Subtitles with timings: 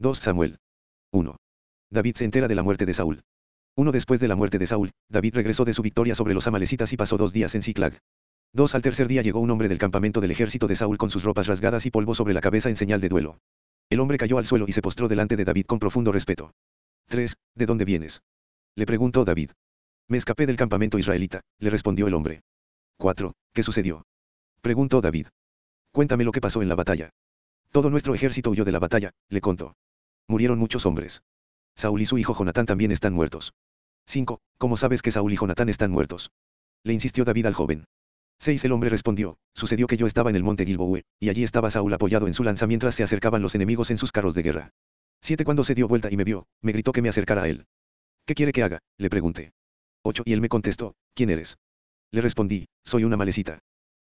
[0.00, 0.58] 2 Samuel.
[1.12, 1.36] 1.
[1.90, 3.22] David se entera de la muerte de Saúl.
[3.76, 6.92] Uno después de la muerte de Saúl, David regresó de su victoria sobre los amalecitas
[6.92, 7.98] y pasó dos días en Ziklag.
[8.52, 11.22] Dos al tercer día llegó un hombre del campamento del ejército de Saúl con sus
[11.22, 13.38] ropas rasgadas y polvo sobre la cabeza en señal de duelo.
[13.88, 16.52] El hombre cayó al suelo y se postró delante de David con profundo respeto.
[17.08, 17.36] 3.
[17.54, 18.22] ¿De dónde vienes?
[18.74, 19.50] Le preguntó David.
[20.08, 22.42] Me escapé del campamento israelita, le respondió el hombre.
[22.98, 23.32] 4.
[23.52, 24.02] ¿Qué sucedió?
[24.60, 25.28] Preguntó David.
[25.92, 27.10] Cuéntame lo que pasó en la batalla.
[27.70, 29.74] Todo nuestro ejército huyó de la batalla, le contó.
[30.28, 31.22] Murieron muchos hombres.
[31.76, 33.54] Saúl y su hijo Jonatán también están muertos.
[34.06, 34.40] 5.
[34.58, 36.30] ¿Cómo sabes que Saúl y Jonatán están muertos?
[36.82, 37.84] Le insistió David al joven.
[38.38, 38.64] 6.
[38.64, 41.92] El hombre respondió, sucedió que yo estaba en el monte Gilboe, y allí estaba Saúl
[41.94, 44.70] apoyado en su lanza mientras se acercaban los enemigos en sus carros de guerra.
[45.22, 45.44] 7.
[45.44, 47.66] Cuando se dio vuelta y me vio, me gritó que me acercara a él.
[48.26, 48.80] ¿Qué quiere que haga?
[48.98, 49.52] le pregunté.
[50.02, 50.22] 8.
[50.26, 51.56] Y él me contestó, ¿quién eres?
[52.10, 53.60] Le respondí, soy una malecita.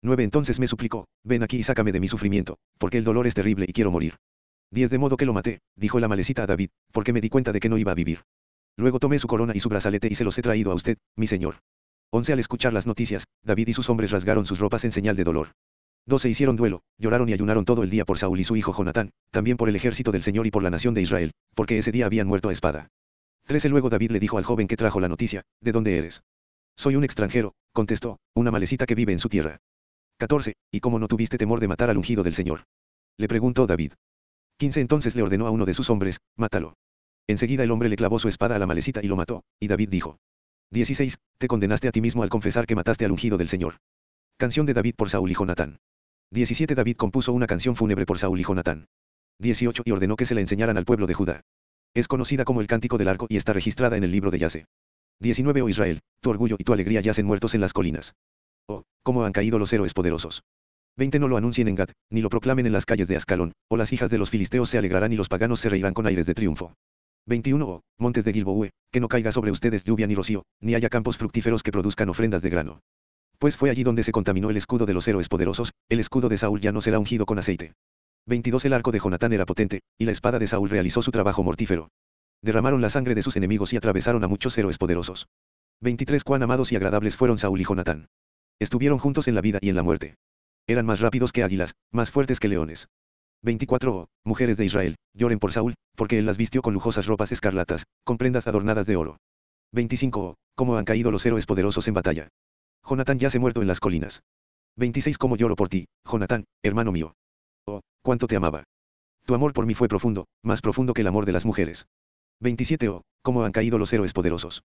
[0.01, 0.23] 9.
[0.23, 3.65] Entonces me suplicó, ven aquí y sácame de mi sufrimiento, porque el dolor es terrible
[3.67, 4.17] y quiero morir.
[4.73, 4.89] 10.
[4.89, 7.59] De modo que lo maté, dijo la malecita a David, porque me di cuenta de
[7.59, 8.23] que no iba a vivir.
[8.75, 11.27] Luego tomé su corona y su brazalete y se los he traído a usted, mi
[11.27, 11.59] señor.
[12.11, 12.33] 11.
[12.33, 15.51] Al escuchar las noticias, David y sus hombres rasgaron sus ropas en señal de dolor.
[16.07, 16.27] 12.
[16.27, 19.57] Hicieron duelo, lloraron y ayunaron todo el día por Saúl y su hijo Jonatán, también
[19.57, 22.27] por el ejército del Señor y por la nación de Israel, porque ese día habían
[22.27, 22.87] muerto a espada.
[23.45, 23.69] 13.
[23.69, 26.23] Luego David le dijo al joven que trajo la noticia, ¿de dónde eres?
[26.75, 29.59] Soy un extranjero, contestó, una malecita que vive en su tierra.
[30.17, 30.55] 14.
[30.71, 32.63] ¿Y cómo no tuviste temor de matar al ungido del Señor?
[33.17, 33.93] Le preguntó David.
[34.57, 34.81] 15.
[34.81, 36.75] Entonces le ordenó a uno de sus hombres, mátalo.
[37.27, 39.89] Enseguida el hombre le clavó su espada a la malecita y lo mató, y David
[39.89, 40.17] dijo.
[40.71, 41.17] 16.
[41.37, 43.77] Te condenaste a ti mismo al confesar que mataste al ungido del Señor.
[44.37, 45.79] Canción de David por Saúl y Jonatán.
[46.31, 46.75] 17.
[46.75, 48.87] David compuso una canción fúnebre por Saúl y Jonatán.
[49.39, 49.83] 18.
[49.85, 51.41] Y ordenó que se la enseñaran al pueblo de Judá.
[51.93, 54.65] Es conocida como el Cántico del Arco y está registrada en el libro de Yase.
[55.19, 55.61] 19.
[55.61, 58.15] Oh Israel, tu orgullo y tu alegría yacen muertos en las colinas.
[58.67, 60.43] Oh, cómo han caído los héroes poderosos.
[60.97, 61.19] 20.
[61.19, 63.91] No lo anuncien en Gad, ni lo proclamen en las calles de Ascalón, o las
[63.93, 66.73] hijas de los filisteos se alegrarán y los paganos se reirán con aires de triunfo.
[67.25, 67.65] 21.
[67.65, 71.17] Oh, montes de Gilboue, que no caiga sobre ustedes lluvia ni rocío, ni haya campos
[71.17, 72.79] fructíferos que produzcan ofrendas de grano.
[73.39, 76.37] Pues fue allí donde se contaminó el escudo de los héroes poderosos, el escudo de
[76.37, 77.73] Saúl ya no será ungido con aceite.
[78.25, 78.65] 22.
[78.65, 81.89] El arco de Jonatán era potente, y la espada de Saúl realizó su trabajo mortífero.
[82.41, 85.27] Derramaron la sangre de sus enemigos y atravesaron a muchos héroes poderosos.
[85.81, 86.23] 23.
[86.23, 88.07] Cuán amados y agradables fueron Saúl y Jonatán.
[88.59, 90.15] Estuvieron juntos en la vida y en la muerte.
[90.67, 92.87] Eran más rápidos que águilas, más fuertes que leones.
[93.41, 93.95] 24.
[93.95, 97.83] Oh, mujeres de Israel, lloren por Saúl, porque él las vistió con lujosas ropas escarlatas,
[98.05, 99.17] con prendas adornadas de oro.
[99.73, 100.19] 25.
[100.21, 102.29] Oh, cómo han caído los héroes poderosos en batalla.
[102.87, 104.21] Jonatán ya se muerto en las colinas.
[104.77, 105.17] 26.
[105.17, 107.13] Cómo lloro por ti, Jonatán, hermano mío.
[107.67, 108.63] Oh, cuánto te amaba.
[109.25, 111.87] Tu amor por mí fue profundo, más profundo que el amor de las mujeres.
[112.39, 112.87] 27.
[112.87, 114.63] Oh, cómo han caído los héroes poderosos.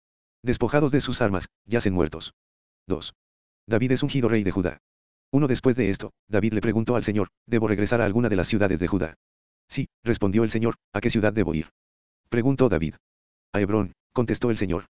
[0.44, 2.32] Despojados de sus armas, yacen muertos.
[2.86, 3.12] 2.
[3.66, 4.78] David es ungido rey de Judá.
[5.32, 8.48] Uno después de esto, David le preguntó al Señor, ¿debo regresar a alguna de las
[8.48, 9.14] ciudades de Judá?
[9.68, 11.70] Sí, respondió el Señor, ¿a qué ciudad debo ir?
[12.28, 12.94] Preguntó David.
[13.52, 14.86] A Hebrón, contestó el Señor.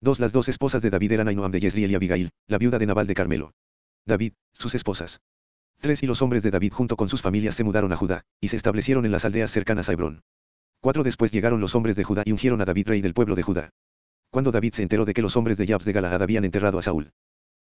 [0.00, 2.86] Dos Las dos esposas de David eran Ainoam de Yesriel y Abigail, la viuda de
[2.86, 3.52] Nabal de Carmelo.
[4.06, 5.20] David, sus esposas.
[5.80, 8.48] Tres y los hombres de David junto con sus familias se mudaron a Judá, y
[8.48, 10.22] se establecieron en las aldeas cercanas a Hebrón.
[10.80, 13.42] Cuatro después llegaron los hombres de Judá y ungieron a David rey del pueblo de
[13.42, 13.70] Judá.
[14.30, 16.82] Cuando David se enteró de que los hombres de Jabs de Galaad habían enterrado a
[16.82, 17.12] Saúl.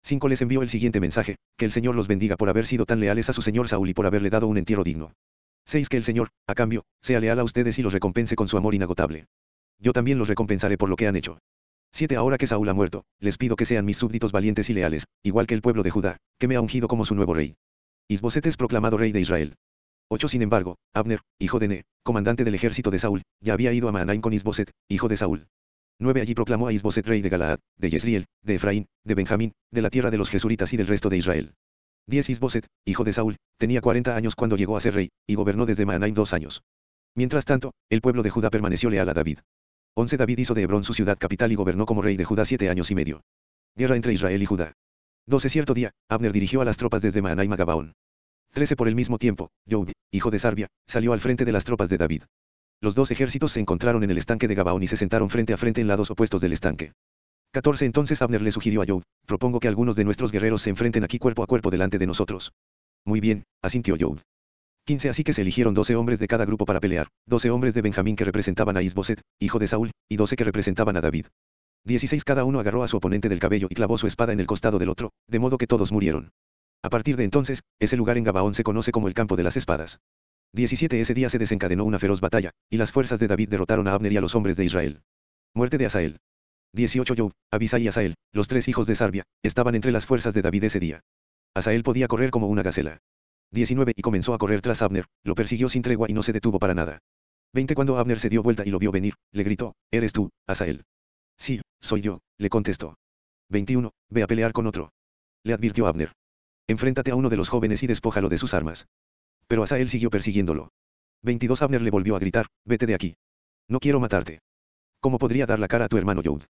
[0.04, 3.00] 5 les envió el siguiente mensaje, que el Señor los bendiga por haber sido tan
[3.00, 5.12] leales a su señor Saúl y por haberle dado un entierro digno.
[5.66, 8.56] 6 que el Señor, a cambio, sea leal a ustedes y los recompense con su
[8.56, 9.26] amor inagotable.
[9.78, 11.38] Yo también los recompensaré por lo que han hecho.
[11.92, 15.04] 7 Ahora que Saúl ha muerto, les pido que sean mis súbditos valientes y leales,
[15.22, 17.56] igual que el pueblo de Judá, que me ha ungido como su nuevo rey.
[18.08, 19.56] Isboset es proclamado rey de Israel.
[20.10, 23.88] 8 Sin embargo, Abner, hijo de Ne, comandante del ejército de Saúl, ya había ido
[23.88, 25.48] a Maanaim con Isboset, hijo de Saúl.
[26.00, 29.82] 9 Allí proclamó a Isboset rey de Galaad, de Yesriel, de Efraín, de Benjamín, de
[29.82, 31.54] la tierra de los Jesuritas y del resto de Israel.
[32.06, 35.66] 10 Isboset, hijo de Saúl, tenía 40 años cuando llegó a ser rey, y gobernó
[35.66, 36.62] desde Maanaim dos años.
[37.16, 39.40] Mientras tanto, el pueblo de Judá permaneció leal a David.
[39.94, 42.68] 11 David hizo de Hebrón su ciudad capital y gobernó como rey de Judá siete
[42.70, 43.22] años y medio.
[43.74, 44.74] Guerra entre Israel y Judá.
[45.26, 47.94] 12 Cierto día, Abner dirigió a las tropas desde Maanaim a Gabaón.
[48.52, 51.90] 13 Por el mismo tiempo, Job, hijo de Sarbia, salió al frente de las tropas
[51.90, 52.22] de David.
[52.80, 55.56] Los dos ejércitos se encontraron en el estanque de Gabaón y se sentaron frente a
[55.56, 56.92] frente en lados opuestos del estanque.
[57.52, 61.02] 14 Entonces Abner le sugirió a Job, propongo que algunos de nuestros guerreros se enfrenten
[61.02, 62.52] aquí cuerpo a cuerpo delante de nosotros.
[63.04, 64.20] Muy bien, asintió Job.
[64.84, 67.82] 15 Así que se eligieron 12 hombres de cada grupo para pelear, 12 hombres de
[67.82, 71.26] Benjamín que representaban a Isboset, hijo de Saúl, y 12 que representaban a David.
[71.84, 74.46] 16 Cada uno agarró a su oponente del cabello y clavó su espada en el
[74.46, 76.30] costado del otro, de modo que todos murieron.
[76.82, 79.56] A partir de entonces, ese lugar en Gabaón se conoce como el campo de las
[79.56, 79.98] espadas.
[80.52, 83.92] 17 Ese día se desencadenó una feroz batalla, y las fuerzas de David derrotaron a
[83.92, 85.02] Abner y a los hombres de Israel.
[85.54, 86.18] Muerte de Asael.
[86.74, 90.42] 18 Job, Abisai y Asael, los tres hijos de Sarbia, estaban entre las fuerzas de
[90.42, 91.00] David ese día.
[91.54, 92.98] Asael podía correr como una gacela.
[93.52, 96.58] 19 Y comenzó a correr tras Abner, lo persiguió sin tregua y no se detuvo
[96.58, 96.98] para nada.
[97.54, 100.84] 20 Cuando Abner se dio vuelta y lo vio venir, le gritó, ¿eres tú, Asael?
[101.38, 102.96] Sí, soy yo, le contestó.
[103.48, 103.90] 21.
[104.10, 104.92] Ve a pelear con otro.
[105.44, 106.12] Le advirtió Abner.
[106.66, 108.86] Enfréntate a uno de los jóvenes y despójalo de sus armas.
[109.48, 110.70] Pero Asael siguió persiguiéndolo.
[111.22, 113.16] 22 Abner le volvió a gritar, vete de aquí.
[113.66, 114.40] No quiero matarte.
[115.00, 116.44] ¿Cómo podría dar la cara a tu hermano Job?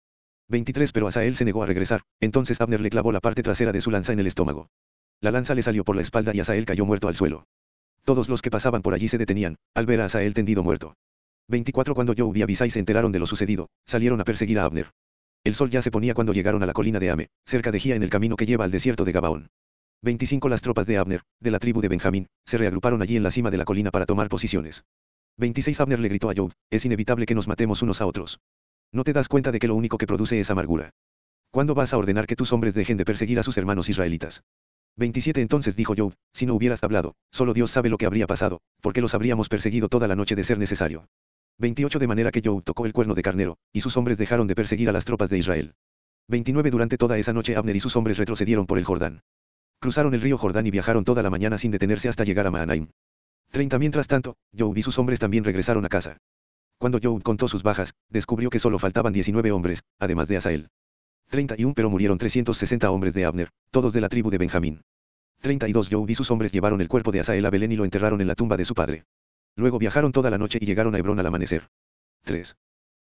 [0.49, 3.81] 23 Pero Asael se negó a regresar, entonces Abner le clavó la parte trasera de
[3.81, 4.71] su lanza en el estómago.
[5.21, 7.47] La lanza le salió por la espalda y Asael cayó muerto al suelo.
[8.05, 10.95] Todos los que pasaban por allí se detenían, al ver a Asael tendido muerto.
[11.49, 14.91] 24 Cuando Job y Abisai se enteraron de lo sucedido, salieron a perseguir a Abner.
[15.45, 17.95] El sol ya se ponía cuando llegaron a la colina de Ame, cerca de Gia
[17.95, 19.49] en el camino que lleva al desierto de Gabaón.
[20.03, 23.31] 25 Las tropas de Abner, de la tribu de Benjamín, se reagruparon allí en la
[23.31, 24.85] cima de la colina para tomar posiciones.
[25.39, 28.41] 26 Abner le gritó a Job, es inevitable que nos matemos unos a otros.
[28.93, 30.91] No te das cuenta de que lo único que produce es amargura.
[31.51, 34.43] ¿Cuándo vas a ordenar que tus hombres dejen de perseguir a sus hermanos israelitas?
[34.97, 38.61] 27 Entonces dijo Job, si no hubieras hablado, solo Dios sabe lo que habría pasado,
[38.81, 41.07] porque los habríamos perseguido toda la noche de ser necesario.
[41.59, 44.55] 28 De manera que Job tocó el cuerno de carnero, y sus hombres dejaron de
[44.55, 45.75] perseguir a las tropas de Israel.
[46.29, 49.23] 29 Durante toda esa noche Abner y sus hombres retrocedieron por el Jordán.
[49.81, 52.89] Cruzaron el río Jordán y viajaron toda la mañana sin detenerse hasta llegar a Mahanaim.
[53.51, 56.19] 30 Mientras tanto, Job y sus hombres también regresaron a casa.
[56.79, 60.69] Cuando Job contó sus bajas, descubrió que solo faltaban 19 hombres, además de Asael.
[61.31, 64.83] 31 Pero murieron 360 hombres de Abner, todos de la tribu de Benjamín.
[65.41, 68.21] 32 Job y sus hombres llevaron el cuerpo de Asael a Belén y lo enterraron
[68.21, 69.05] en la tumba de su padre.
[69.57, 71.69] Luego viajaron toda la noche y llegaron a Hebrón al amanecer.
[72.25, 72.57] 3.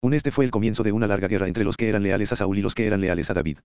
[0.00, 2.36] Un este fue el comienzo de una larga guerra entre los que eran leales a
[2.36, 3.58] Saúl y los que eran leales a David.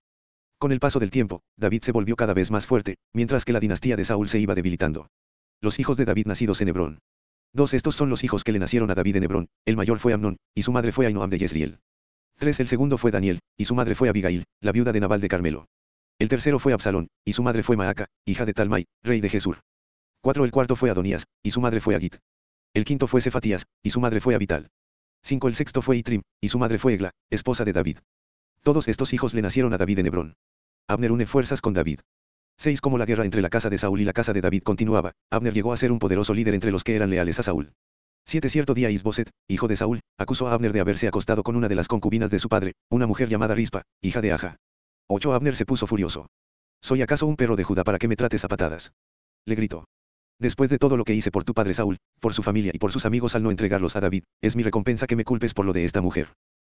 [0.58, 3.60] Con el paso del tiempo, David se volvió cada vez más fuerte, mientras que la
[3.60, 5.08] dinastía de Saúl se iba debilitando.
[5.60, 6.98] Los hijos de David nacidos en Hebrón.
[7.52, 10.12] Dos estos son los hijos que le nacieron a David en Hebrón, el mayor fue
[10.12, 11.78] Amnón, y su madre fue Ainoam de Yesriel.
[12.38, 12.60] 3.
[12.60, 15.66] El segundo fue Daniel, y su madre fue Abigail, la viuda de Nabal de Carmelo.
[16.18, 19.60] El tercero fue Absalón, y su madre fue Maaca, hija de Talmai, rey de Jesur.
[20.22, 20.44] 4.
[20.44, 22.16] El cuarto fue Adonías, y su madre fue Agit.
[22.72, 24.68] El quinto fue Cefatías, y su madre fue Abital.
[25.22, 25.48] 5.
[25.48, 27.98] El sexto fue Itrim, y su madre fue Egla, esposa de David.
[28.64, 30.36] Todos estos hijos le nacieron a David en Hebrón.
[30.88, 32.00] Abner une fuerzas con David.
[32.56, 32.80] 6.
[32.80, 35.52] Como la guerra entre la casa de Saúl y la casa de David continuaba, Abner
[35.52, 37.74] llegó a ser un poderoso líder entre los que eran leales a Saúl.
[38.24, 38.48] 7.
[38.48, 41.74] Cierto día Isboset, hijo de Saúl, acusó a Abner de haberse acostado con una de
[41.74, 44.56] las concubinas de su padre, una mujer llamada Rispa, hija de Aja.
[45.08, 45.34] 8.
[45.34, 46.28] Abner se puso furioso.
[46.82, 48.92] ¿Soy acaso un perro de Judá para que me trates a patadas?
[49.44, 49.84] Le gritó.
[50.40, 52.92] Después de todo lo que hice por tu padre Saúl, por su familia y por
[52.92, 55.74] sus amigos al no entregarlos a David, es mi recompensa que me culpes por lo
[55.74, 56.28] de esta mujer.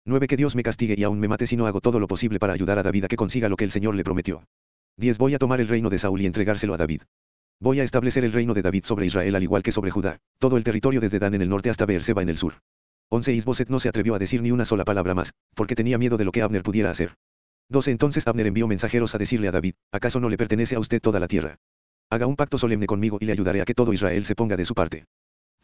[0.06, 0.27] 9.
[0.27, 2.53] Que Dios me castigue y aún me mate si no hago todo lo posible para
[2.53, 4.45] ayudar a David a que consiga lo que el Señor le prometió.
[4.99, 5.17] 10.
[5.17, 7.03] Voy a tomar el reino de Saúl y entregárselo a David.
[7.59, 10.59] Voy a establecer el reino de David sobre Israel al igual que sobre Judá, todo
[10.59, 12.56] el territorio desde Dan en el norte hasta Beerseba en el sur.
[13.09, 16.19] 11 Isboset no se atrevió a decir ni una sola palabra más, porque tenía miedo
[16.19, 17.15] de lo que Abner pudiera hacer.
[17.71, 21.01] 12 Entonces Abner envió mensajeros a decirle a David, ¿acaso no le pertenece a usted
[21.01, 21.56] toda la tierra?
[22.11, 24.67] Haga un pacto solemne conmigo y le ayudaré a que todo Israel se ponga de
[24.67, 25.06] su parte.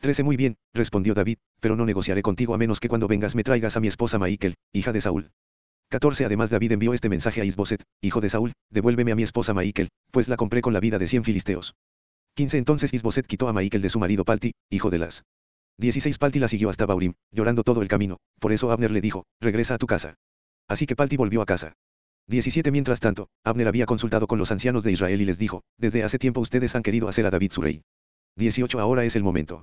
[0.01, 3.45] 13 Muy bien, respondió David, pero no negociaré contigo a menos que cuando vengas me
[3.45, 5.31] traigas a mi esposa Maikel, hija de Saúl.
[5.91, 9.53] 14 Además David envió este mensaje a Isboset, hijo de Saúl, devuélveme a mi esposa
[9.53, 11.75] Maikel, pues la compré con la vida de cien filisteos.
[12.37, 15.25] 15 Entonces Isboset quitó a Maikel de su marido Palti, hijo de las.
[15.77, 19.25] 16 Palti la siguió hasta Baurim, llorando todo el camino, por eso Abner le dijo,
[19.39, 20.15] regresa a tu casa.
[20.67, 21.75] Así que Palti volvió a casa.
[22.29, 26.05] 17 Mientras tanto, Abner había consultado con los ancianos de Israel y les dijo, desde
[26.05, 27.83] hace tiempo ustedes han querido hacer a David su rey.
[28.37, 29.63] 18 Ahora es el momento.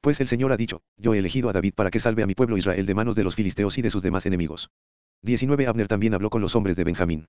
[0.00, 2.34] Pues el Señor ha dicho, yo he elegido a David para que salve a mi
[2.34, 4.70] pueblo Israel de manos de los filisteos y de sus demás enemigos.
[5.22, 7.26] 19 Abner también habló con los hombres de Benjamín.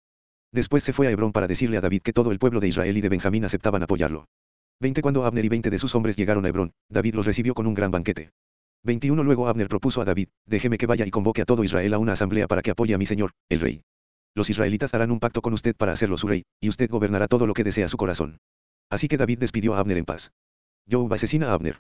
[0.51, 2.97] Después se fue a Hebrón para decirle a David que todo el pueblo de Israel
[2.97, 4.27] y de Benjamín aceptaban apoyarlo.
[4.81, 7.67] 20 Cuando Abner y 20 de sus hombres llegaron a Hebrón, David los recibió con
[7.67, 8.31] un gran banquete.
[8.83, 11.97] 21 Luego Abner propuso a David, déjeme que vaya y convoque a todo Israel a
[11.99, 13.81] una asamblea para que apoye a mi señor, el rey.
[14.35, 17.45] Los israelitas harán un pacto con usted para hacerlo su rey, y usted gobernará todo
[17.45, 18.37] lo que desea su corazón.
[18.89, 20.31] Así que David despidió a Abner en paz.
[20.89, 21.79] Job asesina a Abner.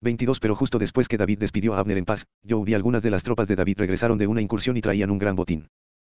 [0.00, 3.10] 22 Pero justo después que David despidió a Abner en paz, Job y algunas de
[3.10, 5.68] las tropas de David regresaron de una incursión y traían un gran botín.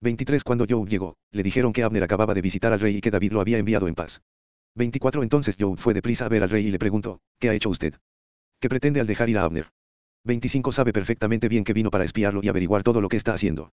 [0.03, 3.11] 23 Cuando Job llegó, le dijeron que Abner acababa de visitar al rey y que
[3.11, 4.23] David lo había enviado en paz.
[4.75, 7.71] 24 Entonces Job fue deprisa a ver al rey y le preguntó, ¿qué ha hecho
[7.71, 7.95] usted?
[8.61, 9.71] ¿Qué pretende al dejar ir a Abner?
[10.25, 13.71] 25 Sabe perfectamente bien que vino para espiarlo y averiguar todo lo que está haciendo.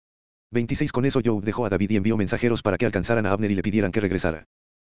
[0.52, 3.52] 26 Con eso Job dejó a David y envió mensajeros para que alcanzaran a Abner
[3.52, 4.46] y le pidieran que regresara.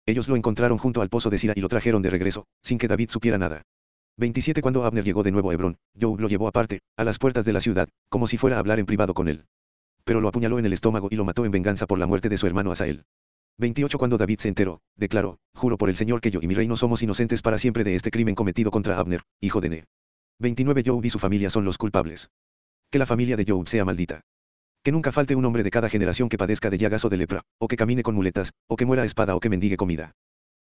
[0.05, 2.87] Ellos lo encontraron junto al pozo de Sira y lo trajeron de regreso, sin que
[2.87, 3.63] David supiera nada.
[4.17, 7.45] 27 Cuando Abner llegó de nuevo a Hebrón, Job lo llevó aparte, a las puertas
[7.45, 9.45] de la ciudad, como si fuera a hablar en privado con él.
[10.03, 12.37] Pero lo apuñaló en el estómago y lo mató en venganza por la muerte de
[12.37, 13.05] su hermano Asael.
[13.57, 16.75] 28 Cuando David se enteró, declaró, juro por el Señor que yo y mi reino
[16.77, 19.85] somos inocentes para siempre de este crimen cometido contra Abner, hijo de Ne.
[20.39, 22.29] 29 Job y su familia son los culpables.
[22.89, 24.21] Que la familia de Job sea maldita.
[24.83, 27.41] Que nunca falte un hombre de cada generación que padezca de llagas o de lepra,
[27.59, 30.13] o que camine con muletas, o que muera a espada o que mendigue comida.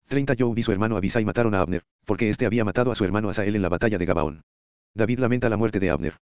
[0.10, 3.06] 30 Job y su hermano Abisai mataron a Abner, porque éste había matado a su
[3.06, 4.42] hermano Asael en la batalla de Gabaón.
[4.96, 6.18] David lamenta la muerte de Abner.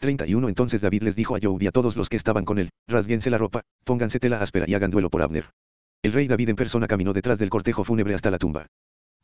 [0.00, 2.70] 31 Entonces David les dijo a Joab y a todos los que estaban con él,
[2.88, 5.44] rasguense la ropa, pónganse tela áspera y hagan duelo por Abner.
[6.02, 8.66] El rey David en persona caminó detrás del cortejo fúnebre hasta la tumba.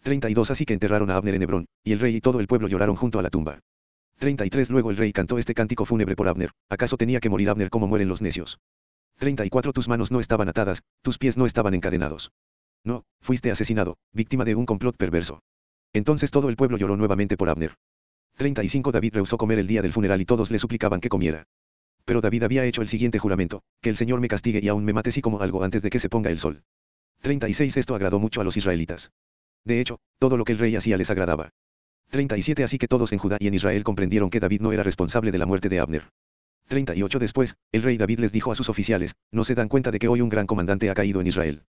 [0.05, 2.69] 32 Así que enterraron a Abner en Hebrón, y el rey y todo el pueblo
[2.69, 3.59] lloraron junto a la tumba.
[4.21, 7.71] 33 Luego el rey cantó este cántico fúnebre por Abner, ¿acaso tenía que morir Abner
[7.71, 8.61] como mueren los necios?
[9.19, 12.31] 34 Tus manos no estaban atadas, tus pies no estaban encadenados.
[12.87, 15.41] No, fuiste asesinado, víctima de un complot perverso.
[15.93, 17.75] Entonces todo el pueblo lloró nuevamente por Abner.
[18.37, 21.49] 35 David rehusó comer el día del funeral y todos le suplicaban que comiera.
[22.05, 24.93] Pero David había hecho el siguiente juramento, que el Señor me castigue y aún me
[24.93, 26.63] mate si como algo antes de que se ponga el sol.
[27.23, 29.11] 36 Esto agradó mucho a los israelitas.
[29.65, 31.51] De hecho, todo lo que el rey hacía les agradaba.
[32.11, 35.33] 37 Así que todos en Judá y en Israel comprendieron que David no era responsable
[35.33, 36.11] de la muerte de Abner.
[36.69, 39.99] 38 Después, el rey David les dijo a sus oficiales, no se dan cuenta de
[39.99, 41.65] que hoy un gran comandante ha caído en Israel.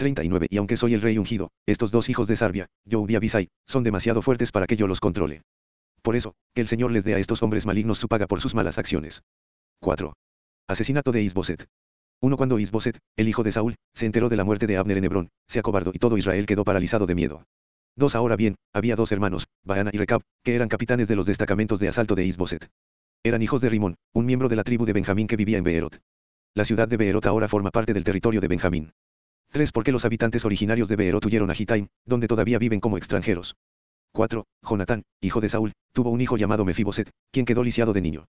[0.00, 3.48] 39 Y aunque soy el rey ungido, estos dos hijos de Sarbia, Joab y Abisai,
[3.66, 5.42] son demasiado fuertes para que yo los controle.
[6.02, 8.54] Por eso, que el Señor les dé a estos hombres malignos su paga por sus
[8.54, 9.22] malas acciones.
[9.80, 10.14] 4.
[10.68, 11.66] Asesinato de Isboset.
[12.22, 12.36] 1.
[12.38, 15.28] Cuando Isboset, el hijo de Saúl, se enteró de la muerte de Abner en Hebrón,
[15.46, 17.44] se acobardó y todo Israel quedó paralizado de miedo.
[17.96, 18.14] 2.
[18.14, 21.88] Ahora bien, había dos hermanos, Baana y Recab, que eran capitanes de los destacamentos de
[21.88, 22.70] asalto de Isboset.
[23.22, 26.00] Eran hijos de Rimón, un miembro de la tribu de Benjamín que vivía en Beerot.
[26.54, 28.92] La ciudad de Beerot ahora forma parte del territorio de Benjamín.
[29.50, 29.72] 3.
[29.72, 33.56] Porque los habitantes originarios de Beerot huyeron a Gitaim, donde todavía viven como extranjeros.
[34.12, 34.44] 4.
[34.68, 38.26] Jonatán, hijo de Saúl, tuvo un hijo llamado Mefiboset, quien quedó lisiado de niño.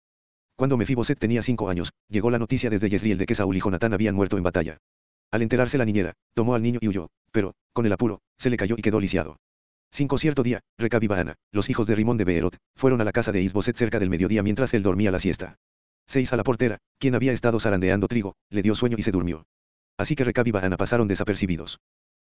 [0.55, 3.93] Cuando Mefiboset tenía cinco años, llegó la noticia desde Yesriel de que Saúl y Jonatán
[3.93, 4.77] habían muerto en batalla.
[5.31, 8.57] Al enterarse la niñera, tomó al niño y huyó, pero, con el apuro, se le
[8.57, 9.37] cayó y quedó lisiado.
[9.91, 10.17] 5.
[10.17, 13.31] Cierto día, Recab y Baana, los hijos de Rimón de Beerot, fueron a la casa
[13.31, 15.55] de Isboset cerca del mediodía mientras él dormía la siesta.
[16.07, 16.33] 6.
[16.33, 19.45] A la portera, quien había estado zarandeando trigo, le dio sueño y se durmió.
[19.99, 21.81] Así que Recab y Baana pasaron desapercibidos.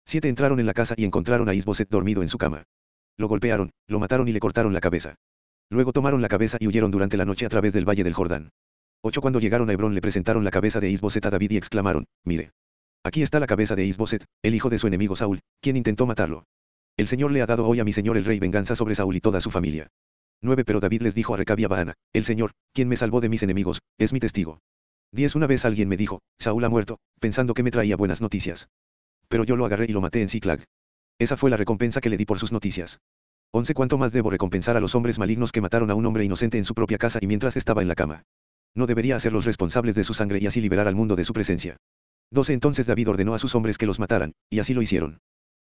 [0.05, 0.29] 7.
[0.29, 2.65] Entraron en la casa y encontraron a Isboset dormido en su cama.
[3.17, 5.15] Lo golpearon, lo mataron y le cortaron la cabeza.
[5.71, 8.51] Luego tomaron la cabeza y huyeron durante la noche a través del valle del Jordán.
[9.01, 12.05] 8 Cuando llegaron a Hebrón le presentaron la cabeza de Isboset a David y exclamaron,
[12.25, 12.53] mire.
[13.05, 16.45] Aquí está la cabeza de Isboset, el hijo de su enemigo Saúl, quien intentó matarlo.
[16.99, 19.21] El Señor le ha dado hoy a mi señor el rey venganza sobre Saúl y
[19.21, 19.89] toda su familia.
[20.43, 23.31] 9 Pero David les dijo a Recab y a el Señor, quien me salvó de
[23.31, 24.61] mis enemigos, es mi testigo.
[25.13, 28.69] 10 Una vez alguien me dijo, Saúl ha muerto, pensando que me traía buenas noticias.
[29.29, 30.65] Pero yo lo agarré y lo maté en Ciclag.
[31.19, 32.99] Esa fue la recompensa que le di por sus noticias.
[33.53, 36.57] 11 Cuánto más debo recompensar a los hombres malignos que mataron a un hombre inocente
[36.57, 38.23] en su propia casa y mientras estaba en la cama.
[38.75, 41.77] No debería hacerlos responsables de su sangre y así liberar al mundo de su presencia.
[42.31, 45.19] 12 Entonces David ordenó a sus hombres que los mataran, y así lo hicieron.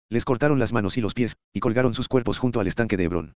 [0.09, 3.04] Les cortaron las manos y los pies, y colgaron sus cuerpos junto al estanque de
[3.04, 3.35] Hebrón.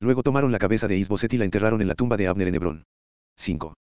[0.00, 2.54] Luego tomaron la cabeza de Isboset y la enterraron en la tumba de Abner en
[2.54, 2.84] Hebrón.
[3.38, 3.74] 5.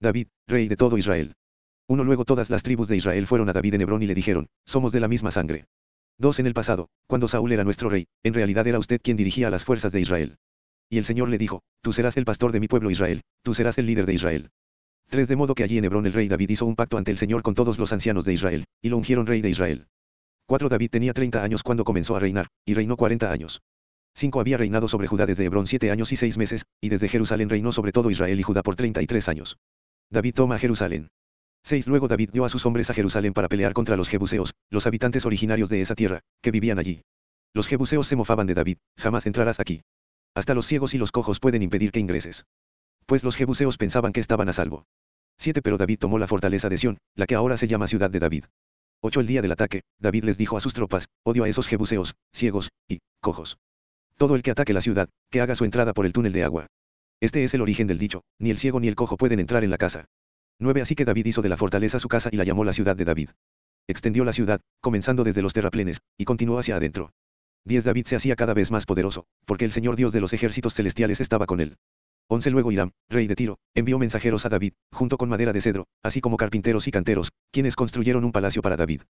[0.00, 1.32] David, rey de todo Israel.
[1.88, 4.48] 1 Luego todas las tribus de Israel fueron a David en Hebrón y le dijeron,
[4.66, 5.64] somos de la misma sangre.
[6.18, 6.40] 2.
[6.40, 9.50] En el pasado, cuando Saúl era nuestro rey, en realidad era usted quien dirigía a
[9.50, 10.36] las fuerzas de Israel.
[10.90, 13.78] Y el Señor le dijo, tú serás el pastor de mi pueblo Israel, tú serás
[13.78, 14.50] el líder de Israel.
[15.08, 15.28] 3.
[15.28, 17.42] De modo que allí en Hebrón el rey David hizo un pacto ante el Señor
[17.42, 19.86] con todos los ancianos de Israel, y lo ungieron rey de Israel.
[20.46, 20.68] 4.
[20.68, 23.62] David tenía 30 años cuando comenzó a reinar, y reinó 40 años.
[24.14, 24.40] 5.
[24.40, 27.72] Había reinado sobre Judá desde Hebrón 7 años y 6 meses, y desde Jerusalén reinó
[27.72, 29.58] sobre todo Israel y Judá por 33 años.
[30.10, 31.08] David toma Jerusalén.
[31.64, 31.88] 6.
[31.88, 35.26] Luego David dio a sus hombres a Jerusalén para pelear contra los jebuseos, los habitantes
[35.26, 37.02] originarios de esa tierra, que vivían allí.
[37.52, 39.82] Los jebuseos se mofaban de David, jamás entrarás aquí.
[40.34, 42.44] Hasta los ciegos y los cojos pueden impedir que ingreses.
[43.06, 44.84] Pues los jebuseos pensaban que estaban a salvo.
[45.38, 45.60] 7.
[45.62, 48.44] Pero David tomó la fortaleza de Sión, la que ahora se llama ciudad de David.
[49.00, 49.20] 8.
[49.20, 52.70] El día del ataque, David les dijo a sus tropas, odio a esos jebuseos, ciegos,
[52.88, 53.58] y, cojos.
[54.16, 56.66] Todo el que ataque la ciudad, que haga su entrada por el túnel de agua.
[57.20, 59.70] Este es el origen del dicho, ni el ciego ni el cojo pueden entrar en
[59.70, 60.04] la casa.
[60.58, 62.94] 9 Así que David hizo de la fortaleza su casa y la llamó la ciudad
[62.94, 63.30] de David.
[63.88, 67.12] Extendió la ciudad, comenzando desde los terraplenes, y continuó hacia adentro.
[67.64, 70.74] 10 David se hacía cada vez más poderoso, porque el Señor Dios de los ejércitos
[70.74, 71.76] celestiales estaba con él.
[72.28, 75.86] 11 Luego Hiram, rey de Tiro, envió mensajeros a David, junto con madera de cedro,
[76.02, 79.02] así como carpinteros y canteros, quienes construyeron un palacio para David.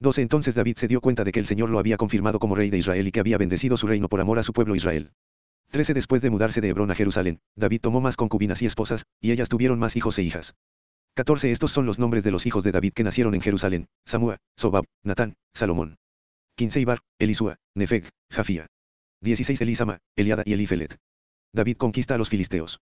[0.00, 2.68] 12 Entonces David se dio cuenta de que el Señor lo había confirmado como rey
[2.68, 5.12] de Israel y que había bendecido su reino por amor a su pueblo Israel.
[5.76, 9.30] 13 Después de mudarse de Hebrón a Jerusalén, David tomó más concubinas y esposas, y
[9.30, 10.54] ellas tuvieron más hijos e hijas.
[11.16, 14.38] 14 Estos son los nombres de los hijos de David que nacieron en Jerusalén, Samúa,
[14.56, 15.98] Sobab, Natán, Salomón.
[16.56, 18.68] 15 Ibar, Elisúa, Nefeg, Jafía.
[19.20, 20.96] 16 Elisama, Eliada y Elifelet.
[21.52, 22.80] David conquista a los filisteos.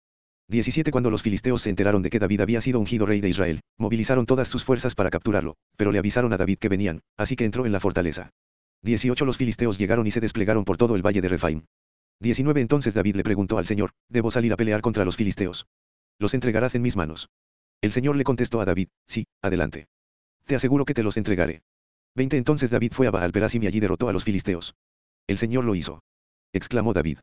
[0.49, 3.61] 17 Cuando los filisteos se enteraron de que David había sido ungido rey de Israel,
[3.77, 7.45] movilizaron todas sus fuerzas para capturarlo, pero le avisaron a David que venían, así que
[7.45, 8.31] entró en la fortaleza.
[8.83, 11.63] 18 Los filisteos llegaron y se desplegaron por todo el valle de Refaim.
[12.21, 15.65] 19 Entonces David le preguntó al Señor, ¿debo salir a pelear contra los filisteos?
[16.19, 17.31] Los entregarás en mis manos.
[17.81, 19.87] El Señor le contestó a David, sí, adelante.
[20.45, 21.63] Te aseguro que te los entregaré.
[22.15, 24.75] 20 Entonces David fue a Baal Perasim y allí derrotó a los filisteos.
[25.25, 26.03] El Señor lo hizo.
[26.53, 27.19] Exclamó David.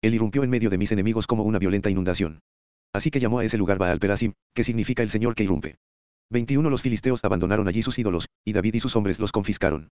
[0.00, 2.38] Él irrumpió en medio de mis enemigos como una violenta inundación.
[2.92, 5.76] Así que llamó a ese lugar Baal Perasim, que significa el Señor que irrumpe.
[6.30, 9.90] 21 Los filisteos abandonaron allí sus ídolos, y David y sus hombres los confiscaron.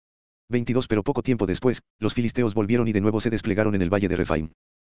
[0.50, 3.94] 22 Pero poco tiempo después, los filisteos volvieron y de nuevo se desplegaron en el
[3.94, 4.52] valle de Refaim.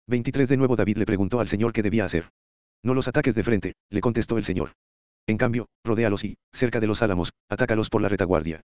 [0.08, 2.30] 23 De nuevo David le preguntó al Señor qué debía hacer.
[2.84, 4.74] No los ataques de frente, le contestó el Señor.
[5.28, 8.62] En cambio, rodéalos y, cerca de los álamos, atácalos por la retaguardia.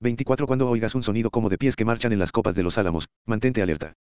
[0.00, 2.78] 24 Cuando oigas un sonido como de pies que marchan en las copas de los
[2.78, 3.94] álamos, mantente alerta.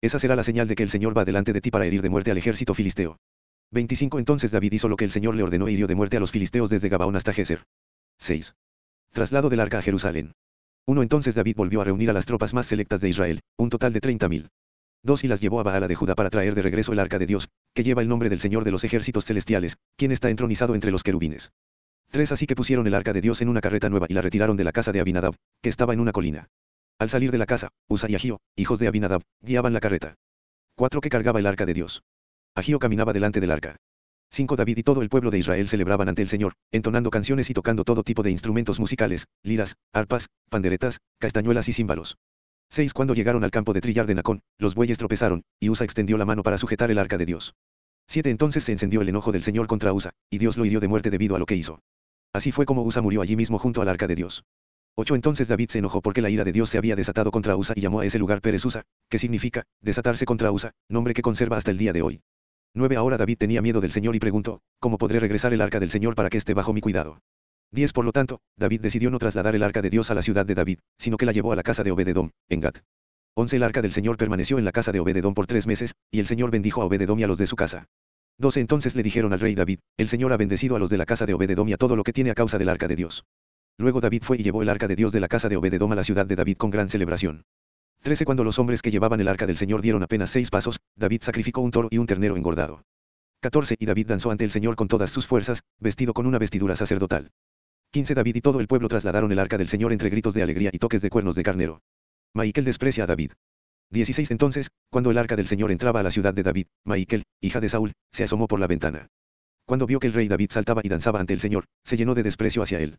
[0.00, 2.10] Esa será la señal de que el Señor va delante de ti para herir de
[2.10, 3.18] muerte al ejército filisteo.
[3.70, 6.20] 25 Entonces David hizo lo que el Señor le ordenó y hirió de muerte a
[6.20, 7.64] los filisteos desde Gabaón hasta Geser.
[8.18, 8.54] 6.
[9.12, 10.32] Traslado del arca a Jerusalén.
[10.86, 13.92] 1 Entonces David volvió a reunir a las tropas más selectas de Israel, un total
[13.92, 14.48] de 30.000.
[15.04, 17.26] 2 Y las llevó a Baala de Judá para traer de regreso el arca de
[17.26, 20.90] Dios, que lleva el nombre del Señor de los ejércitos celestiales, quien está entronizado entre
[20.90, 21.52] los querubines.
[22.10, 24.56] 3 Así que pusieron el arca de Dios en una carreta nueva y la retiraron
[24.56, 26.48] de la casa de Abinadab, que estaba en una colina.
[26.98, 30.14] Al salir de la casa, Usa y Agío, hijos de Abinadab, guiaban la carreta.
[30.76, 32.02] 4 Que cargaba el arca de Dios.
[32.54, 33.76] Agío caminaba delante del arca.
[34.34, 37.54] 5 David y todo el pueblo de Israel celebraban ante el Señor, entonando canciones y
[37.54, 42.16] tocando todo tipo de instrumentos musicales, liras, arpas, panderetas, castañuelas y címbalos.
[42.70, 46.16] 6 Cuando llegaron al campo de trillar de Nacón, los bueyes tropezaron, y Usa extendió
[46.16, 47.54] la mano para sujetar el arca de Dios.
[48.08, 50.88] 7 Entonces se encendió el enojo del Señor contra Usa, y Dios lo hirió de
[50.88, 51.80] muerte debido a lo que hizo.
[52.32, 54.44] Así fue como Usa murió allí mismo junto al arca de Dios.
[54.94, 57.74] 8 Entonces David se enojó porque la ira de Dios se había desatado contra Usa
[57.76, 61.58] y llamó a ese lugar Pérez Usa, que significa, desatarse contra Usa, nombre que conserva
[61.58, 62.22] hasta el día de hoy.
[62.74, 65.90] 9 Ahora David tenía miedo del Señor y preguntó, ¿cómo podré regresar el arca del
[65.90, 67.20] Señor para que esté bajo mi cuidado?
[67.72, 70.46] 10 Por lo tanto, David decidió no trasladar el arca de Dios a la ciudad
[70.46, 72.78] de David, sino que la llevó a la casa de Obededom, en Gat.
[73.34, 76.20] 11 El arca del Señor permaneció en la casa de Obededom por tres meses, y
[76.20, 77.86] el Señor bendijo a Obededom y a los de su casa.
[78.38, 81.06] 12 Entonces le dijeron al rey David, el Señor ha bendecido a los de la
[81.06, 83.24] casa de Obededom y a todo lo que tiene a causa del arca de Dios.
[83.78, 85.96] Luego David fue y llevó el arca de Dios de la casa de Obededom a
[85.96, 87.44] la ciudad de David con gran celebración.
[88.02, 91.22] 13 Cuando los hombres que llevaban el arca del Señor dieron apenas seis pasos, David
[91.22, 92.82] sacrificó un toro y un ternero engordado.
[93.42, 96.74] 14 Y David danzó ante el Señor con todas sus fuerzas, vestido con una vestidura
[96.74, 97.30] sacerdotal.
[97.92, 100.70] 15 David y todo el pueblo trasladaron el arca del Señor entre gritos de alegría
[100.72, 101.80] y toques de cuernos de carnero.
[102.34, 103.32] Maikel desprecia a David.
[103.90, 107.60] 16 Entonces, cuando el arca del Señor entraba a la ciudad de David, Maikel, hija
[107.60, 109.10] de Saúl, se asomó por la ventana.
[109.64, 112.24] Cuando vio que el rey David saltaba y danzaba ante el Señor, se llenó de
[112.24, 112.98] desprecio hacia él.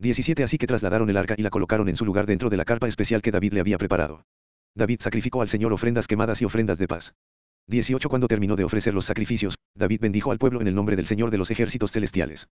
[0.00, 2.64] 17 Así que trasladaron el arca y la colocaron en su lugar dentro de la
[2.64, 4.24] carpa especial que David le había preparado.
[4.74, 7.14] David sacrificó al Señor ofrendas quemadas y ofrendas de paz.
[7.66, 11.06] 18 Cuando terminó de ofrecer los sacrificios, David bendijo al pueblo en el nombre del
[11.06, 12.48] Señor de los ejércitos celestiales.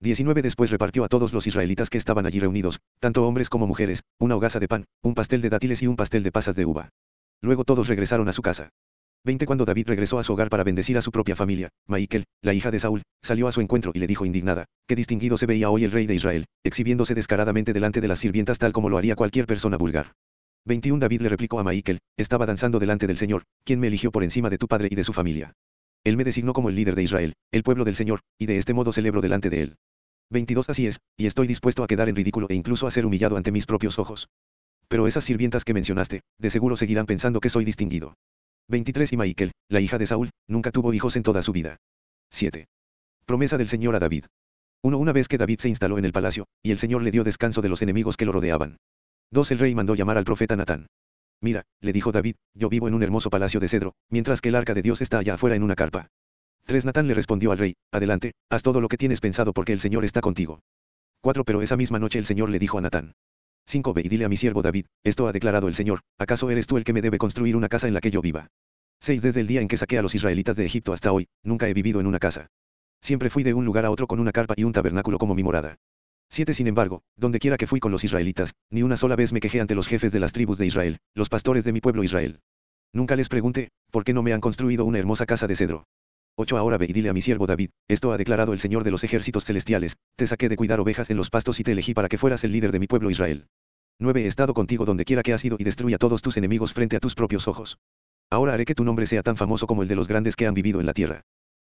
[0.00, 4.02] 19 Después repartió a todos los israelitas que estaban allí reunidos, tanto hombres como mujeres,
[4.18, 6.90] una hogaza de pan, un pastel de dátiles y un pastel de pasas de uva.
[7.42, 8.70] Luego todos regresaron a su casa.
[9.24, 12.54] 20 Cuando David regresó a su hogar para bendecir a su propia familia, Maikel, la
[12.54, 15.70] hija de Saúl, salió a su encuentro y le dijo indignada, qué distinguido se veía
[15.70, 19.16] hoy el rey de Israel, exhibiéndose descaradamente delante de las sirvientas tal como lo haría
[19.16, 20.12] cualquier persona vulgar.
[20.68, 24.22] 21 David le replicó a Maikel, estaba danzando delante del Señor, quien me eligió por
[24.22, 25.54] encima de tu padre y de su familia.
[26.04, 28.74] Él me designó como el líder de Israel, el pueblo del Señor, y de este
[28.74, 29.76] modo celebro delante de él.
[30.30, 33.38] 22 Así es, y estoy dispuesto a quedar en ridículo e incluso a ser humillado
[33.38, 34.28] ante mis propios ojos.
[34.88, 38.14] Pero esas sirvientas que mencionaste, de seguro seguirán pensando que soy distinguido.
[38.68, 41.78] 23 Y Maikel, la hija de Saúl, nunca tuvo hijos en toda su vida.
[42.30, 42.66] 7.
[43.24, 44.26] Promesa del Señor a David.
[44.82, 47.24] 1 Una vez que David se instaló en el palacio, y el Señor le dio
[47.24, 48.76] descanso de los enemigos que lo rodeaban.
[49.30, 49.50] 2.
[49.50, 50.86] El rey mandó llamar al profeta Natán.
[51.40, 54.54] Mira, le dijo David, yo vivo en un hermoso palacio de cedro, mientras que el
[54.54, 56.08] arca de Dios está allá afuera en una carpa.
[56.64, 56.84] 3.
[56.84, 60.04] Natán le respondió al rey, adelante, haz todo lo que tienes pensado porque el Señor
[60.04, 60.60] está contigo.
[61.20, 61.44] 4.
[61.44, 63.12] Pero esa misma noche el Señor le dijo a Natán.
[63.66, 63.92] 5.
[63.92, 66.78] Ve y dile a mi siervo David, esto ha declarado el Señor, ¿acaso eres tú
[66.78, 68.48] el que me debe construir una casa en la que yo viva?
[69.00, 69.22] 6.
[69.22, 71.74] Desde el día en que saqué a los israelitas de Egipto hasta hoy, nunca he
[71.74, 72.48] vivido en una casa.
[73.00, 75.42] Siempre fui de un lugar a otro con una carpa y un tabernáculo como mi
[75.42, 75.76] morada.
[76.30, 76.52] 7.
[76.52, 79.60] Sin embargo, donde quiera que fui con los israelitas, ni una sola vez me quejé
[79.60, 82.40] ante los jefes de las tribus de Israel, los pastores de mi pueblo Israel.
[82.92, 85.84] Nunca les pregunté, ¿por qué no me han construido una hermosa casa de cedro?
[86.36, 86.56] 8.
[86.56, 89.04] Ahora ve y dile a mi siervo David, esto ha declarado el Señor de los
[89.04, 92.18] ejércitos celestiales, te saqué de cuidar ovejas en los pastos y te elegí para que
[92.18, 93.48] fueras el líder de mi pueblo Israel.
[93.98, 94.22] 9.
[94.22, 96.96] He estado contigo donde quiera que has ido y destruya a todos tus enemigos frente
[96.96, 97.78] a tus propios ojos.
[98.30, 100.54] Ahora haré que tu nombre sea tan famoso como el de los grandes que han
[100.54, 101.22] vivido en la tierra.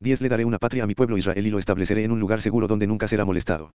[0.00, 0.20] 10.
[0.20, 2.68] Le daré una patria a mi pueblo Israel y lo estableceré en un lugar seguro
[2.68, 3.72] donde nunca será molestado.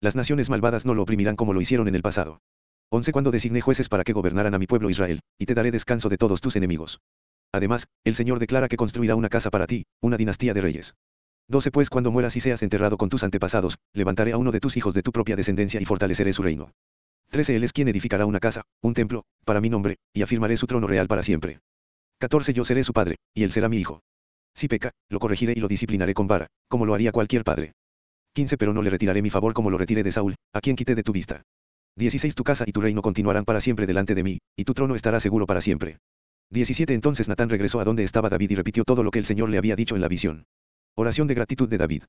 [0.00, 2.40] Las naciones malvadas no lo oprimirán como lo hicieron en el pasado.
[2.90, 6.08] 11 Cuando designé jueces para que gobernaran a mi pueblo Israel, y te daré descanso
[6.08, 7.00] de todos tus enemigos.
[7.52, 10.94] Además, el Señor declara que construirá una casa para ti, una dinastía de reyes.
[11.48, 14.76] 12 Pues cuando mueras y seas enterrado con tus antepasados, levantaré a uno de tus
[14.76, 16.70] hijos de tu propia descendencia y fortaleceré su reino.
[17.30, 20.68] 13 Él es quien edificará una casa, un templo, para mi nombre, y afirmaré su
[20.68, 21.58] trono real para siempre.
[22.20, 24.00] 14 Yo seré su padre, y él será mi hijo.
[24.54, 27.72] Si peca, lo corregiré y lo disciplinaré con vara, como lo haría cualquier padre.
[28.38, 30.94] 15 Pero no le retiraré mi favor como lo retiré de Saúl, a quien quité
[30.94, 31.42] de tu vista.
[31.96, 34.94] 16 Tu casa y tu reino continuarán para siempre delante de mí, y tu trono
[34.94, 35.98] estará seguro para siempre.
[36.50, 39.50] 17 Entonces Natán regresó a donde estaba David y repitió todo lo que el Señor
[39.50, 40.44] le había dicho en la visión.
[40.94, 42.04] Oración de gratitud de David.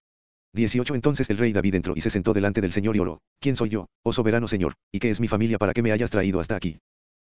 [0.53, 3.55] 18 Entonces el rey David entró y se sentó delante del Señor y oró, ¿quién
[3.55, 6.39] soy yo, oh soberano Señor, y qué es mi familia para que me hayas traído
[6.39, 6.77] hasta aquí?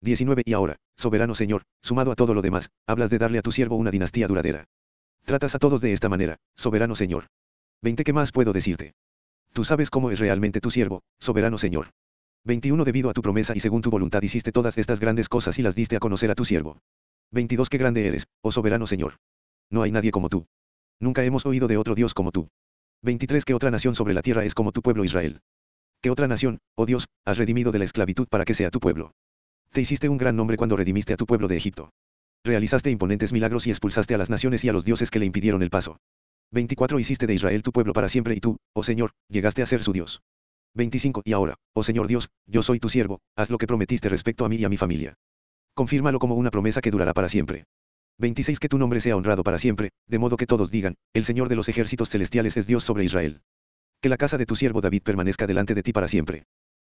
[0.02, 3.50] 19 Y ahora, soberano Señor, sumado a todo lo demás, hablas de darle a tu
[3.50, 4.66] siervo una dinastía duradera.
[5.24, 7.28] Tratas a todos de esta manera, soberano Señor.
[7.82, 8.92] 20 ¿Qué más puedo decirte?
[9.54, 11.92] Tú sabes cómo es realmente tu siervo, soberano Señor.
[12.44, 15.62] 21 Debido a tu promesa y según tu voluntad hiciste todas estas grandes cosas y
[15.62, 16.82] las diste a conocer a tu siervo.
[17.32, 19.16] 22 Qué grande eres, oh soberano Señor.
[19.70, 20.46] No hay nadie como tú.
[21.00, 22.48] Nunca hemos oído de otro Dios como tú.
[23.02, 25.40] 23 ¿Qué otra nación sobre la tierra es como tu pueblo Israel?
[26.02, 29.12] ¿Qué otra nación, oh Dios, has redimido de la esclavitud para que sea tu pueblo?
[29.72, 31.92] Te hiciste un gran nombre cuando redimiste a tu pueblo de Egipto.
[32.44, 35.62] Realizaste imponentes milagros y expulsaste a las naciones y a los dioses que le impidieron
[35.62, 35.98] el paso.
[36.52, 39.84] 24 Hiciste de Israel tu pueblo para siempre y tú, oh Señor, llegaste a ser
[39.84, 40.20] su Dios.
[40.74, 44.44] 25 Y ahora, oh Señor Dios, yo soy tu siervo, haz lo que prometiste respecto
[44.44, 45.14] a mí y a mi familia.
[45.74, 47.66] Confírmalo como una promesa que durará para siempre.
[48.18, 51.48] 26 Que tu nombre sea honrado para siempre, de modo que todos digan, el Señor
[51.48, 53.42] de los ejércitos celestiales es Dios sobre Israel.
[54.00, 56.44] Que la casa de tu siervo David permanezca delante de ti para siempre.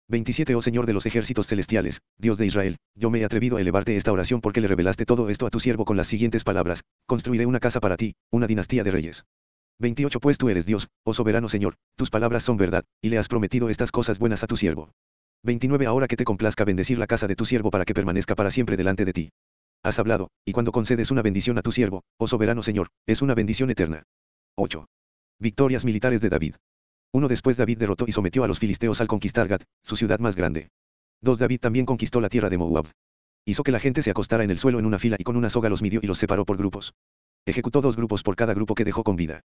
[0.08, 3.62] 27 Oh Señor de los ejércitos celestiales, Dios de Israel, yo me he atrevido a
[3.62, 6.82] elevarte esta oración porque le revelaste todo esto a tu siervo con las siguientes palabras,
[7.06, 9.24] construiré una casa para ti, una dinastía de reyes.
[9.82, 13.28] 28 Pues tú eres Dios, oh soberano Señor, tus palabras son verdad, y le has
[13.28, 14.92] prometido estas cosas buenas a tu siervo.
[15.44, 18.52] 29 Ahora que te complazca bendecir la casa de tu siervo para que permanezca para
[18.52, 19.30] siempre delante de ti.
[19.84, 23.34] Has hablado, y cuando concedes una bendición a tu siervo, oh soberano Señor, es una
[23.34, 24.04] bendición eterna.
[24.56, 24.86] 8.
[25.40, 26.56] Victorias militares de David.
[27.14, 27.28] 1.
[27.28, 30.70] Después David derrotó y sometió a los filisteos al conquistar Gad, su ciudad más grande.
[31.22, 31.40] 2.
[31.40, 32.86] David también conquistó la tierra de Moab.
[33.46, 35.50] Hizo que la gente se acostara en el suelo en una fila y con una
[35.50, 36.94] soga los midió y los separó por grupos.
[37.48, 39.42] Ejecutó dos grupos por cada grupo que dejó con vida.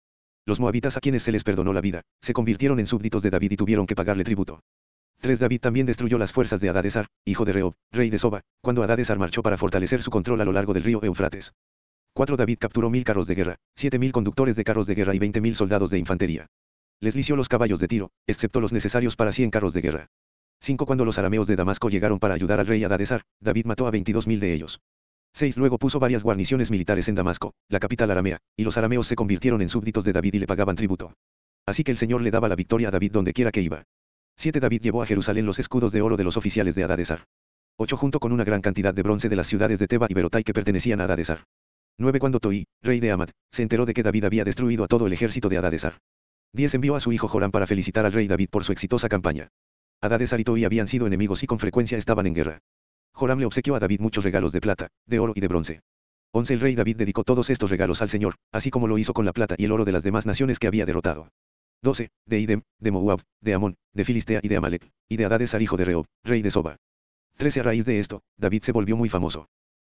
[0.44, 3.52] Los moabitas a quienes se les perdonó la vida, se convirtieron en súbditos de David
[3.52, 4.60] y tuvieron que pagarle tributo.
[5.20, 5.38] 3.
[5.38, 9.18] David también destruyó las fuerzas de Adadesar, hijo de Rehob, rey de Soba, cuando Adadesar
[9.20, 11.52] marchó para fortalecer su control a lo largo del río Eufrates.
[12.14, 12.36] 4.
[12.36, 15.40] David capturó mil carros de guerra, siete mil conductores de carros de guerra y veinte
[15.40, 16.48] mil soldados de infantería.
[17.00, 20.06] Les lició los caballos de tiro, excepto los necesarios para cien carros de guerra.
[20.60, 20.86] 5.
[20.86, 24.26] Cuando los arameos de Damasco llegaron para ayudar al rey Adadesar, David mató a veintidós
[24.26, 24.80] mil de ellos.
[25.34, 25.56] 6.
[25.56, 29.62] Luego puso varias guarniciones militares en Damasco, la capital aramea, y los arameos se convirtieron
[29.62, 31.14] en súbditos de David y le pagaban tributo.
[31.66, 33.84] Así que el Señor le daba la victoria a David donde quiera que iba.
[34.36, 34.60] 7.
[34.60, 37.24] David llevó a Jerusalén los escudos de oro de los oficiales de Adadesar.
[37.78, 37.96] 8.
[37.96, 40.52] Junto con una gran cantidad de bronce de las ciudades de Teba y Berotai que
[40.52, 41.44] pertenecían a Adadesar.
[41.98, 42.18] 9.
[42.18, 45.12] Cuando Toi, rey de Amad, se enteró de que David había destruido a todo el
[45.12, 45.98] ejército de Adadesar.
[46.54, 46.74] 10.
[46.74, 49.48] Envió a su hijo Joram para felicitar al rey David por su exitosa campaña.
[50.00, 52.58] Adadesar y Toi habían sido enemigos y con frecuencia estaban en guerra.
[53.14, 55.80] Joram le obsequió a David muchos regalos de plata, de oro y de bronce.
[56.32, 56.54] 11.
[56.54, 59.32] El rey David dedicó todos estos regalos al Señor, así como lo hizo con la
[59.32, 61.28] plata y el oro de las demás naciones que había derrotado.
[61.82, 62.10] 12.
[62.26, 65.76] De Idem, de Moab, de Amón, de Filistea y de Amalek, y de Adadesar hijo
[65.76, 66.76] de Rehob, rey de Soba.
[67.36, 67.60] 13.
[67.60, 69.48] A raíz de esto, David se volvió muy famoso.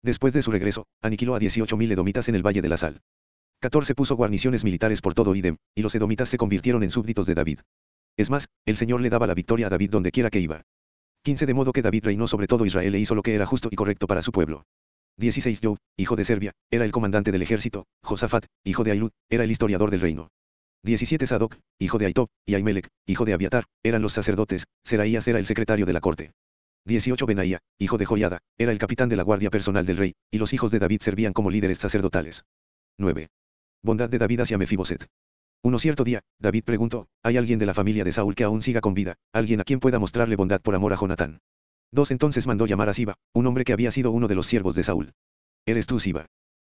[0.02, 3.00] Después de su regreso, aniquiló a 18.000 edomitas en el Valle de la Sal.
[3.60, 3.94] 14.
[3.94, 7.60] Puso guarniciones militares por todo Idem, y los edomitas se convirtieron en súbditos de David.
[8.16, 10.62] Es más, el Señor le daba la victoria a David donde quiera que iba.
[11.24, 11.46] 15.
[11.46, 13.76] De modo que David reinó sobre todo Israel e hizo lo que era justo y
[13.76, 14.66] correcto para su pueblo.
[15.16, 15.60] 16.
[15.62, 19.50] Job, hijo de Serbia, era el comandante del ejército, Josafat, hijo de Ailud, era el
[19.50, 20.28] historiador del reino.
[20.82, 25.38] 17 Sadoc, hijo de Aitob, y Aimelec, hijo de Abiatar, eran los sacerdotes, Seraías era
[25.38, 26.32] el secretario de la corte.
[26.84, 30.36] 18 Benaía, hijo de Joiada, era el capitán de la guardia personal del rey, y
[30.36, 32.44] los hijos de David servían como líderes sacerdotales.
[32.98, 33.28] 9.
[33.82, 35.06] Bondad de David hacia Mefiboset.
[35.64, 38.82] Uno cierto día, David preguntó, ¿hay alguien de la familia de Saúl que aún siga
[38.82, 41.40] con vida, alguien a quien pueda mostrarle bondad por amor a Jonatán?
[41.90, 44.74] 2 Entonces mandó llamar a Siba, un hombre que había sido uno de los siervos
[44.74, 45.14] de Saúl.
[45.64, 46.26] ¿Eres tú Siba?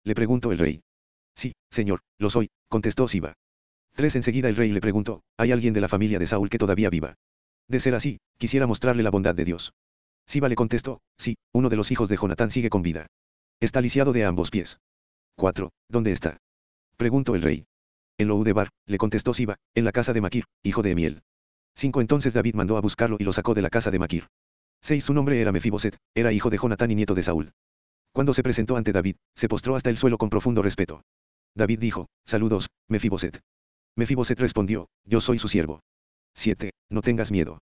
[0.04, 0.80] Le preguntó el rey.
[1.34, 3.34] Sí, señor, lo soy, contestó Siba.
[3.92, 4.16] 3.
[4.16, 7.16] Enseguida el rey le preguntó, ¿hay alguien de la familia de Saúl que todavía viva?
[7.68, 9.74] De ser así, quisiera mostrarle la bondad de Dios.
[10.26, 13.08] Siba le contestó, sí, uno de los hijos de Jonatán sigue con vida.
[13.60, 14.78] Está lisiado de ambos pies.
[15.36, 15.72] 4.
[15.90, 16.38] ¿Dónde está?
[16.96, 17.66] Preguntó el rey.
[18.18, 21.22] En Loudebar, le contestó Siba, en la casa de Maquir, hijo de Emiel.
[21.76, 22.00] 5.
[22.00, 24.26] Entonces David mandó a buscarlo y lo sacó de la casa de Maquir.
[24.82, 25.04] 6.
[25.04, 27.52] Su nombre era Mefiboset, era hijo de Jonatán y nieto de Saúl.
[28.12, 31.02] Cuando se presentó ante David, se postró hasta el suelo con profundo respeto.
[31.54, 33.40] David dijo, Saludos, Mefiboset.
[33.94, 35.80] Mefiboset respondió, Yo soy su siervo.
[36.34, 36.72] 7.
[36.90, 37.60] No tengas miedo.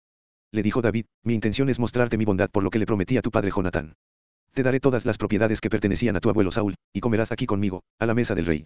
[0.51, 3.21] Le dijo David, mi intención es mostrarte mi bondad por lo que le prometí a
[3.21, 3.93] tu padre Jonatán.
[4.53, 7.83] Te daré todas las propiedades que pertenecían a tu abuelo Saúl, y comerás aquí conmigo,
[7.99, 8.65] a la mesa del rey.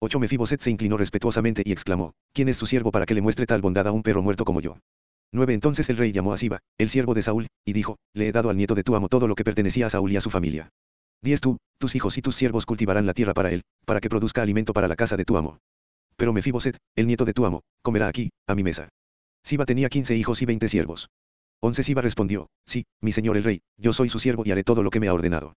[0.00, 0.20] 8.
[0.20, 3.60] Mefiboset se inclinó respetuosamente y exclamó, ¿quién es tu siervo para que le muestre tal
[3.60, 4.78] bondad a un perro muerto como yo?
[5.32, 5.54] 9.
[5.54, 8.48] Entonces el rey llamó a Siba, el siervo de Saúl, y dijo, le he dado
[8.48, 10.70] al nieto de tu amo todo lo que pertenecía a Saúl y a su familia.
[11.22, 11.40] 10.
[11.40, 14.72] Tú, tus hijos y tus siervos cultivarán la tierra para él, para que produzca alimento
[14.72, 15.58] para la casa de tu amo.
[16.16, 18.88] Pero Mefiboset, el nieto de tu amo, comerá aquí, a mi mesa.
[19.42, 21.08] Siba tenía quince hijos y veinte siervos.
[21.60, 24.84] Once Siba respondió, sí, mi señor el rey, yo soy su siervo y haré todo
[24.84, 25.54] lo que me ha ordenado.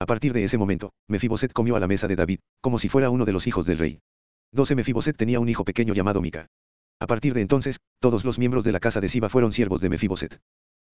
[0.00, 3.10] A partir de ese momento, Mefiboset comió a la mesa de David, como si fuera
[3.10, 4.00] uno de los hijos del rey.
[4.52, 6.46] 12 Mefiboset tenía un hijo pequeño llamado Mica.
[6.98, 9.90] A partir de entonces, todos los miembros de la casa de Siba fueron siervos de
[9.90, 10.40] Mefiboset.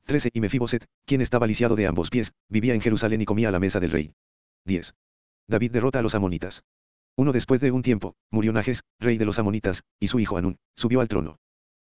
[0.07, 3.53] 13 Y Mefiboset, quien estaba lisiado de ambos pies, vivía en Jerusalén y comía a
[3.53, 4.13] la mesa del rey.
[4.65, 4.95] 10.
[5.49, 6.65] David derrota a los amonitas.
[7.17, 10.59] Uno después de un tiempo, murió Najes, rey de los amonitas, y su hijo Anún,
[10.75, 11.37] subió al trono.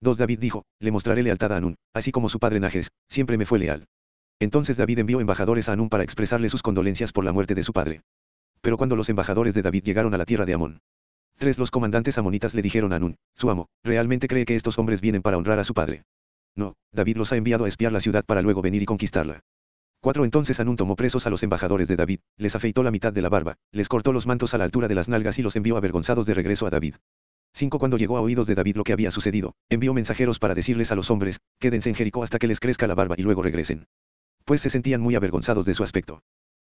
[0.02, 3.46] 2 David dijo, le mostraré lealtad a Anún, así como su padre Najes, siempre me
[3.46, 3.87] fue leal.
[4.38, 7.72] Entonces David envió embajadores a Anún para expresarle sus condolencias por la muerte de su
[7.72, 8.03] padre.
[8.61, 10.81] Pero cuando los embajadores de David llegaron a la tierra de Amón,
[11.38, 15.01] tres los comandantes amonitas le dijeron a Anún, su amo, ¿realmente cree que estos hombres
[15.01, 16.05] vienen para honrar a su padre?
[16.55, 19.40] No, David los ha enviado a espiar la ciudad para luego venir y conquistarla.
[20.03, 23.22] 4 Entonces Anún tomó presos a los embajadores de David, les afeitó la mitad de
[23.22, 25.77] la barba, les cortó los mantos a la altura de las nalgas y los envió
[25.77, 26.96] avergonzados de regreso a David.
[27.55, 30.92] 5 Cuando llegó a oídos de David lo que había sucedido, envió mensajeros para decirles
[30.92, 33.87] a los hombres, quédense en Jericó hasta que les crezca la barba y luego regresen.
[34.46, 36.20] Pues se sentían muy avergonzados de su aspecto.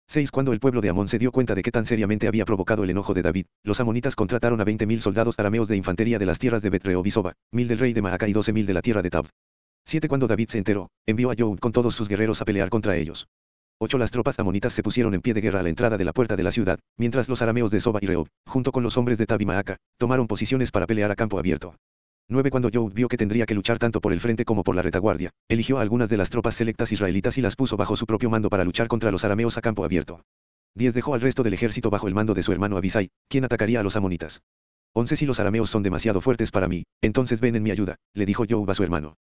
[0.10, 2.84] 6 Cuando el pueblo de Amón se dio cuenta de qué tan seriamente había provocado
[2.84, 6.40] el enojo de David, los amonitas contrataron a 20.000 soldados arameos de infantería de las
[6.40, 9.02] tierras de Betreo y Soba, mil del rey de Maaca y 12.000 de la tierra
[9.02, 9.28] de Tab.
[9.86, 12.98] 7 Cuando David se enteró, envió a Job con todos sus guerreros a pelear contra
[12.98, 13.30] ellos.
[13.80, 16.12] 8 Las tropas amonitas se pusieron en pie de guerra a la entrada de la
[16.12, 19.18] puerta de la ciudad, mientras los arameos de Soba y Reob, junto con los hombres
[19.18, 21.76] de Tab y Maaca, tomaron posiciones para pelear a campo abierto.
[22.32, 24.84] 9 Cuando Job vio que tendría que luchar tanto por el frente como por la
[24.84, 28.30] retaguardia, eligió a algunas de las tropas selectas israelitas y las puso bajo su propio
[28.30, 30.22] mando para luchar contra los arameos a campo abierto.
[30.76, 33.80] 10 Dejó al resto del ejército bajo el mando de su hermano Abisai, quien atacaría
[33.80, 34.44] a los amonitas.
[34.94, 38.28] 11 Si los arameos son demasiado fuertes para mí, entonces ven en mi ayuda, le
[38.28, 39.16] dijo Job a su hermano.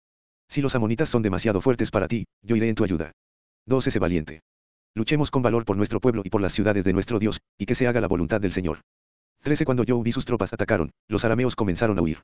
[0.47, 3.13] Si los amonitas son demasiado fuertes para ti, yo iré en tu ayuda.
[3.65, 4.41] 12 Sé valiente.
[4.93, 7.73] Luchemos con valor por nuestro pueblo y por las ciudades de nuestro Dios, y que
[7.73, 8.81] se haga la voluntad del Señor.
[9.41, 12.19] 13 Cuando Job y sus tropas atacaron, los arameos comenzaron a huir.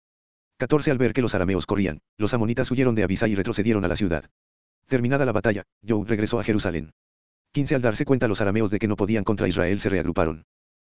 [0.58, 3.90] 14 Al ver que los arameos corrían, los amonitas huyeron de Abisai y retrocedieron a
[3.90, 4.30] la ciudad.
[4.88, 6.92] Terminada la batalla, Job regresó a Jerusalén.
[7.52, 10.46] 15 Al darse cuenta los arameos de que no podían contra Israel se reagruparon.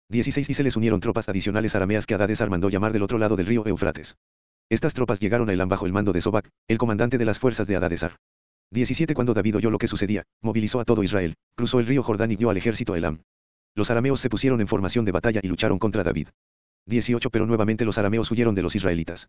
[0.10, 3.36] 16 Y se les unieron tropas adicionales arameas que Adadesar mandó llamar del otro lado
[3.36, 4.16] del río Eufrates.
[4.70, 7.68] Estas tropas llegaron a Elam bajo el mando de Sobac, el comandante de las fuerzas
[7.68, 8.16] de Adadesar.
[8.72, 12.32] 17 Cuando David oyó lo que sucedía, movilizó a todo Israel, cruzó el río Jordán
[12.32, 13.22] y guió al ejército a Elam.
[13.76, 16.30] Los arameos se pusieron en formación de batalla y lucharon contra David.
[16.86, 19.28] 18 Pero nuevamente los arameos huyeron de los israelitas.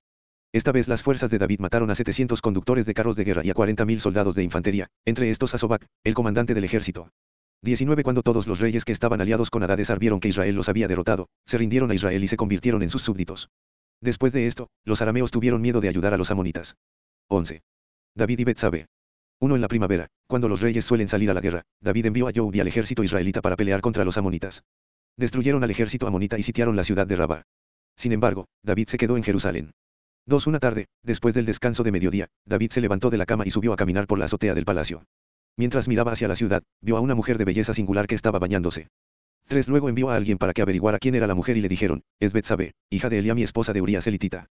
[0.53, 3.51] Esta vez las fuerzas de David mataron a 700 conductores de carros de guerra y
[3.51, 7.11] a 40.000 soldados de infantería, entre estos a Sobac, el comandante del ejército.
[7.63, 10.89] 19 Cuando todos los reyes que estaban aliados con Adadesar vieron que Israel los había
[10.89, 13.51] derrotado, se rindieron a Israel y se convirtieron en sus súbditos.
[14.01, 16.77] Después de esto, los arameos tuvieron miedo de ayudar a los amonitas.
[17.29, 17.61] 11.
[18.15, 18.87] David y Betsabe.
[19.41, 22.33] Uno en la primavera, cuando los reyes suelen salir a la guerra, David envió a
[22.35, 24.63] Job y al ejército israelita para pelear contra los amonitas.
[25.17, 27.43] Destruyeron al ejército amonita y sitiaron la ciudad de Rabá.
[27.97, 29.73] Sin embargo, David se quedó en Jerusalén.
[30.29, 33.51] Dos Una tarde, después del descanso de mediodía, David se levantó de la cama y
[33.51, 35.05] subió a caminar por la azotea del palacio.
[35.57, 38.89] Mientras miraba hacia la ciudad, vio a una mujer de belleza singular que estaba bañándose.
[39.47, 42.03] 3 Luego envió a alguien para que averiguara quién era la mujer y le dijeron,
[42.21, 44.51] es Betsabe, hija de Eliam y esposa de Urias elitita.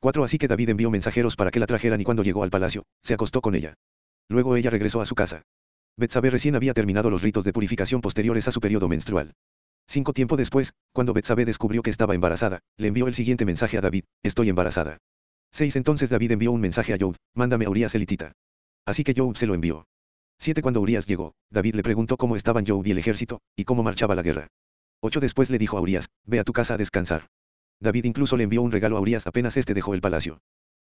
[0.00, 2.82] 4 Así que David envió mensajeros para que la trajeran y cuando llegó al palacio,
[3.00, 3.74] se acostó con ella.
[4.28, 5.42] Luego ella regresó a su casa.
[5.96, 9.34] Betsabe recién había terminado los ritos de purificación posteriores a su periodo menstrual.
[9.86, 13.80] Cinco tiempo después, cuando Betsabe descubrió que estaba embarazada, le envió el siguiente mensaje a
[13.80, 14.98] David, estoy embarazada.
[15.52, 18.32] 6 Entonces David envió un mensaje a Job, mándame a Urias elitita.
[18.86, 19.86] Así que Job se lo envió.
[20.38, 23.82] 7 Cuando Urias llegó, David le preguntó cómo estaban Job y el ejército, y cómo
[23.82, 24.48] marchaba la guerra.
[25.00, 27.28] 8 Después le dijo a Urias, ve a tu casa a descansar.
[27.80, 30.40] David incluso le envió un regalo a Urias apenas este dejó el palacio.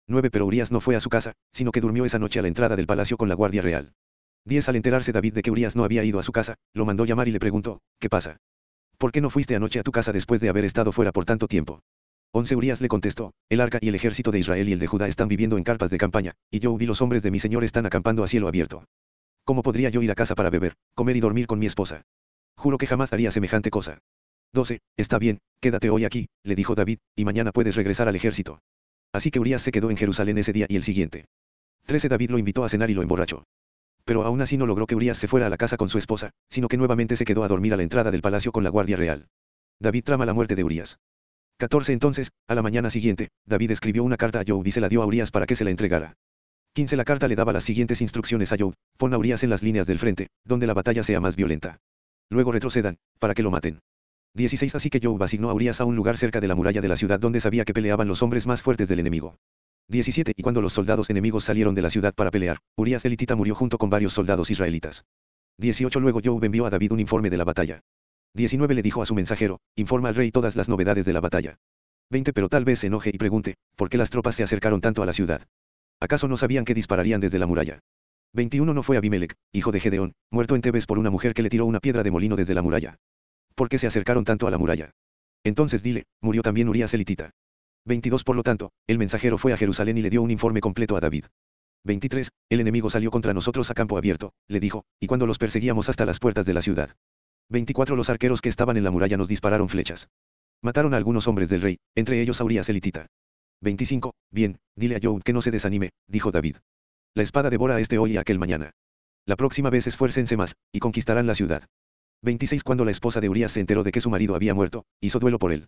[0.08, 2.48] 9 Pero Urias no fue a su casa, sino que durmió esa noche a la
[2.50, 3.94] entrada del palacio con la guardia real.
[4.46, 7.06] 10 Al enterarse David de que Urias no había ido a su casa, lo mandó
[7.06, 8.38] llamar y le preguntó, ¿qué pasa?
[8.98, 11.48] ¿Por qué no fuiste anoche a tu casa después de haber estado fuera por tanto
[11.48, 11.82] tiempo?
[12.32, 15.08] 11 Urias le contestó, el arca y el ejército de Israel y el de Judá
[15.08, 17.86] están viviendo en carpas de campaña, y yo vi los hombres de mi señor están
[17.86, 18.84] acampando a cielo abierto.
[19.46, 22.02] ¿Cómo podría yo ir a casa para beber, comer y dormir con mi esposa?
[22.58, 24.00] Juro que jamás haría semejante cosa.
[24.54, 24.80] 12.
[24.98, 28.60] Está bien, quédate hoy aquí, le dijo David, y mañana puedes regresar al ejército.
[29.14, 31.26] Así que Urias se quedó en Jerusalén ese día y el siguiente.
[31.86, 33.44] 13 David lo invitó a cenar y lo emborrachó.
[34.04, 36.32] Pero aún así no logró que Urias se fuera a la casa con su esposa,
[36.50, 38.98] sino que nuevamente se quedó a dormir a la entrada del palacio con la guardia
[38.98, 39.28] real.
[39.80, 40.98] David trama la muerte de Urias.
[41.60, 44.90] 14 Entonces, a la mañana siguiente, David escribió una carta a Job y se la
[44.90, 46.14] dio a Urias para que se la entregara.
[46.74, 49.64] 15 La carta le daba las siguientes instrucciones a Job, pon a Urias en las
[49.64, 51.80] líneas del frente, donde la batalla sea más violenta.
[52.30, 53.80] Luego retrocedan, para que lo maten.
[54.36, 56.90] 16 Así que Job asignó a Urias a un lugar cerca de la muralla de
[56.90, 59.40] la ciudad donde sabía que peleaban los hombres más fuertes del enemigo.
[59.88, 63.56] 17 Y cuando los soldados enemigos salieron de la ciudad para pelear, Urias elitita murió
[63.56, 65.06] junto con varios soldados israelitas.
[65.58, 67.82] 18 Luego Job envió a David un informe de la batalla.
[68.38, 71.58] 19 Le dijo a su mensajero, informa al rey todas las novedades de la batalla.
[72.12, 75.02] 20 Pero tal vez se enoje y pregunte, ¿por qué las tropas se acercaron tanto
[75.02, 75.42] a la ciudad?
[76.00, 77.80] ¿Acaso no sabían que dispararían desde la muralla?
[78.34, 81.50] 21 No fue Abimelech, hijo de Gedeón, muerto en Tebes por una mujer que le
[81.50, 82.98] tiró una piedra de molino desde la muralla.
[83.56, 84.92] ¿Por qué se acercaron tanto a la muralla?
[85.44, 87.32] Entonces dile, murió también Urias elitita.
[87.86, 90.96] 22 Por lo tanto, el mensajero fue a Jerusalén y le dio un informe completo
[90.96, 91.26] a David.
[91.86, 92.30] 23.
[92.52, 96.06] El enemigo salió contra nosotros a campo abierto, le dijo, y cuando los perseguíamos hasta
[96.06, 96.96] las puertas de la ciudad.
[97.50, 97.96] 24.
[97.96, 100.10] Los arqueros que estaban en la muralla nos dispararon flechas.
[100.62, 103.08] Mataron a algunos hombres del rey, entre ellos a Urias elitita.
[103.62, 104.14] 25.
[104.32, 106.58] Bien, dile a Job que no se desanime, dijo David.
[107.16, 108.72] La espada devora este hoy y aquel mañana.
[109.26, 111.64] La próxima vez esfuércense más, y conquistarán la ciudad.
[112.24, 112.64] 26.
[112.64, 115.40] Cuando la esposa de Urias se enteró de que su marido había muerto, hizo duelo
[115.40, 115.68] por él.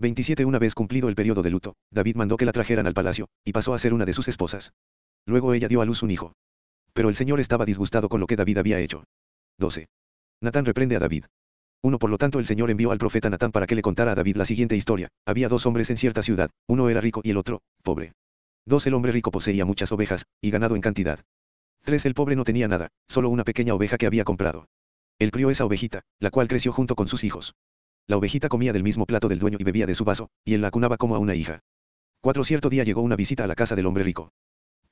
[0.00, 0.44] 27.
[0.44, 3.52] Una vez cumplido el periodo de luto, David mandó que la trajeran al palacio, y
[3.52, 4.72] pasó a ser una de sus esposas.
[5.26, 6.32] Luego ella dio a luz un hijo.
[6.92, 9.04] Pero el Señor estaba disgustado con lo que David había hecho.
[9.58, 9.88] 12.
[10.40, 11.24] Natán reprende a David.
[11.82, 11.98] 1.
[11.98, 14.36] Por lo tanto el Señor envió al profeta Natán para que le contara a David
[14.36, 15.08] la siguiente historia.
[15.26, 18.12] Había dos hombres en cierta ciudad, uno era rico y el otro, pobre.
[18.66, 18.86] 2.
[18.86, 21.20] El hombre rico poseía muchas ovejas, y ganado en cantidad.
[21.82, 22.06] 3.
[22.06, 24.66] El pobre no tenía nada, solo una pequeña oveja que había comprado.
[25.18, 27.54] Él crió esa ovejita, la cual creció junto con sus hijos.
[28.06, 30.62] La ovejita comía del mismo plato del dueño y bebía de su vaso, y él
[30.62, 31.60] la cunaba como a una hija.
[32.22, 34.30] Cuatro cierto día llegó una visita a la casa del hombre rico.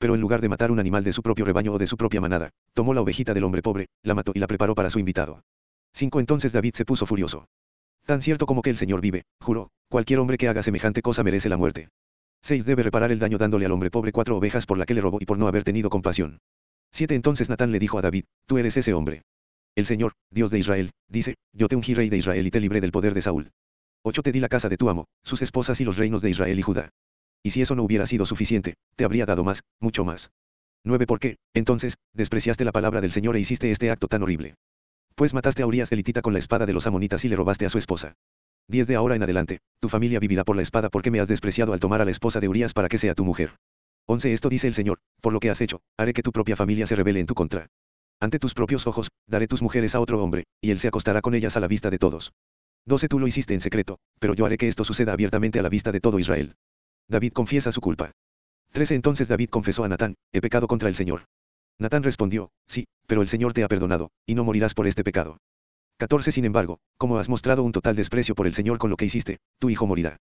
[0.03, 2.19] Pero en lugar de matar un animal de su propio rebaño o de su propia
[2.19, 5.43] manada, tomó la ovejita del hombre pobre, la mató y la preparó para su invitado.
[5.93, 6.19] 5.
[6.19, 7.45] Entonces David se puso furioso.
[8.05, 11.47] Tan cierto como que el Señor vive, juró, cualquier hombre que haga semejante cosa merece
[11.47, 11.87] la muerte.
[12.41, 12.65] 6.
[12.65, 15.19] Debe reparar el daño dándole al hombre pobre cuatro ovejas por la que le robó
[15.21, 16.39] y por no haber tenido compasión.
[16.91, 17.15] 7.
[17.15, 19.21] Entonces Natán le dijo a David, tú eres ese hombre.
[19.73, 22.81] El Señor, Dios de Israel, dice, yo te ungí rey de Israel y te libré
[22.81, 23.51] del poder de Saúl.
[24.01, 24.21] 8.
[24.21, 26.61] Te di la casa de tu amo, sus esposas y los reinos de Israel y
[26.61, 26.89] Judá.
[27.43, 30.31] Y si eso no hubiera sido suficiente, te habría dado más, mucho más.
[30.85, 31.05] 9.
[31.05, 34.55] ¿Por qué, entonces, despreciaste la palabra del Señor e hiciste este acto tan horrible?
[35.15, 37.69] Pues mataste a Urias elitita con la espada de los amonitas y le robaste a
[37.69, 38.15] su esposa.
[38.69, 41.73] 10 de ahora en adelante, tu familia vivirá por la espada porque me has despreciado
[41.73, 43.57] al tomar a la esposa de Urias para que sea tu mujer.
[44.07, 46.87] 11 Esto dice el Señor, por lo que has hecho, haré que tu propia familia
[46.87, 47.67] se rebele en tu contra.
[48.19, 51.35] Ante tus propios ojos, daré tus mujeres a otro hombre, y él se acostará con
[51.35, 52.31] ellas a la vista de todos.
[52.85, 55.69] 12 Tú lo hiciste en secreto, pero yo haré que esto suceda abiertamente a la
[55.69, 56.55] vista de todo Israel.
[57.07, 58.11] David confiesa su culpa.
[58.71, 61.25] 13 Entonces David confesó a Natán, he pecado contra el Señor.
[61.79, 65.37] Natán respondió, sí, pero el Señor te ha perdonado, y no morirás por este pecado.
[65.97, 69.05] 14 Sin embargo, como has mostrado un total desprecio por el Señor con lo que
[69.05, 70.17] hiciste, tu hijo morirá.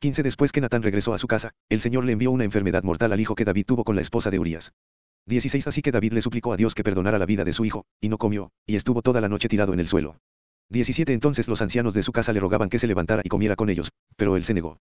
[0.00, 3.12] 15 Después que Natán regresó a su casa, el Señor le envió una enfermedad mortal
[3.12, 4.72] al hijo que David tuvo con la esposa de Urias.
[5.26, 7.86] 16 Así que David le suplicó a Dios que perdonara la vida de su hijo,
[8.00, 10.18] y no comió, y estuvo toda la noche tirado en el suelo.
[10.70, 13.70] 17 Entonces los ancianos de su casa le rogaban que se levantara y comiera con
[13.70, 14.78] ellos, pero él se negó.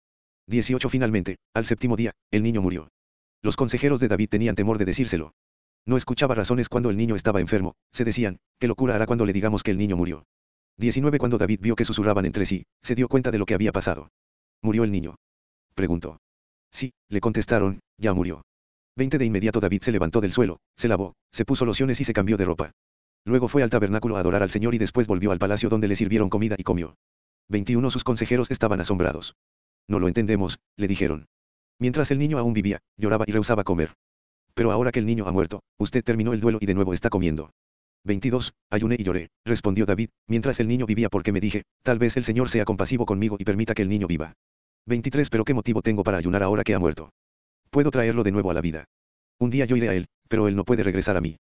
[0.50, 2.88] 18 Finalmente, al séptimo día, el niño murió.
[3.40, 5.32] Los consejeros de David tenían temor de decírselo.
[5.86, 9.32] No escuchaba razones cuando el niño estaba enfermo, se decían, ¿qué locura hará cuando le
[9.32, 10.24] digamos que el niño murió?
[10.76, 13.70] 19 Cuando David vio que susurraban entre sí, se dio cuenta de lo que había
[13.70, 14.10] pasado.
[14.60, 15.16] ¿Murió el niño?
[15.74, 16.18] Preguntó.
[16.72, 18.42] Sí, le contestaron, ya murió.
[18.96, 22.12] 20 De inmediato David se levantó del suelo, se lavó, se puso lociones y se
[22.12, 22.72] cambió de ropa.
[23.24, 25.94] Luego fue al tabernáculo a adorar al Señor y después volvió al palacio donde le
[25.94, 26.96] sirvieron comida y comió.
[27.48, 29.36] 21 Sus consejeros estaban asombrados.
[29.90, 31.26] No lo entendemos, le dijeron.
[31.80, 33.94] Mientras el niño aún vivía, lloraba y rehusaba comer.
[34.54, 37.10] Pero ahora que el niño ha muerto, usted terminó el duelo y de nuevo está
[37.10, 37.50] comiendo.
[38.04, 38.54] 22.
[38.70, 42.22] Ayuné y lloré, respondió David, mientras el niño vivía porque me dije, tal vez el
[42.22, 44.34] Señor sea compasivo conmigo y permita que el niño viva.
[44.86, 45.28] 23.
[45.28, 47.10] Pero ¿qué motivo tengo para ayunar ahora que ha muerto?
[47.70, 48.84] Puedo traerlo de nuevo a la vida.
[49.40, 51.36] Un día yo iré a él, pero él no puede regresar a mí.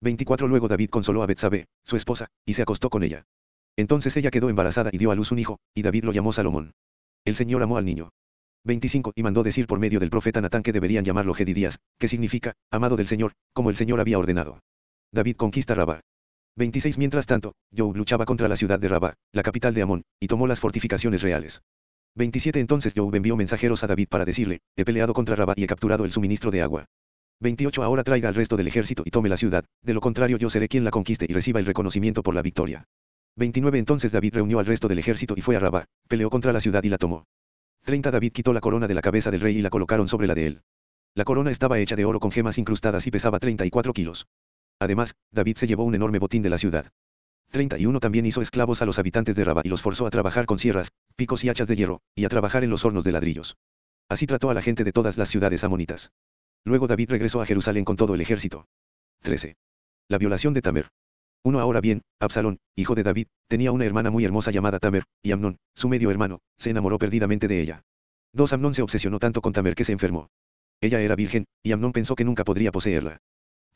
[0.00, 3.24] 24 Luego David consoló a Betsabé, su esposa, y se acostó con ella.
[3.76, 6.72] Entonces ella quedó embarazada y dio a luz un hijo, y David lo llamó Salomón.
[7.24, 8.10] El Señor amó al niño.
[8.64, 12.54] 25 Y mandó decir por medio del profeta Natán que deberían llamarlo Gedidías, que significa,
[12.70, 14.60] amado del Señor, como el Señor había ordenado.
[15.12, 16.00] David conquista Rabá.
[16.56, 20.26] 26 Mientras tanto, Job luchaba contra la ciudad de Rabá, la capital de Amón, y
[20.26, 21.62] tomó las fortificaciones reales.
[22.16, 25.66] 27 Entonces Job envió mensajeros a David para decirle, he peleado contra Rabá y he
[25.66, 26.86] capturado el suministro de agua.
[27.40, 30.50] 28 Ahora traiga al resto del ejército y tome la ciudad, de lo contrario yo
[30.50, 32.84] seré quien la conquiste y reciba el reconocimiento por la victoria.
[33.36, 36.60] 29 Entonces David reunió al resto del ejército y fue a Rabá, peleó contra la
[36.60, 37.26] ciudad y la tomó.
[37.84, 40.34] 30 David quitó la corona de la cabeza del rey y la colocaron sobre la
[40.34, 40.62] de él.
[41.14, 44.26] La corona estaba hecha de oro con gemas incrustadas y pesaba 34 kilos.
[44.78, 46.92] Además, David se llevó un enorme botín de la ciudad.
[47.50, 50.58] 31 También hizo esclavos a los habitantes de Rabá y los forzó a trabajar con
[50.58, 53.56] sierras, picos y hachas de hierro, y a trabajar en los hornos de ladrillos.
[54.08, 56.12] Así trató a la gente de todas las ciudades amonitas.
[56.64, 58.66] Luego David regresó a Jerusalén con todo el ejército.
[59.22, 59.56] 13.
[60.08, 60.90] La violación de Tamer.
[61.42, 65.32] Uno ahora bien, Absalón, hijo de David, tenía una hermana muy hermosa llamada Tamer, y
[65.32, 67.82] Amnón, su medio hermano, se enamoró perdidamente de ella.
[68.32, 70.28] Dos Amnón se obsesionó tanto con Tamer que se enfermó.
[70.82, 73.20] Ella era virgen, y Amnón pensó que nunca podría poseerla.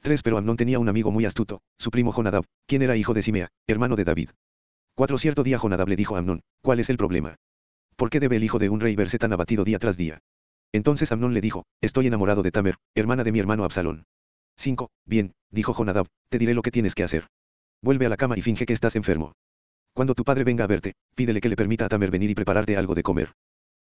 [0.03, 0.23] 3.
[0.23, 3.49] Pero Amnón tenía un amigo muy astuto, su primo Jonadab, quien era hijo de Simea,
[3.67, 4.31] hermano de David.
[4.97, 5.17] 4.
[5.17, 7.37] Cierto día Jonadab le dijo a Amnón, ¿cuál es el problema?
[7.97, 10.21] ¿Por qué debe el hijo de un rey verse tan abatido día tras día?
[10.73, 14.05] Entonces Amnón le dijo, estoy enamorado de Tamer, hermana de mi hermano Absalón.
[14.57, 14.91] 5.
[15.07, 17.29] Bien, dijo Jonadab, te diré lo que tienes que hacer.
[17.85, 19.35] Vuelve a la cama y finge que estás enfermo.
[19.93, 22.79] Cuando tu padre venga a verte, pídele que le permita a Tamer venir y prepararte
[22.79, 23.33] algo de comer.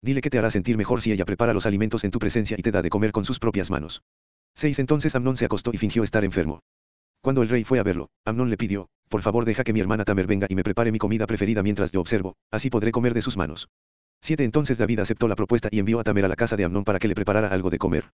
[0.02, 2.62] Dile que te hará sentir mejor si ella prepara los alimentos en tu presencia y
[2.62, 4.02] te da de comer con sus propias manos.
[4.56, 4.80] 6.
[4.80, 6.62] Entonces Amnón se acostó y fingió estar enfermo.
[7.22, 10.06] Cuando el rey fue a verlo, Amnón le pidió, por favor deja que mi hermana
[10.06, 13.22] Tamer venga y me prepare mi comida preferida mientras yo observo, así podré comer de
[13.22, 13.68] sus manos.
[14.22, 14.46] 7.
[14.46, 17.00] Entonces David aceptó la propuesta y envió a Tamer a la casa de Amnón para
[17.00, 18.12] que le preparara algo de comer.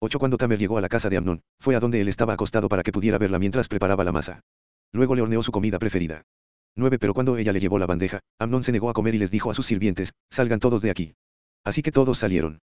[0.00, 0.18] 8.
[0.18, 2.82] Cuando Tamer llegó a la casa de Amnón, fue a donde él estaba acostado para
[2.82, 4.42] que pudiera verla mientras preparaba la masa.
[4.92, 6.22] Luego le horneó su comida preferida.
[6.76, 6.98] 9.
[6.98, 9.50] Pero cuando ella le llevó la bandeja, Amnón se negó a comer y les dijo
[9.50, 11.14] a sus sirvientes, salgan todos de aquí.
[11.64, 12.60] Así que todos salieron.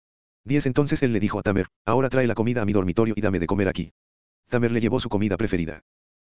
[0.45, 0.65] 10.
[0.65, 3.39] Entonces él le dijo a Tamer, ahora trae la comida a mi dormitorio y dame
[3.39, 3.91] de comer aquí.
[4.49, 5.81] Tamer le llevó su comida preferida.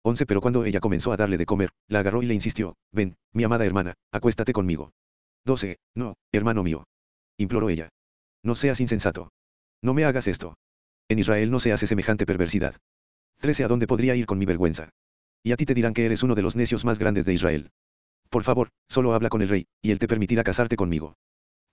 [0.03, 0.27] 11.
[0.27, 3.45] Pero cuando ella comenzó a darle de comer, la agarró y le insistió, ven, mi
[3.45, 4.93] amada hermana, acuéstate conmigo.
[5.45, 5.79] 12.
[5.95, 6.85] No, hermano mío.
[7.39, 7.89] Imploró ella.
[8.43, 9.31] No seas insensato.
[9.83, 10.59] No me hagas esto.
[11.09, 12.77] En Israel no se hace semejante perversidad.
[13.41, 13.65] 13.
[13.65, 14.91] ¿A dónde podría ir con mi vergüenza?
[15.43, 17.71] Y a ti te dirán que eres uno de los necios más grandes de Israel.
[18.29, 21.15] Por favor, solo habla con el rey, y él te permitirá casarte conmigo.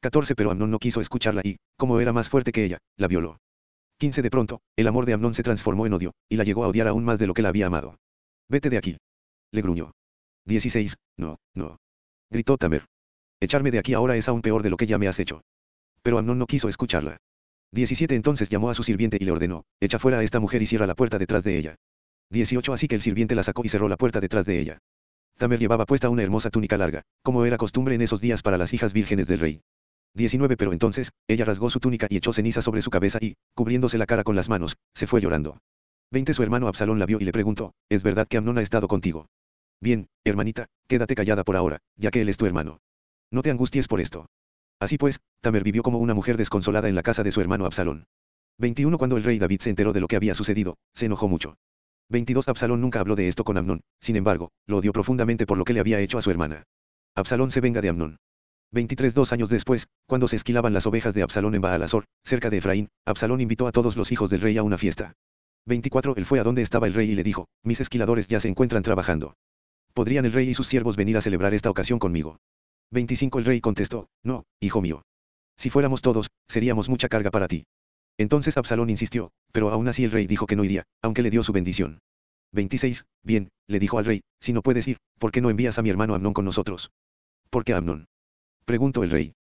[0.02, 3.40] 14 Pero Amnón no quiso escucharla y, como era más fuerte que ella, la violó.
[4.00, 6.68] 15 De pronto, el amor de Amnón se transformó en odio, y la llegó a
[6.68, 7.98] odiar aún más de lo que la había amado.
[8.50, 8.98] Vete de aquí.
[9.52, 9.92] Le gruñó.
[10.46, 10.96] 16.
[11.18, 11.78] No, no.
[12.30, 12.86] Gritó Tamer.
[13.40, 15.42] Echarme de aquí ahora es aún peor de lo que ya me has hecho.
[16.02, 17.18] Pero Amnón no quiso escucharla.
[17.74, 20.66] 17 Entonces llamó a su sirviente y le ordenó, echa fuera a esta mujer y
[20.66, 21.76] cierra la puerta detrás de ella.
[22.30, 24.80] 18 Así que el sirviente la sacó y cerró la puerta detrás de ella.
[25.38, 28.74] Tamer llevaba puesta una hermosa túnica larga, como era costumbre en esos días para las
[28.74, 29.62] hijas vírgenes del rey.
[30.16, 33.98] 19 Pero entonces, ella rasgó su túnica y echó ceniza sobre su cabeza y, cubriéndose
[33.98, 35.60] la cara con las manos, se fue llorando.
[36.12, 38.88] 20 Su hermano Absalón la vio y le preguntó, ¿es verdad que Amnón ha estado
[38.88, 39.28] contigo?
[39.80, 42.80] Bien, hermanita, quédate callada por ahora, ya que él es tu hermano.
[43.32, 44.26] No te angusties por esto.
[44.80, 48.06] Así pues, Tamer vivió como una mujer desconsolada en la casa de su hermano Absalón.
[48.60, 51.58] 21 Cuando el rey David se enteró de lo que había sucedido, se enojó mucho.
[52.10, 55.66] 22 Absalón nunca habló de esto con Amnón, sin embargo, lo odió profundamente por lo
[55.66, 56.64] que le había hecho a su hermana.
[57.16, 58.18] Absalón se venga de Amnón.
[58.72, 62.58] 23 Dos años después, cuando se esquilaban las ovejas de Absalón en Baalasor, cerca de
[62.58, 65.14] Efraín, Absalón invitó a todos los hijos del rey a una fiesta.
[65.66, 68.48] 24 Él fue a donde estaba el rey y le dijo, mis esquiladores ya se
[68.48, 69.36] encuentran trabajando.
[69.94, 72.38] ¿Podrían el rey y sus siervos venir a celebrar esta ocasión conmigo?
[72.92, 75.02] 25 El rey contestó, no, hijo mío.
[75.58, 77.66] Si fuéramos todos, seríamos mucha carga para ti.
[78.18, 81.44] Entonces Absalón insistió, pero aún así el rey dijo que no iría, aunque le dio
[81.44, 82.00] su bendición.
[82.54, 83.06] 26.
[83.24, 85.90] Bien, le dijo al rey, si no puedes ir, ¿por qué no envías a mi
[85.90, 86.92] hermano Amnón con nosotros?
[87.50, 88.08] ¿Por qué Amnón?
[88.66, 89.34] Preguntó el rey.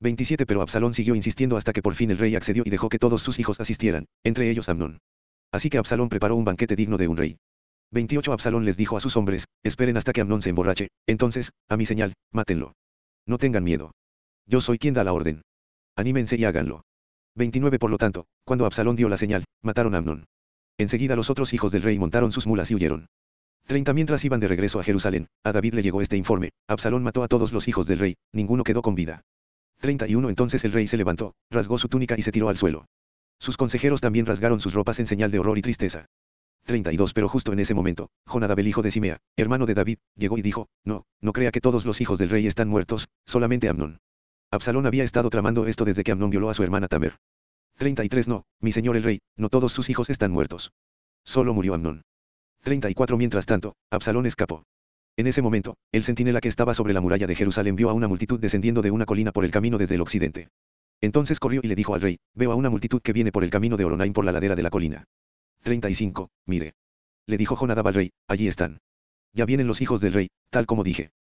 [0.00, 0.46] 27.
[0.46, 3.22] Pero Absalón siguió insistiendo hasta que por fin el rey accedió y dejó que todos
[3.22, 4.98] sus hijos asistieran, entre ellos Amnón.
[5.52, 7.36] Así que Absalón preparó un banquete digno de un rey.
[7.90, 8.32] 28.
[8.32, 11.86] Absalón les dijo a sus hombres, esperen hasta que Amnón se emborrache, entonces, a mi
[11.86, 12.74] señal, mátenlo.
[13.26, 13.92] No tengan miedo.
[14.46, 15.42] Yo soy quien da la orden.
[15.96, 16.82] Anímense y háganlo.
[17.40, 20.26] 29 Por lo tanto, cuando Absalón dio la señal, mataron a Amnón.
[20.76, 23.06] Enseguida los otros hijos del rey montaron sus mulas y huyeron.
[23.66, 27.22] 30 Mientras iban de regreso a Jerusalén, a David le llegó este informe, Absalón mató
[27.22, 29.22] a todos los hijos del rey, ninguno quedó con vida.
[29.78, 32.84] 31 Entonces el rey se levantó, rasgó su túnica y se tiró al suelo.
[33.38, 36.06] Sus consejeros también rasgaron sus ropas en señal de horror y tristeza.
[36.66, 40.36] 32 Pero justo en ese momento, Jonadab el hijo de Simea, hermano de David, llegó
[40.36, 43.98] y dijo, no, no crea que todos los hijos del rey están muertos, solamente Amnón.
[44.52, 47.16] Absalón había estado tramando esto desde que Amnón violó a su hermana Tamer.
[47.80, 50.70] 33 No, mi señor el rey, no todos sus hijos están muertos.
[51.24, 52.02] Solo murió Amnón.
[52.62, 54.64] 34 Mientras tanto, Absalón escapó.
[55.16, 58.06] En ese momento, el centinela que estaba sobre la muralla de Jerusalén vio a una
[58.06, 60.50] multitud descendiendo de una colina por el camino desde el occidente.
[61.00, 63.50] Entonces corrió y le dijo al rey, veo a una multitud que viene por el
[63.50, 65.04] camino de Oronaim por la ladera de la colina.
[65.62, 66.28] 35.
[66.44, 66.74] Mire.
[67.26, 68.80] Le dijo Jonadab al rey, allí están.
[69.32, 71.12] Ya vienen los hijos del rey, tal como dije.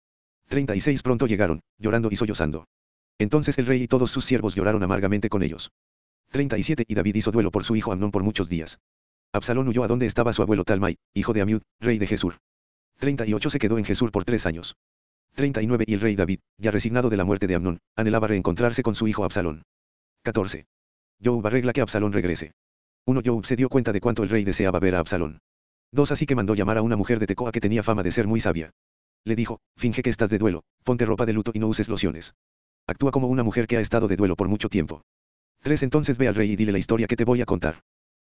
[0.49, 2.67] 36 Pronto llegaron, llorando y sollozando.
[3.17, 5.71] Entonces el rey y todos sus siervos lloraron amargamente con ellos.
[6.31, 8.81] 37 Y David hizo duelo por su hijo Amnón por muchos días.
[9.33, 12.39] Absalón huyó a donde estaba su abuelo Talmai, hijo de Amiud, rey de Jesur.
[12.99, 14.77] 38 Se quedó en Jesur por tres años.
[15.35, 18.95] 39 Y el rey David, ya resignado de la muerte de Amnón, anhelaba reencontrarse con
[18.95, 19.63] su hijo Absalón.
[20.23, 20.67] 14.
[21.23, 22.53] Job arregla que Absalón regrese.
[23.07, 23.23] 1.
[23.25, 25.41] Job se dio cuenta de cuánto el rey deseaba ver a Absalón.
[25.93, 26.13] 2.
[26.13, 28.41] Así que mandó llamar a una mujer de Tecoa que tenía fama de ser muy
[28.41, 28.71] sabia.
[29.25, 32.35] Le dijo, finge que estás de duelo, ponte ropa de luto y no uses lociones.
[32.87, 35.03] Actúa como una mujer que ha estado de duelo por mucho tiempo.
[35.63, 35.83] 3.
[35.83, 37.83] Entonces ve al rey y dile la historia que te voy a contar.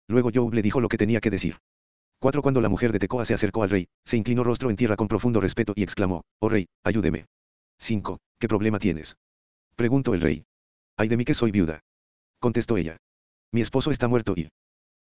[0.09, 1.59] Luego Job le dijo lo que tenía que decir.
[2.21, 2.41] 4.
[2.43, 5.09] Cuando la mujer de Tecoa se acercó al rey, se inclinó rostro en tierra con
[5.09, 7.27] profundo respeto y exclamó, Oh rey, ayúdeme.
[7.79, 8.21] 5.
[8.39, 9.17] ¿Qué problema tienes?
[9.75, 10.45] Preguntó el rey.
[10.97, 11.81] Ay de mí que soy viuda.
[12.39, 12.99] Contestó ella.
[13.51, 14.49] Mi esposo está muerto y...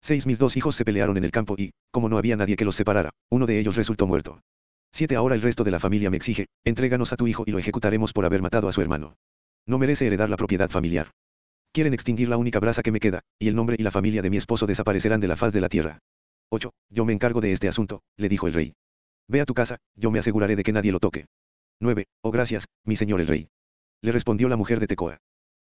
[0.02, 0.26] 6.
[0.26, 2.74] Mis dos hijos se pelearon en el campo y, como no había nadie que los
[2.74, 4.40] separara, uno de ellos resultó muerto.
[4.92, 5.14] 7.
[5.14, 8.12] Ahora el resto de la familia me exige, entréganos a tu hijo y lo ejecutaremos
[8.14, 9.16] por haber matado a su hermano.
[9.66, 11.10] No merece heredar la propiedad familiar.
[11.72, 14.30] Quieren extinguir la única brasa que me queda, y el nombre y la familia de
[14.30, 16.00] mi esposo desaparecerán de la faz de la tierra.
[16.50, 16.72] 8.
[16.88, 18.74] Yo me encargo de este asunto, le dijo el rey.
[19.28, 21.26] Ve a tu casa, yo me aseguraré de que nadie lo toque.
[21.78, 22.06] 9.
[22.22, 23.48] Oh gracias, mi señor el rey.
[24.02, 25.18] Le respondió la mujer de Tecoa.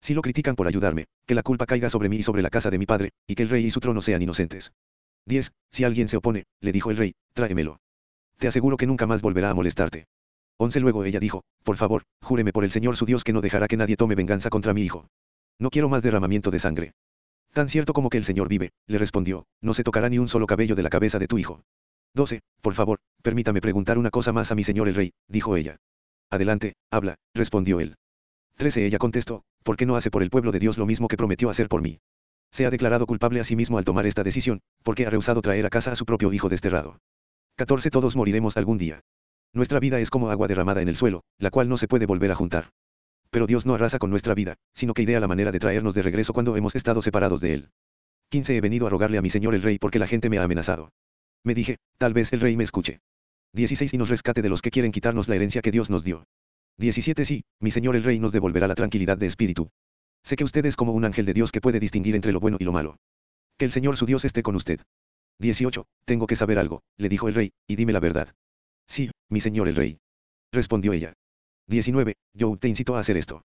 [0.01, 2.69] Si lo critican por ayudarme, que la culpa caiga sobre mí y sobre la casa
[2.69, 4.71] de mi padre, y que el rey y su trono sean inocentes.
[5.25, 5.51] 10.
[5.69, 7.81] Si alguien se opone, le dijo el rey, tráemelo.
[8.37, 10.07] Te aseguro que nunca más volverá a molestarte.
[10.59, 10.79] 11.
[10.79, 13.75] Luego ella dijo, por favor, júreme por el Señor su Dios que no dejará que
[13.75, 15.09] nadie tome venganza contra mi hijo.
[15.59, 16.93] No quiero más derramamiento de sangre.
[17.53, 20.47] Tan cierto como que el Señor vive, le respondió, no se tocará ni un solo
[20.47, 21.63] cabello de la cabeza de tu hijo.
[22.13, 22.41] 12.
[22.61, 25.77] Por favor, permítame preguntar una cosa más a mi señor el rey, dijo ella.
[26.29, 27.97] Adelante, habla, respondió él.
[28.55, 28.85] 13.
[28.85, 31.49] Ella contestó, ¿por qué no hace por el pueblo de Dios lo mismo que prometió
[31.49, 31.99] hacer por mí?
[32.51, 35.65] Se ha declarado culpable a sí mismo al tomar esta decisión, porque ha rehusado traer
[35.65, 36.99] a casa a su propio hijo desterrado.
[37.57, 37.89] 14.
[37.89, 39.01] Todos moriremos algún día.
[39.53, 42.31] Nuestra vida es como agua derramada en el suelo, la cual no se puede volver
[42.31, 42.71] a juntar.
[43.31, 46.01] Pero Dios no arrasa con nuestra vida, sino que idea la manera de traernos de
[46.01, 47.69] regreso cuando hemos estado separados de Él.
[48.29, 48.57] 15.
[48.57, 50.91] He venido a rogarle a mi señor el rey porque la gente me ha amenazado.
[51.43, 52.99] Me dije, tal vez el rey me escuche.
[53.53, 53.93] 16.
[53.93, 56.25] Y nos rescate de los que quieren quitarnos la herencia que Dios nos dio.
[56.77, 57.25] 17.
[57.25, 59.69] Sí, mi señor el rey nos devolverá la tranquilidad de espíritu.
[60.23, 62.57] Sé que usted es como un ángel de Dios que puede distinguir entre lo bueno
[62.59, 62.97] y lo malo.
[63.57, 64.81] Que el Señor su Dios esté con usted.
[65.39, 65.85] 18.
[66.05, 68.33] Tengo que saber algo, le dijo el rey, y dime la verdad.
[68.87, 69.97] Sí, mi señor el rey.
[70.51, 71.13] Respondió ella.
[71.69, 72.15] 19.
[72.33, 73.43] Yo te incito a hacer esto.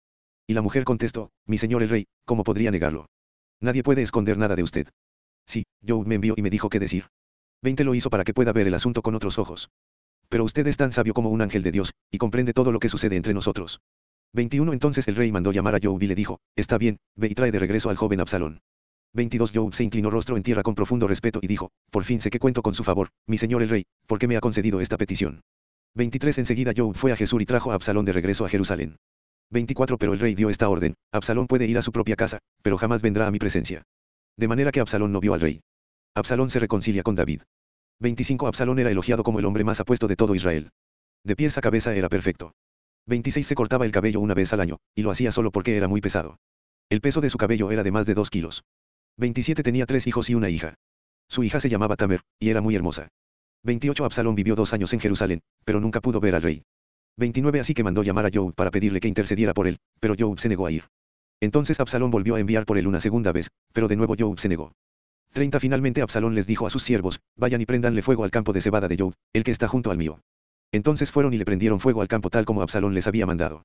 [0.47, 3.07] Y la mujer contestó, mi señor el rey, ¿cómo podría negarlo?
[3.59, 4.87] Nadie puede esconder nada de usted.
[5.47, 7.07] Sí, Job me envió y me dijo qué decir.
[7.63, 9.69] 20 lo hizo para que pueda ver el asunto con otros ojos.
[10.29, 12.89] Pero usted es tan sabio como un ángel de Dios, y comprende todo lo que
[12.89, 13.81] sucede entre nosotros.
[14.33, 17.35] 21 Entonces el rey mandó llamar a Job y le dijo, Está bien, ve y
[17.35, 18.61] trae de regreso al joven Absalón.
[19.13, 22.29] 22 Job se inclinó rostro en tierra con profundo respeto y dijo, Por fin sé
[22.29, 25.41] que cuento con su favor, mi señor el rey, porque me ha concedido esta petición.
[25.95, 28.97] 23 Enseguida Job fue a Jesús y trajo a Absalón de regreso a Jerusalén.
[29.49, 32.77] 24 Pero el rey dio esta orden, Absalón puede ir a su propia casa, pero
[32.77, 33.83] jamás vendrá a mi presencia.
[34.37, 35.61] De manera que Absalón no vio al rey.
[36.15, 37.41] Absalón se reconcilia con David.
[37.99, 40.69] 25 Absalón era elogiado como el hombre más apuesto de todo Israel.
[41.25, 42.53] De pies a cabeza era perfecto.
[43.07, 45.89] 26 Se cortaba el cabello una vez al año, y lo hacía solo porque era
[45.89, 46.37] muy pesado.
[46.89, 48.63] El peso de su cabello era de más de 2 kilos.
[49.17, 50.75] 27 Tenía tres hijos y una hija.
[51.27, 53.09] Su hija se llamaba Tamer, y era muy hermosa.
[53.63, 56.63] 28 Absalón vivió dos años en Jerusalén, pero nunca pudo ver al rey.
[57.17, 60.39] 29 Así que mandó llamar a Job para pedirle que intercediera por él, pero Job
[60.39, 60.85] se negó a ir.
[61.39, 64.49] Entonces Absalón volvió a enviar por él una segunda vez, pero de nuevo Job se
[64.49, 64.73] negó.
[65.33, 68.61] 30 Finalmente Absalón les dijo a sus siervos, vayan y prendanle fuego al campo de
[68.61, 70.19] cebada de Job, el que está junto al mío.
[70.71, 73.63] Entonces fueron y le prendieron fuego al campo tal como Absalón les había mandado.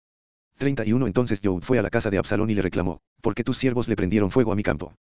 [0.59, 3.57] 31 Entonces Job fue a la casa de Absalón y le reclamó, ¿por qué tus
[3.57, 4.95] siervos le prendieron fuego a mi campo?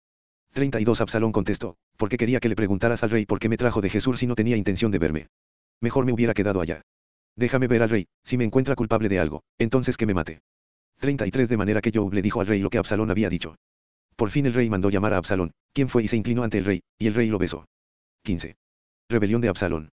[0.56, 3.90] 32 Absalón contestó, porque quería que le preguntaras al rey por qué me trajo de
[3.90, 5.26] Jesús si no tenía intención de verme.
[5.82, 6.80] Mejor me hubiera quedado allá.
[7.36, 10.40] Déjame ver al rey, si me encuentra culpable de algo, entonces que me mate.
[11.00, 13.56] 33 De manera que Job le dijo al rey lo que Absalón había dicho.
[14.16, 16.64] Por fin el rey mandó llamar a Absalón, quien fue y se inclinó ante el
[16.64, 17.66] rey, y el rey lo besó.
[18.22, 18.56] 15.
[19.10, 19.90] Rebelión de Absalón.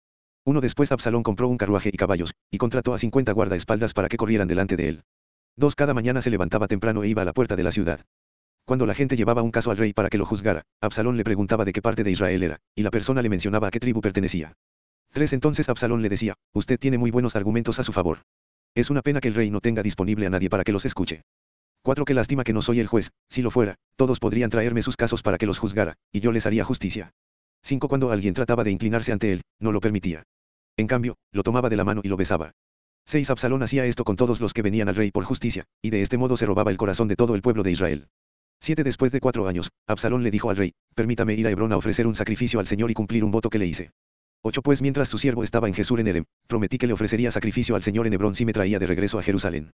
[0.45, 4.17] Uno después Absalón compró un carruaje y caballos, y contrató a 50 guardaespaldas para que
[4.17, 5.03] corrieran delante de él.
[5.55, 8.01] Dos cada mañana se levantaba temprano e iba a la puerta de la ciudad.
[8.69, 11.65] Cuando la gente llevaba un caso al rey para que lo juzgara, Absalón le preguntaba
[11.65, 14.53] de qué parte de Israel era, y la persona le mencionaba a qué tribu pertenecía.
[15.15, 15.33] 3.
[15.33, 18.25] Entonces Absalón le decía, usted tiene muy buenos argumentos a su favor.
[18.75, 21.23] Es una pena que el rey no tenga disponible a nadie para que los escuche.
[21.83, 22.05] 4.
[22.05, 25.23] Que lástima que no soy el juez, si lo fuera, todos podrían traerme sus casos
[25.23, 27.13] para que los juzgara, y yo les haría justicia.
[27.63, 27.89] 5.
[27.89, 30.25] Cuando alguien trataba de inclinarse ante él, no lo permitía.
[30.77, 32.53] En cambio, lo tomaba de la mano y lo besaba.
[33.07, 33.31] 6.
[33.31, 36.19] Absalón hacía esto con todos los que venían al rey por justicia, y de este
[36.19, 38.09] modo se robaba el corazón de todo el pueblo de Israel.
[38.61, 41.77] 7 Después de cuatro años, Absalón le dijo al rey, permítame ir a Hebrón a
[41.77, 43.93] ofrecer un sacrificio al Señor y cumplir un voto que le hice.
[44.43, 47.77] 8 Pues mientras su siervo estaba en Jesús en Erem, prometí que le ofrecería sacrificio
[47.77, 49.73] al Señor en Hebrón si me traía de regreso a Jerusalén.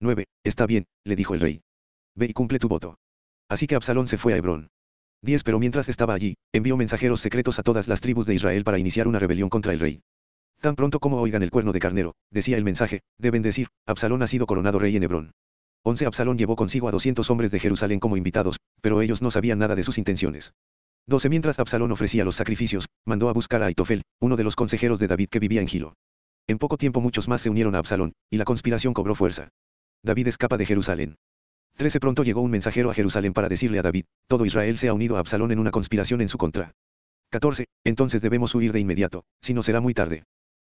[0.00, 1.62] 9 Está bien, le dijo el rey.
[2.16, 2.98] Ve y cumple tu voto.
[3.48, 4.68] Así que Absalón se fue a Hebrón.
[5.22, 8.78] 10 Pero mientras estaba allí, envió mensajeros secretos a todas las tribus de Israel para
[8.78, 10.02] iniciar una rebelión contra el rey.
[10.60, 14.26] Tan pronto como oigan el cuerno de carnero, decía el mensaje, deben decir, Absalón ha
[14.26, 15.32] sido coronado rey en Hebrón.
[15.86, 19.58] 11 Absalón llevó consigo a 200 hombres de Jerusalén como invitados, pero ellos no sabían
[19.58, 20.54] nada de sus intenciones.
[21.06, 24.98] 12 Mientras Absalón ofrecía los sacrificios, mandó a buscar a Aitofel, uno de los consejeros
[24.98, 25.94] de David que vivía en Gilo.
[26.46, 29.48] En poco tiempo muchos más se unieron a Absalón, y la conspiración cobró fuerza.
[30.02, 31.16] David escapa de Jerusalén.
[31.76, 34.94] 13 Pronto llegó un mensajero a Jerusalén para decirle a David, todo Israel se ha
[34.94, 36.72] unido a Absalón en una conspiración en su contra.
[37.30, 40.24] 14 Entonces debemos huir de inmediato, si no será muy tarde.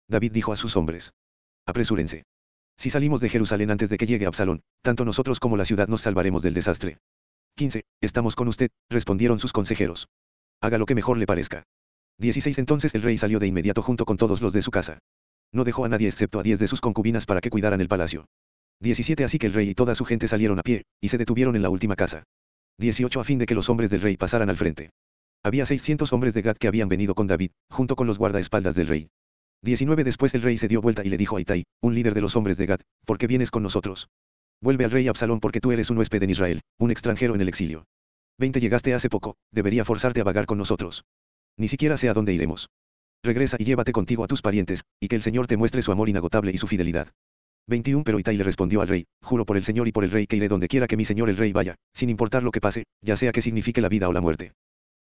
[0.10, 1.14] David dijo a sus hombres.
[1.66, 2.26] Apresúrense.
[2.78, 6.02] Si salimos de Jerusalén antes de que llegue Absalón, tanto nosotros como la ciudad nos
[6.02, 6.98] salvaremos del desastre.
[7.56, 7.84] 15.
[8.02, 10.10] Estamos con usted, respondieron sus consejeros.
[10.62, 11.64] Haga lo que mejor le parezca.
[12.20, 12.58] 16.
[12.58, 15.00] Entonces el rey salió de inmediato junto con todos los de su casa.
[15.54, 18.26] No dejó a nadie excepto a diez de sus concubinas para que cuidaran el palacio.
[18.82, 19.24] 17.
[19.24, 21.62] Así que el rey y toda su gente salieron a pie, y se detuvieron en
[21.62, 22.24] la última casa.
[22.80, 23.20] 18.
[23.20, 24.90] A fin de que los hombres del rey pasaran al frente.
[25.44, 28.88] Había 600 hombres de Gad que habían venido con David, junto con los guardaespaldas del
[28.88, 29.10] rey.
[29.66, 32.22] 19 Después el rey se dio vuelta y le dijo a Itai, un líder de
[32.22, 34.10] los hombres de Gad, ¿por qué vienes con nosotros?
[34.62, 37.50] Vuelve al rey Absalón porque tú eres un huésped en Israel, un extranjero en el
[37.50, 37.86] exilio.
[38.38, 41.04] 20 Llegaste hace poco, debería forzarte a vagar con nosotros.
[41.58, 42.70] Ni siquiera sé a dónde iremos.
[43.24, 46.10] Regresa y llévate contigo a tus parientes, y que el Señor te muestre su amor
[46.10, 47.08] inagotable y su fidelidad.
[47.68, 50.28] 21 Pero Itai le respondió al rey, juro por el Señor y por el rey
[50.28, 52.84] que iré donde quiera que mi señor el rey vaya, sin importar lo que pase,
[53.02, 54.52] ya sea que signifique la vida o la muerte.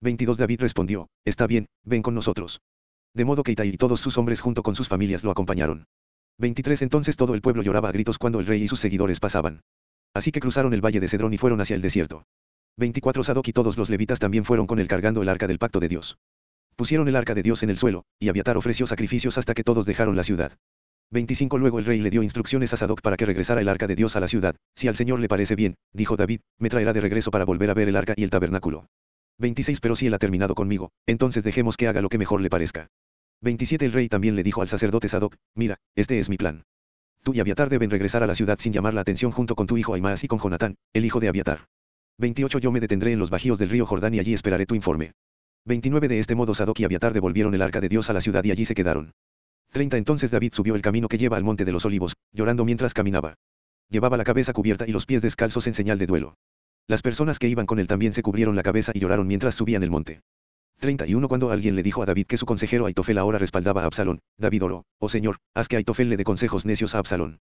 [0.02, 2.60] 22 David respondió, está bien, ven con nosotros.
[3.14, 5.86] De modo que Itai y todos sus hombres junto con sus familias lo acompañaron.
[6.38, 9.62] 23 Entonces todo el pueblo lloraba a gritos cuando el rey y sus seguidores pasaban.
[10.14, 12.24] Así que cruzaron el valle de Cedrón y fueron hacia el desierto.
[12.78, 15.80] 24 Sadoc y todos los levitas también fueron con él cargando el arca del pacto
[15.80, 16.18] de Dios.
[16.76, 19.84] Pusieron el arca de Dios en el suelo, y Abiatar ofreció sacrificios hasta que todos
[19.86, 20.52] dejaron la ciudad.
[21.10, 23.96] 25 Luego el rey le dio instrucciones a Sadoc para que regresara el arca de
[23.96, 24.54] Dios a la ciudad.
[24.76, 27.74] Si al Señor le parece bien, dijo David, me traerá de regreso para volver a
[27.74, 28.86] ver el arca y el tabernáculo.
[29.38, 32.50] 26 Pero si él ha terminado conmigo, entonces dejemos que haga lo que mejor le
[32.50, 32.88] parezca.
[33.42, 36.64] 27 El rey también le dijo al sacerdote Sadoc, mira, este es mi plan.
[37.22, 39.78] Tú y Abiatar deben regresar a la ciudad sin llamar la atención junto con tu
[39.78, 41.66] hijo Aimaas y con Jonatán, el hijo de Abiatar.
[42.18, 45.12] 28 Yo me detendré en los bajíos del río Jordán y allí esperaré tu informe.
[45.64, 48.44] 29 De este modo Sadoc y Abiatar devolvieron el arca de Dios a la ciudad
[48.44, 49.12] y allí se quedaron.
[49.72, 52.92] 30 Entonces David subió el camino que lleva al monte de los olivos, llorando mientras
[52.92, 53.36] caminaba.
[53.88, 56.34] Llevaba la cabeza cubierta y los pies descalzos en señal de duelo.
[56.86, 59.82] Las personas que iban con él también se cubrieron la cabeza y lloraron mientras subían
[59.82, 60.20] el monte.
[60.80, 64.20] 31 Cuando alguien le dijo a David que su consejero Aitofel ahora respaldaba a Absalón,
[64.38, 67.38] David oró, oh Señor, haz que Aitofel le dé consejos necios a Absalón.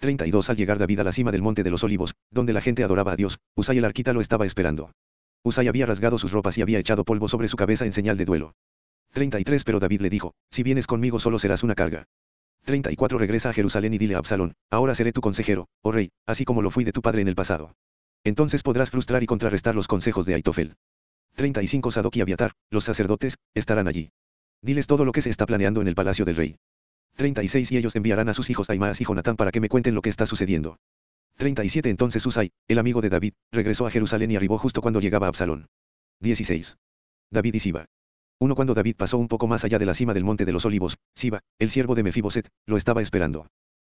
[0.00, 2.82] 32 Al llegar David a la cima del monte de los olivos, donde la gente
[2.82, 4.90] adoraba a Dios, Usai el arquita lo estaba esperando.
[5.44, 8.24] Usai había rasgado sus ropas y había echado polvo sobre su cabeza en señal de
[8.24, 8.54] duelo.
[9.12, 12.08] 33 Pero David le dijo, si vienes conmigo solo serás una carga.
[12.64, 16.44] 34 Regresa a Jerusalén y dile a Absalón, ahora seré tu consejero, oh rey, así
[16.44, 17.76] como lo fui de tu padre en el pasado.
[18.24, 20.74] Entonces podrás frustrar y contrarrestar los consejos de Aitofel.
[21.34, 24.10] 35 Sadoc y Abiatar, los sacerdotes, estarán allí.
[24.60, 26.56] Diles todo lo que se está planeando en el palacio del rey.
[27.16, 30.02] 36 Y ellos enviarán a sus hijos Aimaas y Jonatán para que me cuenten lo
[30.02, 30.78] que está sucediendo.
[31.36, 35.26] 37 Entonces Usai, el amigo de David, regresó a Jerusalén y arribó justo cuando llegaba
[35.26, 35.68] Absalón.
[36.20, 36.76] 16.
[37.30, 37.86] David y Siba.
[38.38, 40.64] Uno cuando David pasó un poco más allá de la cima del monte de los
[40.64, 43.46] olivos, Siba, el siervo de Mefiboset, lo estaba esperando.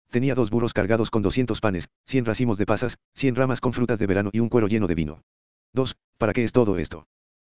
[0.10, 4.00] Tenía dos burros cargados con 200 panes, 100 racimos de pasas, 100 ramas con frutas
[4.00, 5.22] de verano y un cuero lleno de vino.
[5.74, 5.96] 2.
[6.18, 7.08] ¿Para qué es todo esto?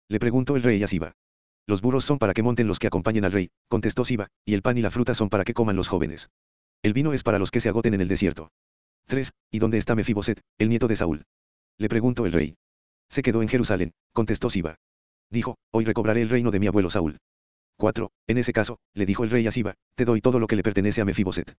[0.10, 1.14] Le preguntó el rey a Siba.
[1.66, 4.62] Los burros son para que monten los que acompañen al rey, contestó Siba, y el
[4.62, 6.30] pan y la fruta son para que coman los jóvenes.
[6.82, 8.50] El vino es para los que se agoten en el desierto.
[9.08, 9.32] 3.
[9.52, 11.26] ¿Y dónde está Mefiboset, el nieto de Saúl?
[11.78, 12.56] Le preguntó el rey.
[13.10, 14.78] Se quedó en Jerusalén, contestó Siba.
[15.30, 17.18] Dijo, hoy recobraré el reino de mi abuelo Saúl.
[17.78, 18.10] 4.
[18.28, 20.64] En ese caso, le dijo el rey a Siba, te doy todo lo que le
[20.64, 21.56] pertenece a Mefiboset.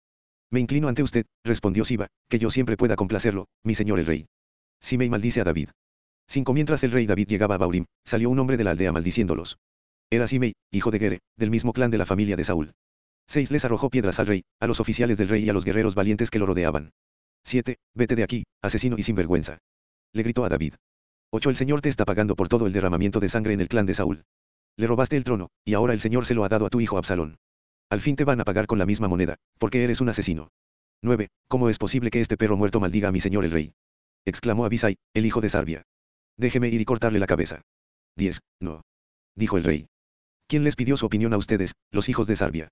[0.51, 4.26] Me inclino ante usted, respondió Siba, que yo siempre pueda complacerlo, mi señor el rey.
[4.80, 5.68] Simei maldice a David.
[6.29, 6.53] 5.
[6.53, 9.59] Mientras el rey David llegaba a Baurim, salió un hombre de la aldea maldiciéndolos.
[10.11, 12.72] Era Simei, hijo de Gere, del mismo clan de la familia de Saúl.
[13.29, 13.51] 6.
[13.51, 16.31] Les arrojó piedras al rey, a los oficiales del rey y a los guerreros valientes
[16.31, 16.93] que lo rodeaban.
[17.45, 17.76] 7.
[17.95, 19.59] Vete de aquí, asesino y sinvergüenza.
[20.12, 20.74] Le gritó a David.
[21.31, 21.51] 8.
[21.51, 23.95] El Señor te está pagando por todo el derramamiento de sangre en el clan de
[23.95, 24.24] Saúl.
[24.76, 26.97] Le robaste el trono, y ahora el Señor se lo ha dado a tu hijo
[26.97, 27.37] Absalón.
[27.91, 30.49] Al fin te van a pagar con la misma moneda, porque eres un asesino.
[31.03, 31.29] 9.
[31.49, 33.72] ¿Cómo es posible que este perro muerto maldiga a mi señor el rey?
[34.24, 35.85] exclamó Abisai, el hijo de Sarbia.
[36.39, 37.62] Déjeme ir y cortarle la cabeza.
[38.16, 38.39] 10.
[38.61, 38.82] No.
[39.36, 39.86] Dijo el rey.
[40.47, 42.68] ¿Quién les pidió su opinión a ustedes, los hijos de Sarbia?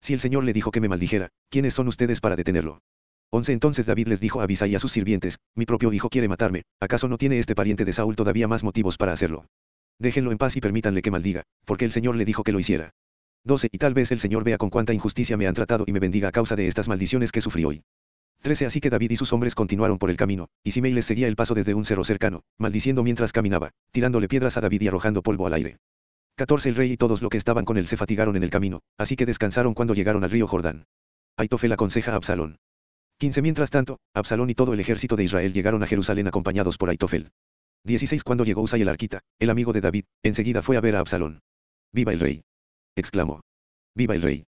[0.00, 2.80] Si el Señor le dijo que me maldijera, ¿quiénes son ustedes para detenerlo?
[3.30, 6.28] 11 Entonces David les dijo a Abisai y a sus sirvientes, mi propio hijo quiere
[6.28, 9.46] matarme, ¿acaso no tiene este pariente de Saúl todavía más motivos para hacerlo?
[9.98, 12.90] Déjenlo en paz y permítanle que maldiga, porque el Señor le dijo que lo hiciera.
[13.44, 13.68] 12.
[13.72, 16.28] Y tal vez el Señor vea con cuánta injusticia me han tratado y me bendiga
[16.28, 17.82] a causa de estas maldiciones que sufrí hoy.
[18.46, 18.66] 13.
[18.66, 21.34] Así que David y sus hombres continuaron por el camino, y Simei les seguía el
[21.34, 25.48] paso desde un cerro cercano, maldiciendo mientras caminaba, tirándole piedras a David y arrojando polvo
[25.48, 25.78] al aire.
[26.36, 26.68] 14.
[26.68, 29.16] El rey y todos los que estaban con él se fatigaron en el camino, así
[29.16, 30.84] que descansaron cuando llegaron al río Jordán.
[31.36, 32.60] Aitofel aconseja a Absalón.
[33.18, 33.42] 15.
[33.42, 37.32] Mientras tanto, Absalón y todo el ejército de Israel llegaron a Jerusalén acompañados por Aitofel.
[37.82, 38.22] 16.
[38.22, 41.40] Cuando llegó Usai el arquita, el amigo de David, enseguida fue a ver a Absalón.
[41.92, 42.44] ¡Viva el rey!
[42.94, 43.40] exclamó.
[43.96, 44.44] Viva el rey.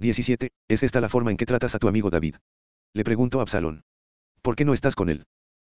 [0.00, 0.50] 17.
[0.66, 2.34] ¿Es esta la forma en que tratas a tu amigo David?
[2.96, 3.82] Le preguntó Absalón.
[4.40, 5.26] ¿Por qué no estás con él?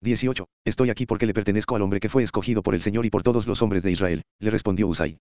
[0.02, 0.46] 18.
[0.64, 3.24] Estoy aquí porque le pertenezco al hombre que fue escogido por el Señor y por
[3.24, 5.18] todos los hombres de Israel, le respondió Usai.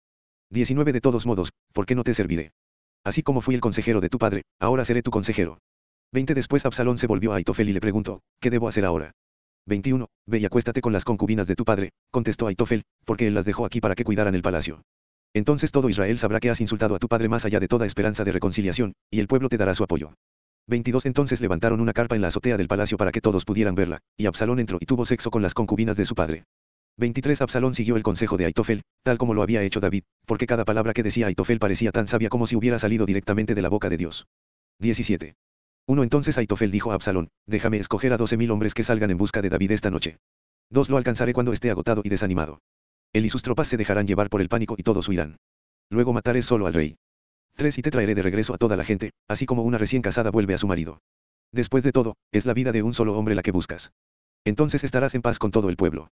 [0.52, 0.94] 19.
[0.94, 2.52] De todos modos, ¿por qué no te serviré?
[3.04, 5.58] Así como fui el consejero de tu padre, ahora seré tu consejero.
[6.12, 6.36] 20.
[6.36, 9.14] Después Absalón se volvió a Aitofel y le preguntó, ¿qué debo hacer ahora?
[9.66, 10.06] 21.
[10.28, 13.66] Ve y acuéstate con las concubinas de tu padre, contestó Aitofel, porque él las dejó
[13.66, 14.84] aquí para que cuidaran el palacio.
[15.34, 18.24] Entonces todo Israel sabrá que has insultado a tu padre más allá de toda esperanza
[18.24, 20.14] de reconciliación, y el pueblo te dará su apoyo.
[20.68, 24.00] 22 Entonces levantaron una carpa en la azotea del palacio para que todos pudieran verla,
[24.18, 26.44] y Absalón entró y tuvo sexo con las concubinas de su padre.
[26.98, 30.66] 23 Absalón siguió el consejo de Aitofel, tal como lo había hecho David, porque cada
[30.66, 33.90] palabra que decía Aitofel parecía tan sabia como si hubiera salido directamente de la boca
[33.90, 34.28] de Dios.
[34.80, 35.36] 17.
[35.88, 39.18] 1 Entonces Aitofel dijo a Absalón, déjame escoger a doce mil hombres que salgan en
[39.18, 40.18] busca de David esta noche.
[40.70, 42.60] Dos lo alcanzaré cuando esté agotado y desanimado.
[43.14, 45.38] Él y sus tropas se dejarán llevar por el pánico y todos huirán.
[45.90, 46.98] Luego mataré solo al rey.
[47.58, 50.30] 3 Y te traeré de regreso a toda la gente, así como una recién casada
[50.30, 51.02] vuelve a su marido.
[51.52, 53.92] Después de todo, es la vida de un solo hombre la que buscas.
[54.46, 56.10] Entonces estarás en paz con todo el pueblo.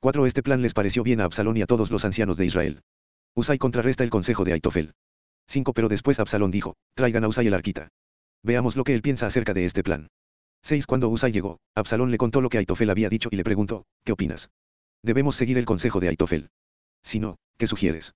[0.00, 0.24] 4.
[0.24, 2.80] Este plan les pareció bien a Absalón y a todos los ancianos de Israel.
[3.34, 4.94] Usai contrarresta el consejo de Aitofel.
[5.48, 5.74] 5.
[5.74, 7.88] Pero después Absalón dijo, traigan a Usai el arquita.
[8.42, 10.08] Veamos lo que él piensa acerca de este plan.
[10.62, 10.86] 6.
[10.86, 14.12] Cuando Usai llegó, Absalón le contó lo que Aitofel había dicho y le preguntó, ¿qué
[14.12, 14.48] opinas?
[15.02, 16.48] Debemos seguir el consejo de Aitofel.
[17.02, 18.14] Si no, ¿qué sugieres?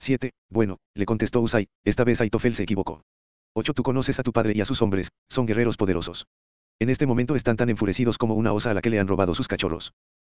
[0.00, 0.30] 7.
[0.48, 3.02] Bueno, le contestó Usai, esta vez Aitofel se equivocó.
[3.54, 3.74] 8.
[3.74, 6.26] Tú conoces a tu padre y a sus hombres, son guerreros poderosos.
[6.78, 9.34] En este momento están tan enfurecidos como una osa a la que le han robado
[9.34, 9.92] sus cachorros.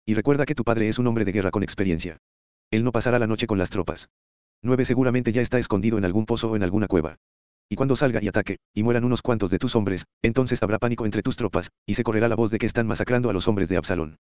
[0.06, 2.18] Y recuerda que tu padre es un hombre de guerra con experiencia.
[2.72, 4.10] Él no pasará la noche con las tropas.
[4.64, 4.86] 9.
[4.86, 7.18] Seguramente ya está escondido en algún pozo o en alguna cueva.
[7.70, 11.06] Y cuando salga y ataque, y mueran unos cuantos de tus hombres, entonces habrá pánico
[11.06, 13.70] entre tus tropas, y se correrá la voz de que están masacrando a los hombres
[13.70, 14.18] de Absalón.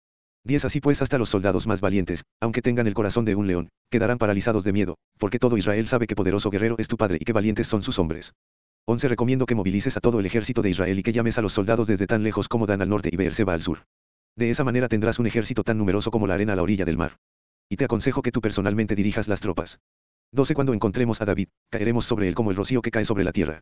[0.46, 3.70] 10 Así pues hasta los soldados más valientes, aunque tengan el corazón de un león,
[3.90, 7.26] quedarán paralizados de miedo, porque todo Israel sabe que poderoso guerrero es tu padre y
[7.26, 8.34] que valientes son sus hombres.
[8.88, 11.54] 11 Recomiendo que movilices a todo el ejército de Israel y que llames a los
[11.54, 13.86] soldados desde tan lejos como Dan al norte y Beerseba al sur.
[14.36, 16.98] De esa manera tendrás un ejército tan numeroso como la arena a la orilla del
[16.98, 17.18] mar.
[17.68, 19.80] Y te aconsejo que tú personalmente dirijas las tropas.
[20.32, 23.32] 12 Cuando encontremos a David, caeremos sobre él como el rocío que cae sobre la
[23.32, 23.62] tierra.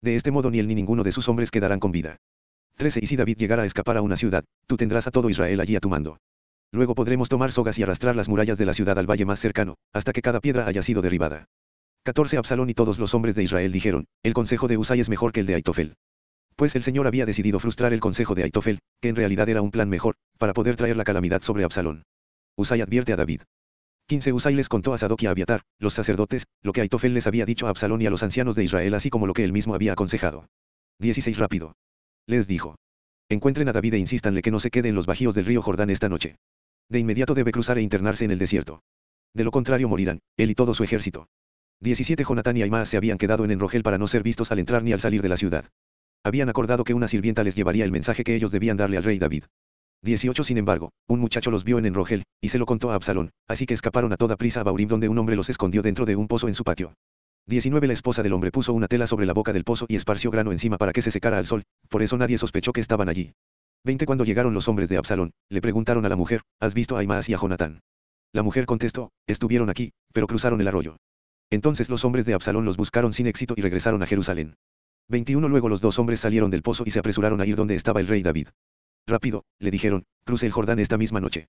[0.00, 2.16] De este modo ni él ni ninguno de sus hombres quedarán con vida.
[2.76, 5.60] 13 Y si David llegara a escapar a una ciudad, tú tendrás a todo Israel
[5.60, 6.18] allí a tu mando.
[6.72, 9.76] Luego podremos tomar sogas y arrastrar las murallas de la ciudad al valle más cercano,
[9.92, 11.46] hasta que cada piedra haya sido derribada.
[12.04, 15.32] 14 Absalón y todos los hombres de Israel dijeron, el consejo de Usai es mejor
[15.32, 15.94] que el de Aitofel.
[16.56, 19.70] Pues el Señor había decidido frustrar el consejo de Aitofel, que en realidad era un
[19.70, 22.04] plan mejor, para poder traer la calamidad sobre Absalón.
[22.56, 23.42] Usai advierte a David.
[24.08, 27.26] 15 Usai les contó a Sadoc y a Abiatar, los sacerdotes, lo que Aitofel les
[27.26, 29.52] había dicho a Absalón y a los ancianos de Israel así como lo que él
[29.52, 30.46] mismo había aconsejado.
[30.98, 31.74] 16 Rápido.
[32.26, 32.76] Les dijo.
[33.28, 35.90] Encuentren a David e insístanle que no se quede en los bajíos del río Jordán
[35.90, 36.36] esta noche.
[36.88, 38.82] De inmediato debe cruzar e internarse en el desierto.
[39.34, 41.26] De lo contrario morirán, él y todo su ejército.
[41.80, 44.84] 17 Jonatán y Aimaas se habían quedado en Enrogel para no ser vistos al entrar
[44.84, 45.64] ni al salir de la ciudad.
[46.22, 49.18] Habían acordado que una sirvienta les llevaría el mensaje que ellos debían darle al rey
[49.18, 49.44] David.
[50.02, 53.30] 18 Sin embargo, un muchacho los vio en Enrogel, y se lo contó a Absalón,
[53.48, 56.14] así que escaparon a toda prisa a Baurim donde un hombre los escondió dentro de
[56.14, 56.94] un pozo en su patio.
[57.48, 60.30] 19 La esposa del hombre puso una tela sobre la boca del pozo y esparció
[60.30, 63.32] grano encima para que se secara al sol, por eso nadie sospechó que estaban allí.
[63.84, 67.00] 20 Cuando llegaron los hombres de Absalón, le preguntaron a la mujer, ¿has visto a
[67.00, 67.80] Aimaas y a Jonatán?
[68.32, 70.98] La mujer contestó, estuvieron aquí, pero cruzaron el arroyo.
[71.50, 74.54] Entonces los hombres de Absalón los buscaron sin éxito y regresaron a Jerusalén.
[75.08, 78.00] 21 Luego los dos hombres salieron del pozo y se apresuraron a ir donde estaba
[78.00, 78.48] el rey David.
[79.06, 81.48] Rápido, le dijeron, cruce el Jordán esta misma noche.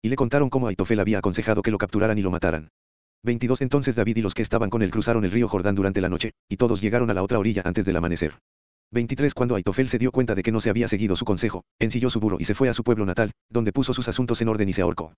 [0.00, 2.70] Y le contaron cómo Aitofel había aconsejado que lo capturaran y lo mataran.
[3.24, 6.10] 22 Entonces David y los que estaban con él cruzaron el río Jordán durante la
[6.10, 8.38] noche, y todos llegaron a la otra orilla antes del amanecer.
[8.92, 12.10] 23 Cuando Aitofel se dio cuenta de que no se había seguido su consejo, ensilló
[12.10, 14.68] su burro y se fue a su pueblo natal, donde puso sus asuntos en orden
[14.68, 15.14] y se ahorcó.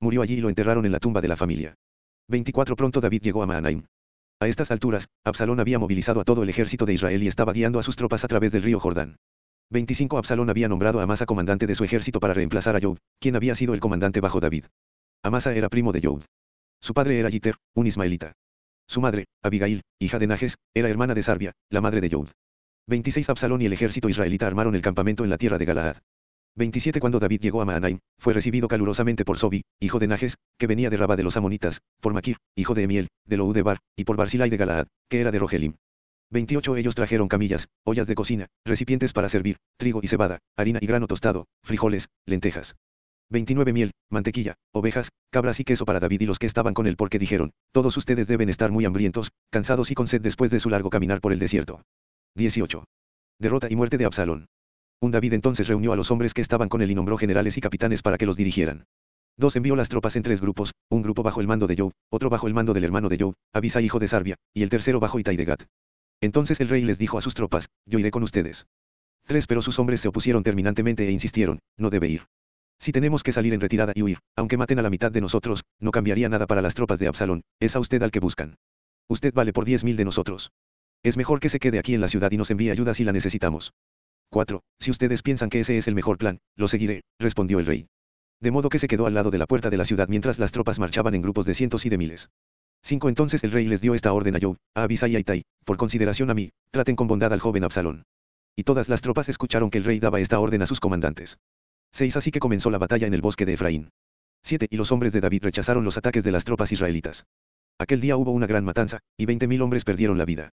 [0.00, 1.74] Murió allí y lo enterraron en la tumba de la familia.
[2.28, 3.82] 24 Pronto David llegó a Maanaim.
[4.40, 7.80] A estas alturas, Absalón había movilizado a todo el ejército de Israel y estaba guiando
[7.80, 9.16] a sus tropas a través del río Jordán.
[9.70, 13.34] 25 Absalón había nombrado a Amasa comandante de su ejército para reemplazar a Job, quien
[13.34, 14.66] había sido el comandante bajo David.
[15.24, 16.22] Amasa era primo de Job.
[16.80, 18.32] Su padre era Jiter, un ismaelita.
[18.86, 22.28] Su madre, Abigail, hija de Najes, era hermana de Sarbia, la madre de Job.
[22.86, 25.96] 26 Absalón y el ejército israelita armaron el campamento en la tierra de Galaad.
[26.56, 30.66] 27 Cuando David llegó a Maanaim, fue recibido calurosamente por Sobi, hijo de Najes, que
[30.66, 34.16] venía de Rabá de los Amonitas, por Maquir, hijo de Emiel, de Loudebar, y por
[34.16, 35.74] Barzilai de Galaad, que era de Rogelim.
[36.30, 40.86] 28 Ellos trajeron camillas, ollas de cocina, recipientes para servir, trigo y cebada, harina y
[40.86, 42.74] grano tostado, frijoles, lentejas.
[43.30, 46.96] 29 Miel, mantequilla, ovejas, cabras y queso para David y los que estaban con él
[46.96, 50.70] porque dijeron, todos ustedes deben estar muy hambrientos, cansados y con sed después de su
[50.70, 51.82] largo caminar por el desierto.
[52.36, 52.84] 18.
[53.38, 54.46] Derrota y muerte de Absalón.
[55.00, 57.60] Un David entonces reunió a los hombres que estaban con él y nombró generales y
[57.60, 58.86] capitanes para que los dirigieran.
[59.36, 62.30] Dos envió las tropas en tres grupos, un grupo bajo el mando de Job, otro
[62.30, 65.20] bajo el mando del hermano de Job, Abisai hijo de Sarbia, y el tercero bajo
[65.20, 65.56] Itai de.
[66.20, 68.66] Entonces el rey les dijo a sus tropas, yo iré con ustedes.
[69.26, 72.22] Tres pero sus hombres se opusieron terminantemente e insistieron, no debe ir.
[72.78, 75.64] Si tenemos que salir en retirada y huir, aunque maten a la mitad de nosotros,
[75.80, 78.56] no cambiaría nada para las tropas de Absalón, es a usted al que buscan.
[79.08, 80.52] Usted vale por diez mil de nosotros.
[81.02, 83.12] Es mejor que se quede aquí en la ciudad y nos envíe ayuda si la
[83.12, 83.72] necesitamos.
[84.30, 84.62] 4.
[84.78, 87.86] Si ustedes piensan que ese es el mejor plan, lo seguiré, respondió el rey.
[88.40, 90.52] De modo que se quedó al lado de la puerta de la ciudad mientras las
[90.52, 92.28] tropas marchaban en grupos de cientos y de miles.
[92.82, 93.08] 5.
[93.08, 95.76] Entonces el rey les dio esta orden a Job, a Abisai y a Itai, por
[95.76, 98.04] consideración a mí, traten con bondad al joven Absalón.
[98.54, 101.38] Y todas las tropas escucharon que el rey daba esta orden a sus comandantes.
[101.92, 102.16] 6.
[102.16, 103.90] Así que comenzó la batalla en el bosque de Efraín.
[104.42, 104.66] 7.
[104.70, 107.26] Y los hombres de David rechazaron los ataques de las tropas israelitas.
[107.78, 110.50] Aquel día hubo una gran matanza, y veinte mil hombres perdieron la vida.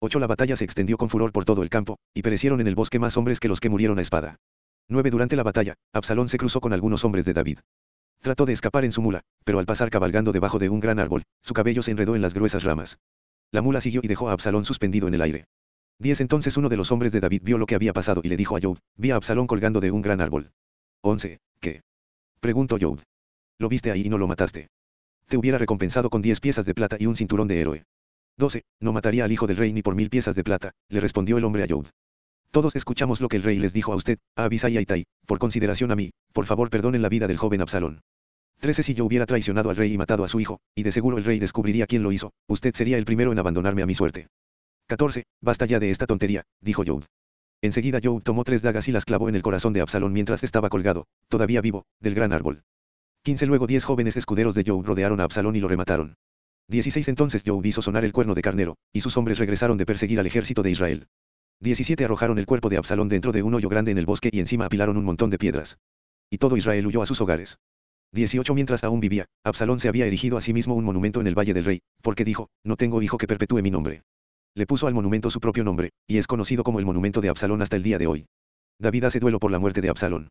[0.00, 0.18] 8.
[0.18, 2.98] La batalla se extendió con furor por todo el campo, y perecieron en el bosque
[2.98, 4.36] más hombres que los que murieron a espada.
[4.88, 5.10] 9.
[5.10, 7.58] Durante la batalla, Absalón se cruzó con algunos hombres de David.
[8.20, 11.22] Trató de escapar en su mula, pero al pasar cabalgando debajo de un gran árbol,
[11.42, 12.98] su cabello se enredó en las gruesas ramas.
[13.52, 15.46] La mula siguió y dejó a Absalón suspendido en el aire.
[15.98, 16.20] 10.
[16.20, 18.56] Entonces uno de los hombres de David vio lo que había pasado y le dijo
[18.56, 20.50] a Job, vi a Absalón colgando de un gran árbol.
[21.06, 21.38] 11.
[21.60, 21.82] ¿Qué?
[22.40, 23.00] Preguntó Job.
[23.58, 24.68] Lo viste ahí y no lo mataste.
[25.28, 27.84] Te hubiera recompensado con diez piezas de plata y un cinturón de héroe.
[28.38, 28.62] 12.
[28.80, 31.44] No mataría al hijo del rey ni por mil piezas de plata, le respondió el
[31.44, 31.88] hombre a Job.
[32.50, 35.04] Todos escuchamos lo que el rey les dijo a usted, a Abisai y a Itai,
[35.26, 38.00] por consideración a mí, por favor perdonen la vida del joven Absalón.
[38.60, 38.82] 13.
[38.82, 41.24] Si yo hubiera traicionado al rey y matado a su hijo, y de seguro el
[41.24, 44.28] rey descubriría quién lo hizo, usted sería el primero en abandonarme a mi suerte.
[44.86, 45.24] 14.
[45.40, 47.04] Basta ya de esta tontería, dijo Job.
[47.66, 50.68] Enseguida Job tomó tres dagas y las clavó en el corazón de Absalón mientras estaba
[50.68, 52.62] colgado, todavía vivo, del gran árbol.
[53.24, 53.46] 15.
[53.46, 56.16] Luego diez jóvenes escuderos de Job rodearon a Absalón y lo remataron.
[56.68, 57.08] 16.
[57.08, 60.26] Entonces Job hizo sonar el cuerno de carnero, y sus hombres regresaron de perseguir al
[60.26, 61.08] ejército de Israel.
[61.60, 62.04] 17.
[62.04, 64.66] Arrojaron el cuerpo de Absalón dentro de un hoyo grande en el bosque y encima
[64.66, 65.78] apilaron un montón de piedras.
[66.30, 67.58] Y todo Israel huyó a sus hogares.
[68.12, 68.54] 18.
[68.54, 71.54] Mientras aún vivía, Absalón se había erigido a sí mismo un monumento en el Valle
[71.54, 74.02] del Rey, porque dijo, no tengo hijo que perpetúe mi nombre.
[74.56, 77.60] Le puso al monumento su propio nombre, y es conocido como el monumento de Absalón
[77.60, 78.24] hasta el día de hoy.
[78.80, 80.28] David hace duelo por la muerte de Absalón.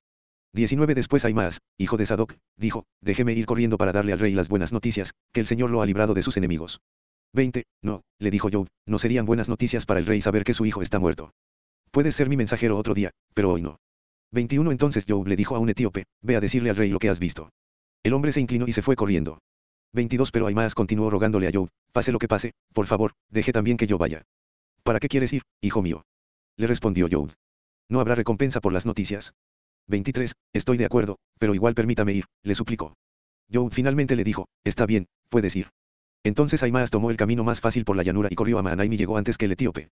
[0.53, 4.49] 19 Después más, hijo de Sadoc, dijo, déjeme ir corriendo para darle al rey las
[4.49, 6.81] buenas noticias, que el Señor lo ha librado de sus enemigos.
[7.33, 7.65] 20.
[7.83, 10.81] No, le dijo Job, no serían buenas noticias para el rey saber que su hijo
[10.81, 11.31] está muerto.
[11.91, 13.77] Puedes ser mi mensajero otro día, pero hoy no.
[14.31, 17.09] 21 Entonces Job le dijo a un etíope, ve a decirle al rey lo que
[17.09, 17.51] has visto.
[18.01, 19.37] El hombre se inclinó y se fue corriendo.
[19.95, 23.77] 22 Pero más continuó rogándole a Job, pase lo que pase, por favor, deje también
[23.77, 24.23] que yo vaya.
[24.83, 26.05] ¿Para qué quieres ir, hijo mío?
[26.57, 27.31] Le respondió Job.
[27.89, 29.33] No habrá recompensa por las noticias.
[29.87, 30.33] 23.
[30.53, 32.95] Estoy de acuerdo, pero igual permítame ir, le suplicó.
[33.51, 35.69] Job finalmente le dijo, está bien, puedes ir.
[36.23, 38.97] Entonces Aimaas tomó el camino más fácil por la llanura y corrió a Mahanaim y
[38.97, 39.89] llegó antes que el etíope.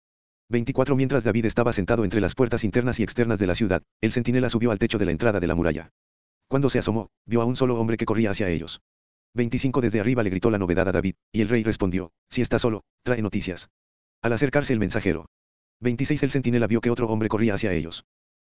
[0.49, 4.11] 24 Mientras David estaba sentado entre las puertas internas y externas de la ciudad, el
[4.13, 5.91] centinela subió al techo de la entrada de la muralla.
[6.49, 8.81] Cuando se asomó, vio a un solo hombre que corría hacia ellos.
[9.35, 12.59] 25 Desde arriba le gritó la novedad a David, y el rey respondió, si está
[12.59, 13.70] solo, trae noticias.
[14.22, 15.26] Al acercarse el mensajero.
[15.80, 18.05] 26 El centinela vio que otro hombre corría hacia ellos.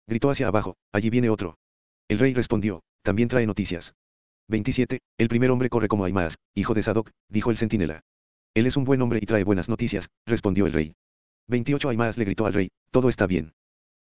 [0.08, 1.58] Gritó hacia abajo, allí viene otro.
[2.10, 3.94] El rey respondió, también trae noticias.
[4.50, 5.00] 27.
[5.18, 8.02] El primer hombre corre como Aimaas, hijo de Sadoc, dijo el centinela.
[8.54, 10.96] Él es un buen hombre y trae buenas noticias, respondió el rey.
[11.48, 11.90] 28.
[11.90, 13.54] Aimaas le gritó al rey, todo está bien.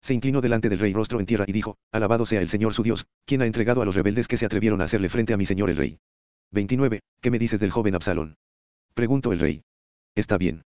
[0.02, 2.84] Se inclinó delante del rey rostro en tierra y dijo, alabado sea el Señor su
[2.84, 5.46] Dios, quien ha entregado a los rebeldes que se atrevieron a hacerle frente a mi
[5.46, 6.00] señor el rey.
[6.52, 7.00] 29.
[7.22, 8.36] ¿Qué me dices del joven Absalón?
[8.94, 9.64] Preguntó el rey.
[10.16, 10.64] Está bien.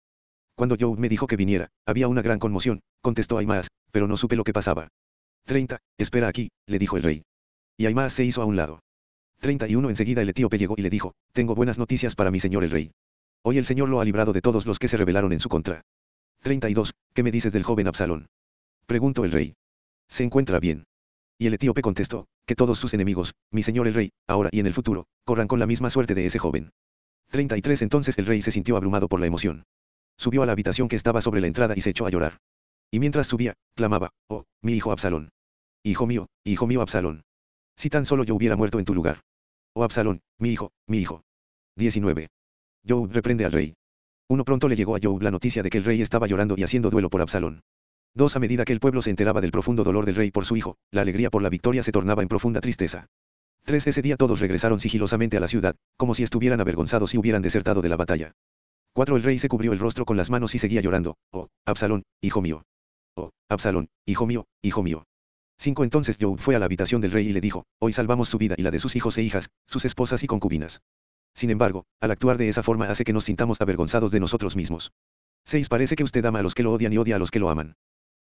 [0.56, 4.36] Cuando Job me dijo que viniera, había una gran conmoción, contestó Aimaas, pero no supe
[4.36, 4.90] lo que pasaba.
[5.46, 5.80] 30.
[5.98, 7.24] Espera aquí, le dijo el rey.
[7.78, 8.82] Y Aimaas se hizo a un lado.
[9.40, 9.90] 31.
[9.90, 12.92] Enseguida el etíope llegó y le dijo, tengo buenas noticias para mi señor el rey.
[13.42, 15.82] Hoy el Señor lo ha librado de todos los que se rebelaron en su contra.
[16.42, 16.94] 32.
[17.14, 18.28] ¿Qué me dices del joven Absalón?
[18.86, 19.56] Preguntó el rey.
[20.10, 20.84] Se encuentra bien.
[21.38, 24.66] Y el etíope contestó, que todos sus enemigos, mi señor el rey, ahora y en
[24.66, 26.72] el futuro, corran con la misma suerte de ese joven.
[27.30, 27.84] 33.
[27.84, 29.66] Entonces el rey se sintió abrumado por la emoción.
[30.18, 32.40] Subió a la habitación que estaba sobre la entrada y se echó a llorar.
[32.90, 35.30] Y mientras subía, clamaba, oh, mi hijo Absalón.
[35.84, 37.22] Hijo mío, hijo mío Absalón.
[37.78, 39.22] Si tan solo yo hubiera muerto en tu lugar.
[39.76, 41.22] Oh Absalón, mi hijo, mi hijo.
[41.76, 42.30] 19.
[42.84, 43.76] Job reprende al rey.
[44.28, 46.64] Uno pronto le llegó a Job la noticia de que el rey estaba llorando y
[46.64, 47.62] haciendo duelo por Absalón.
[48.14, 50.58] Dos a medida que el pueblo se enteraba del profundo dolor del rey por su
[50.58, 53.08] hijo, la alegría por la victoria se tornaba en profunda tristeza.
[53.64, 57.42] Tres ese día todos regresaron sigilosamente a la ciudad, como si estuvieran avergonzados y hubieran
[57.42, 58.34] desertado de la batalla.
[58.94, 59.16] 4.
[59.18, 61.18] El rey se cubrió el rostro con las manos y seguía llorando.
[61.32, 62.64] Oh, Absalón, hijo mío.
[63.16, 65.06] Oh, Absalón, hijo mío, hijo mío.
[65.60, 65.84] 5.
[65.84, 68.56] Entonces Job fue a la habitación del rey y le dijo, hoy salvamos su vida
[68.58, 70.82] y la de sus hijos e hijas, sus esposas y concubinas.
[71.36, 74.92] Sin embargo, al actuar de esa forma hace que nos sintamos avergonzados de nosotros mismos.
[75.46, 75.70] 6.
[75.70, 77.50] Parece que usted ama a los que lo odian y odia a los que lo
[77.50, 77.76] aman.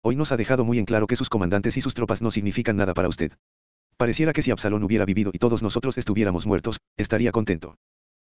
[0.02, 2.76] Hoy nos ha dejado muy en claro que sus comandantes y sus tropas no significan
[2.76, 3.32] nada para usted.
[3.96, 7.76] Pareciera que si Absalón hubiera vivido y todos nosotros estuviéramos muertos, estaría contento.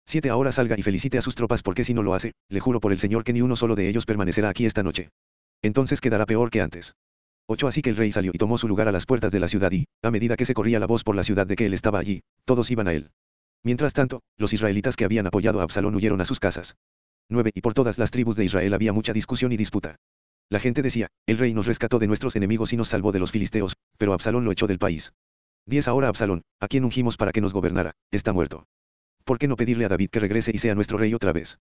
[0.06, 0.30] 7.
[0.30, 2.92] Ahora salga y felicite a sus tropas porque si no lo hace, le juro por
[2.92, 5.10] el Señor que ni uno solo de ellos permanecerá aquí esta noche.
[5.62, 6.94] Entonces quedará peor que antes.
[7.48, 7.68] 8.
[7.68, 9.72] Así que el rey salió y tomó su lugar a las puertas de la ciudad
[9.72, 12.00] y, a medida que se corría la voz por la ciudad de que él estaba
[12.00, 13.12] allí, todos iban a él.
[13.64, 16.76] Mientras tanto, los israelitas que habían apoyado a Absalón huyeron a sus casas.
[17.30, 17.52] 9.
[17.54, 19.96] Y por todas las tribus de Israel había mucha discusión y disputa.
[20.50, 23.32] La gente decía, el rey nos rescató de nuestros enemigos y nos salvó de los
[23.32, 25.14] filisteos, pero Absalón lo echó del país.
[25.66, 25.88] 10.
[25.88, 28.68] Ahora Absalón, a quien ungimos para que nos gobernara, está muerto.
[29.24, 31.58] ¿Por qué no pedirle a David que regrese y sea nuestro rey otra vez?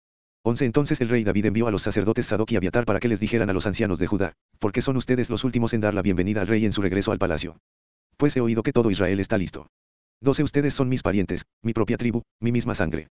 [0.42, 3.18] 11 Entonces el rey David envió a los sacerdotes Sadoc y Abiatar para que les
[3.18, 6.42] dijeran a los ancianos de Judá, porque son ustedes los últimos en dar la bienvenida
[6.42, 7.56] al rey en su regreso al palacio.
[8.16, 9.68] Pues he oído que todo Israel está listo.
[10.20, 13.08] 12 ustedes son mis parientes, mi propia tribu, mi misma sangre.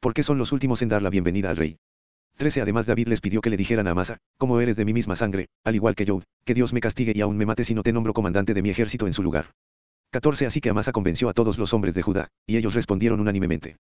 [0.00, 1.78] ¿Por qué son los últimos en dar la bienvenida al rey?
[2.38, 5.16] 13 Además David les pidió que le dijeran a Amasa, como eres de mi misma
[5.16, 7.82] sangre, al igual que yo, que Dios me castigue y aún me mate si no
[7.82, 9.50] te nombro comandante de mi ejército en su lugar.
[10.12, 13.76] 14 Así que Amasa convenció a todos los hombres de Judá, y ellos respondieron unánimemente.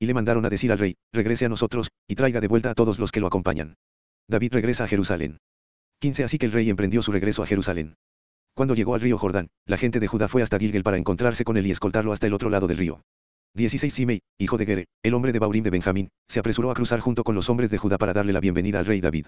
[0.00, 2.74] Y le mandaron a decir al rey, regrese a nosotros, y traiga de vuelta a
[2.74, 3.74] todos los que lo acompañan.
[4.26, 5.36] David regresa a Jerusalén.
[6.00, 7.96] 15 Así que el rey emprendió su regreso a Jerusalén.
[8.54, 11.58] Cuando llegó al río Jordán, la gente de Judá fue hasta Gilgel para encontrarse con
[11.58, 13.02] él y escoltarlo hasta el otro lado del río.
[13.58, 17.00] 16 Simei, hijo de Gere, el hombre de Baurim de Benjamín, se apresuró a cruzar
[17.00, 19.26] junto con los hombres de Judá para darle la bienvenida al rey David.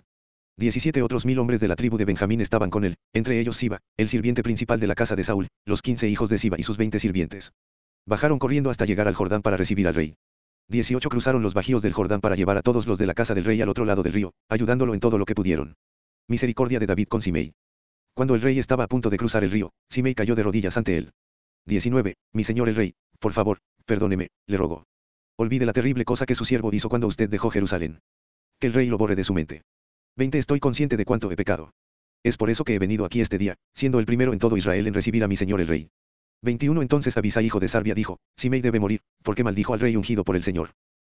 [0.56, 3.80] 17 otros mil hombres de la tribu de Benjamín estaban con él, entre ellos Siba,
[3.96, 6.76] el sirviente principal de la casa de Saúl, los 15 hijos de Siba y sus
[6.76, 7.50] 20 sirvientes.
[8.06, 10.14] Bajaron corriendo hasta llegar al Jordán para recibir al rey.
[10.68, 13.44] 18 cruzaron los bajíos del Jordán para llevar a todos los de la casa del
[13.44, 15.74] rey al otro lado del río, ayudándolo en todo lo que pudieron.
[16.28, 17.52] Misericordia de David con Simei.
[18.14, 20.96] Cuando el rey estaba a punto de cruzar el río, Simei cayó de rodillas ante
[20.96, 21.10] él.
[21.66, 22.14] 19.
[22.32, 23.58] Mi señor el rey, por favor,
[23.91, 24.84] perdóneme, le rogó.
[25.36, 27.99] Olvide la terrible cosa que su siervo hizo cuando usted dejó Jerusalén.
[28.61, 29.62] Que el rey lo borre de su mente.
[30.16, 30.38] 20.
[30.38, 31.72] Estoy consciente de cuánto he pecado.
[32.22, 34.86] Es por eso que he venido aquí este día, siendo el primero en todo Israel
[34.86, 35.91] en recibir a mi señor el rey.
[36.43, 36.82] 21.
[36.82, 40.36] Entonces Abisai hijo de Sarbia dijo, Simei debe morir, porque maldijo al rey ungido por
[40.36, 40.70] el Señor.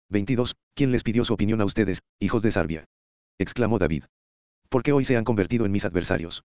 [0.09, 0.55] 22.
[0.73, 2.85] ¿Quién les pidió su opinión a ustedes, hijos de Sarbia?
[3.37, 4.05] exclamó David.
[4.67, 6.43] ¿Por qué hoy se han convertido en mis adversarios?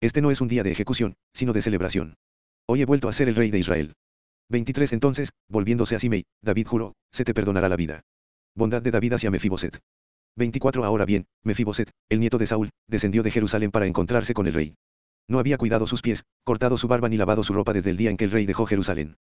[0.00, 2.16] Este no es un día de ejecución, sino de celebración.
[2.66, 3.94] Hoy he vuelto a ser el rey de Israel.
[4.50, 8.00] 23 Entonces, volviéndose a Simei, David juró, se te perdonará la vida.
[8.54, 9.78] Bondad de David hacia Mefiboset.
[10.36, 14.54] 24 Ahora bien, Mefiboset, el nieto de Saúl, descendió de Jerusalén para encontrarse con el
[14.54, 14.74] rey.
[15.28, 18.10] No había cuidado sus pies, cortado su barba ni lavado su ropa desde el día
[18.10, 19.16] en que el rey dejó Jerusalén.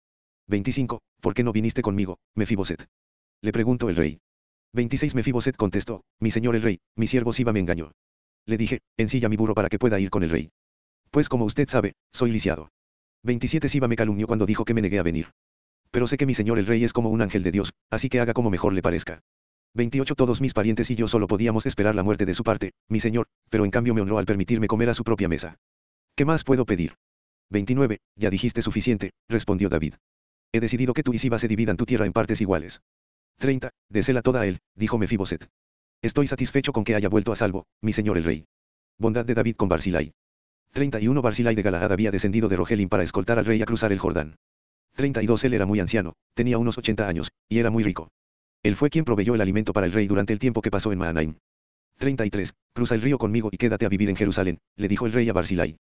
[0.48, 1.02] 25.
[1.20, 2.88] ¿Por qué no viniste conmigo, Mefiboset?
[3.42, 4.20] Le preguntó el rey.
[4.74, 7.92] 26 Mefiboset contestó, mi señor el rey, mi siervo Siba me engañó.
[8.46, 10.52] Le dije, ensilla mi burro para que pueda ir con el rey.
[11.12, 12.70] Pues como usted sabe, soy lisiado.
[13.28, 15.34] 27 Siba me calumnió cuando dijo que me negué a venir.
[15.92, 18.20] Pero sé que mi señor el rey es como un ángel de Dios, así que
[18.20, 19.22] haga como mejor le parezca.
[19.76, 23.00] 28 Todos mis parientes y yo solo podíamos esperar la muerte de su parte, mi
[23.00, 25.58] señor, pero en cambio me honró al permitirme comer a su propia mesa.
[26.16, 26.96] ¿Qué más puedo pedir?
[27.50, 29.96] 29 Ya dijiste suficiente, respondió David.
[30.54, 32.82] He decidido que tú y Siba se dividan tu tierra en partes iguales.
[33.40, 35.50] 30 Desela toda a él, dijo Mefiboset.
[36.02, 38.46] Estoy satisfecho con que haya vuelto a salvo, mi señor el rey.
[38.98, 40.14] Bondad de David con Barzilai.
[40.74, 44.00] 31 Barzilai de Galaad había descendido de Rogelim para escoltar al rey a cruzar el
[44.00, 44.36] Jordán.
[44.96, 48.10] 32 Él era muy anciano, tenía unos 80 años, y era muy rico.
[48.64, 51.00] Él fue quien proveyó el alimento para el rey durante el tiempo que pasó en
[51.00, 51.36] Mahanaim.
[51.98, 55.30] 33 Cruza el río conmigo y quédate a vivir en Jerusalén, le dijo el rey
[55.30, 55.78] a Barzilai.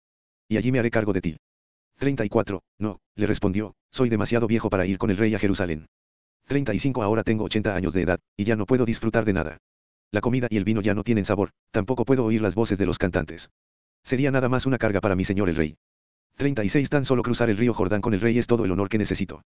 [0.48, 1.36] Y allí me haré cargo de ti.
[1.98, 5.86] 34 No, le respondió, soy demasiado viejo para ir con el rey a Jerusalén.
[6.46, 9.58] 35 Ahora tengo 80 años de edad, y ya no puedo disfrutar de nada.
[10.12, 12.86] La comida y el vino ya no tienen sabor, tampoco puedo oír las voces de
[12.86, 13.50] los cantantes.
[14.06, 15.78] Sería nada más una carga para mi señor el rey.
[16.36, 18.98] 36 Tan solo cruzar el río Jordán con el rey es todo el honor que
[18.98, 19.42] necesito.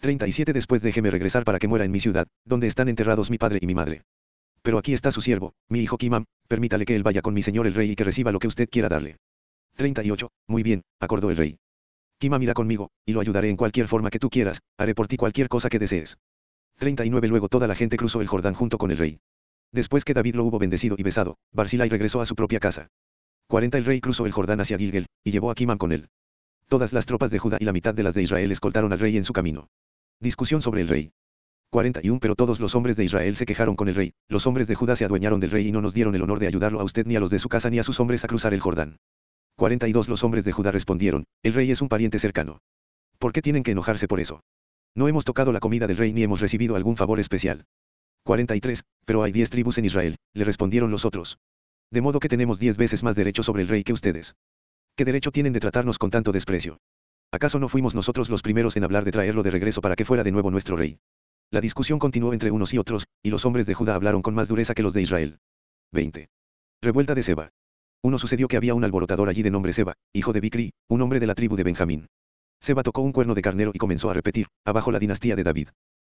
[0.00, 3.60] 37 Después déjeme regresar para que muera en mi ciudad, donde están enterrados mi padre
[3.62, 4.02] y mi madre.
[4.60, 7.66] Pero aquí está su siervo, mi hijo Kimam, permítale que él vaya con mi señor
[7.66, 9.16] el rey y que reciba lo que usted quiera darle.
[9.76, 11.56] 38 Muy bien, acordó el rey.
[12.18, 15.16] Kimam irá conmigo, y lo ayudaré en cualquier forma que tú quieras, haré por ti
[15.16, 16.18] cualquier cosa que desees.
[16.76, 19.18] 39 Luego toda la gente cruzó el Jordán junto con el rey.
[19.72, 22.90] Después que David lo hubo bendecido y besado, Barzilai regresó a su propia casa.
[23.48, 26.08] 40 El rey cruzó el Jordán hacia Gilgel, y llevó a Kimam con él.
[26.68, 29.16] Todas las tropas de Judá y la mitad de las de Israel escoltaron al rey
[29.16, 29.68] en su camino.
[30.20, 31.12] Discusión sobre el rey.
[31.70, 34.74] 41 Pero todos los hombres de Israel se quejaron con el rey, los hombres de
[34.74, 37.06] Judá se adueñaron del rey y no nos dieron el honor de ayudarlo a usted
[37.06, 38.96] ni a los de su casa ni a sus hombres a cruzar el Jordán.
[39.56, 42.60] 42 Los hombres de Judá respondieron, el rey es un pariente cercano.
[43.18, 44.40] ¿Por qué tienen que enojarse por eso?
[44.94, 47.66] No hemos tocado la comida del rey ni hemos recibido algún favor especial.
[48.24, 51.38] 43 Pero hay diez tribus en Israel, le respondieron los otros.
[51.94, 54.34] De modo que tenemos diez veces más derecho sobre el rey que ustedes.
[54.96, 56.80] ¿Qué derecho tienen de tratarnos con tanto desprecio?
[57.30, 60.24] ¿Acaso no fuimos nosotros los primeros en hablar de traerlo de regreso para que fuera
[60.24, 60.98] de nuevo nuestro rey?
[61.52, 64.48] La discusión continuó entre unos y otros, y los hombres de Judá hablaron con más
[64.48, 65.38] dureza que los de Israel.
[65.92, 66.30] 20.
[66.82, 67.52] Revuelta de Seba.
[68.02, 71.20] Uno sucedió que había un alborotador allí de nombre Seba, hijo de Bicri, un hombre
[71.20, 72.08] de la tribu de Benjamín.
[72.60, 75.68] Seba tocó un cuerno de carnero y comenzó a repetir, abajo la dinastía de David.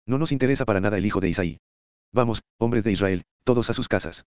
[0.07, 1.59] No nos interesa para nada el hijo de Isaí.
[2.12, 4.25] Vamos, hombres de Israel, todos a sus casas.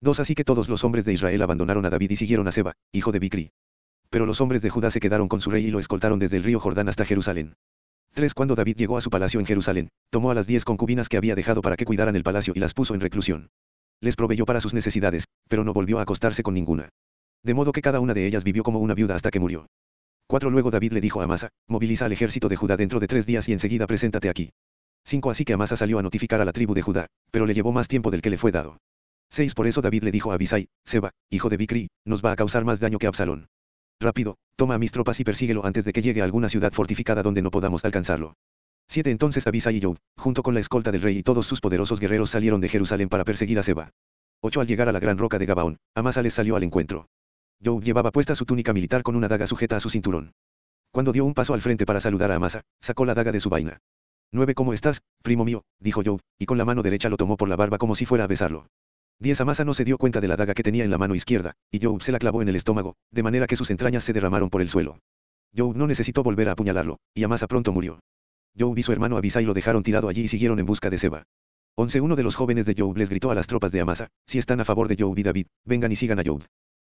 [0.00, 2.74] Dos Así que todos los hombres de Israel abandonaron a David y siguieron a Seba,
[2.92, 3.50] hijo de Bicri.
[4.10, 6.44] Pero los hombres de Judá se quedaron con su rey y lo escoltaron desde el
[6.44, 7.54] río Jordán hasta Jerusalén.
[8.14, 8.32] 3.
[8.34, 11.34] Cuando David llegó a su palacio en Jerusalén, tomó a las diez concubinas que había
[11.34, 13.50] dejado para que cuidaran el palacio y las puso en reclusión.
[14.00, 16.88] Les proveyó para sus necesidades, pero no volvió a acostarse con ninguna.
[17.42, 19.66] De modo que cada una de ellas vivió como una viuda hasta que murió.
[20.28, 20.50] 4.
[20.50, 23.48] Luego David le dijo a Amasa, moviliza al ejército de Judá dentro de tres días
[23.48, 24.50] y enseguida preséntate aquí.
[25.04, 25.30] 5.
[25.30, 27.86] Así que Amasa salió a notificar a la tribu de Judá, pero le llevó más
[27.86, 28.78] tiempo del que le fue dado.
[29.30, 29.54] 6.
[29.54, 32.64] Por eso David le dijo a Abisai, Seba, hijo de Bicri, nos va a causar
[32.64, 33.48] más daño que Absalón.
[34.00, 37.22] Rápido, toma a mis tropas y persíguelo antes de que llegue a alguna ciudad fortificada
[37.22, 38.34] donde no podamos alcanzarlo.
[38.88, 41.98] 7 Entonces Abisai y Job, junto con la escolta del rey y todos sus poderosos
[41.98, 43.90] guerreros salieron de Jerusalén para perseguir a Seba.
[44.42, 47.08] 8 Al llegar a la gran roca de Gabaón, Amasa les salió al encuentro.
[47.64, 50.32] Job llevaba puesta su túnica militar con una daga sujeta a su cinturón.
[50.92, 53.48] Cuando dio un paso al frente para saludar a Amasa, sacó la daga de su
[53.50, 53.78] vaina.
[54.32, 55.64] 9 ¿Cómo estás, primo mío?
[55.80, 58.24] dijo Job, y con la mano derecha lo tomó por la barba como si fuera
[58.24, 58.68] a besarlo.
[59.18, 61.54] 10 Amasa no se dio cuenta de la daga que tenía en la mano izquierda,
[61.70, 64.50] y Job se la clavó en el estómago, de manera que sus entrañas se derramaron
[64.50, 64.98] por el suelo.
[65.56, 68.00] Job no necesitó volver a apuñalarlo, y Amasa pronto murió.
[68.58, 71.24] Job y su hermano Abisai lo dejaron tirado allí y siguieron en busca de Seba.
[71.76, 74.36] 11 Uno de los jóvenes de Job les gritó a las tropas de Amasa, si
[74.38, 76.42] están a favor de Job y David, vengan y sigan a Job.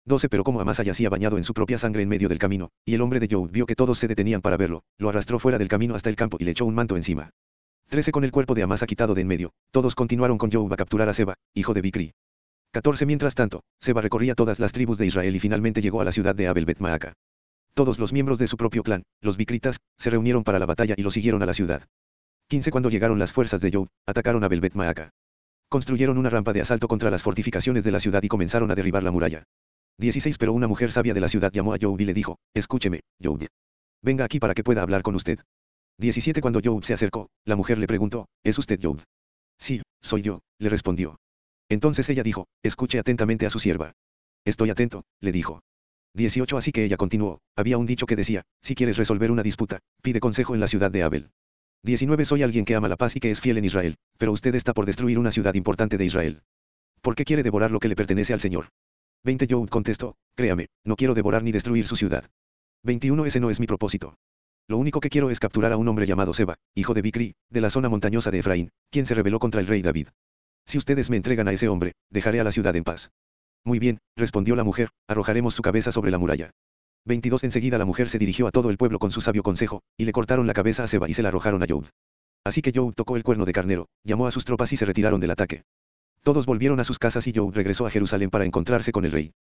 [0.07, 2.95] 12 Pero como Amasa yacía bañado en su propia sangre en medio del camino, y
[2.95, 5.69] el hombre de Job vio que todos se detenían para verlo, lo arrastró fuera del
[5.69, 7.31] camino hasta el campo y le echó un manto encima.
[7.91, 10.77] 13 Con el cuerpo de Amasa quitado de en medio, todos continuaron con Job a
[10.77, 12.13] capturar a Seba, hijo de Bicri.
[12.71, 16.13] 14 Mientras tanto, Seba recorría todas las tribus de Israel y finalmente llegó a la
[16.13, 17.15] ciudad de Abel Bet Maaca.
[17.75, 21.03] Todos los miembros de su propio clan, los Bicritas, se reunieron para la batalla y
[21.03, 21.89] lo siguieron a la ciudad.
[22.47, 25.11] 15 Cuando llegaron las fuerzas de Job, atacaron a Belbet Maaca.
[25.69, 29.03] Construyeron una rampa de asalto contra las fortificaciones de la ciudad y comenzaron a derribar
[29.03, 29.43] la muralla.
[29.99, 33.01] 16 Pero una mujer sabia de la ciudad llamó a Job y le dijo, Escúcheme,
[33.21, 33.49] Job.
[34.01, 35.41] Venga aquí para que pueda hablar con usted.
[36.01, 39.03] 17 Cuando Job se acercó, la mujer le preguntó, ¿es usted Job?
[39.59, 41.17] Sí, soy yo, le respondió.
[41.69, 43.93] Entonces ella dijo, escuche atentamente a su sierva.
[44.47, 45.61] Estoy atento, le dijo.
[46.15, 49.81] 18 Así que ella continuó, había un dicho que decía, si quieres resolver una disputa,
[50.03, 51.33] pide consejo en la ciudad de Abel.
[51.83, 54.55] 19 Soy alguien que ama la paz y que es fiel en Israel, pero usted
[54.55, 56.41] está por destruir una ciudad importante de Israel.
[57.03, 58.71] ¿Por qué quiere devorar lo que le pertenece al Señor?
[59.25, 62.25] 20 Job contestó, créame, no quiero devorar ni destruir su ciudad.
[62.85, 64.15] 21 Ese no es mi propósito.
[64.71, 67.61] Lo único que quiero es capturar a un hombre llamado Seba, hijo de Bicri, de
[67.61, 70.11] la zona montañosa de Efraín, quien se rebeló contra el rey David.
[70.65, 73.11] Si ustedes me entregan a ese hombre, dejaré a la ciudad en paz.
[73.65, 76.53] Muy bien, respondió la mujer, arrojaremos su cabeza sobre la muralla.
[77.05, 80.05] 22 Enseguida la mujer se dirigió a todo el pueblo con su sabio consejo, y
[80.05, 81.89] le cortaron la cabeza a Seba y se la arrojaron a Job.
[82.45, 85.19] Así que Job tocó el cuerno de carnero, llamó a sus tropas y se retiraron
[85.19, 85.65] del ataque.
[86.23, 89.33] Todos volvieron a sus casas y Job regresó a Jerusalén para encontrarse con el rey.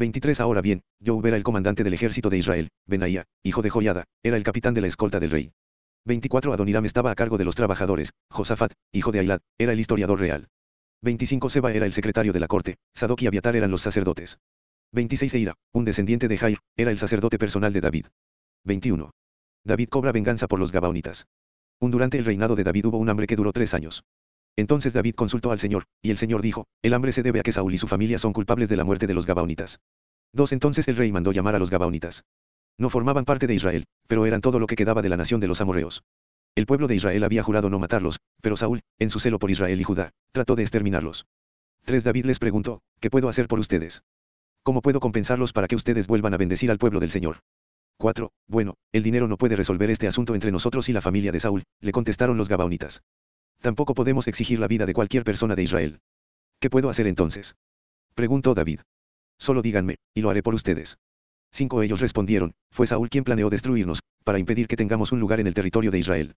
[0.00, 4.04] 23 Ahora bien, Job era el comandante del ejército de Israel, Benaía, hijo de Joyada,
[4.22, 5.52] era el capitán de la escolta del rey.
[6.06, 10.18] 24 Adoniram estaba a cargo de los trabajadores, Josafat, hijo de Ailat, era el historiador
[10.18, 10.48] real.
[11.02, 14.38] 25 Seba era el secretario de la corte, Sadoc y Abiatar eran los sacerdotes.
[14.92, 18.06] 26 Eira, un descendiente de Jair, era el sacerdote personal de David.
[18.64, 19.10] 21.
[19.66, 21.26] David cobra venganza por los Gabaonitas.
[21.78, 24.02] Un durante el reinado de David hubo un hambre que duró tres años.
[24.56, 27.52] Entonces David consultó al Señor, y el Señor dijo, el hambre se debe a que
[27.52, 29.80] Saúl y su familia son culpables de la muerte de los Gabaonitas.
[30.32, 30.52] 2.
[30.52, 32.24] Entonces el rey mandó llamar a los Gabaonitas.
[32.78, 35.48] No formaban parte de Israel, pero eran todo lo que quedaba de la nación de
[35.48, 36.02] los amorreos.
[36.54, 39.80] El pueblo de Israel había jurado no matarlos, pero Saúl, en su celo por Israel
[39.80, 41.26] y Judá, trató de exterminarlos.
[41.84, 42.04] 3.
[42.04, 44.02] David les preguntó, ¿qué puedo hacer por ustedes?
[44.62, 47.40] ¿Cómo puedo compensarlos para que ustedes vuelvan a bendecir al pueblo del Señor?
[47.98, 48.32] 4.
[48.48, 51.64] Bueno, el dinero no puede resolver este asunto entre nosotros y la familia de Saúl,
[51.80, 53.02] le contestaron los Gabaonitas.
[53.60, 56.00] Tampoco podemos exigir la vida de cualquier persona de Israel.
[56.60, 57.56] ¿Qué puedo hacer entonces?
[58.14, 58.80] Preguntó David.
[59.38, 60.98] Solo díganme, y lo haré por ustedes.
[61.52, 65.46] Cinco ellos respondieron, fue Saúl quien planeó destruirnos, para impedir que tengamos un lugar en
[65.46, 66.34] el territorio de Israel.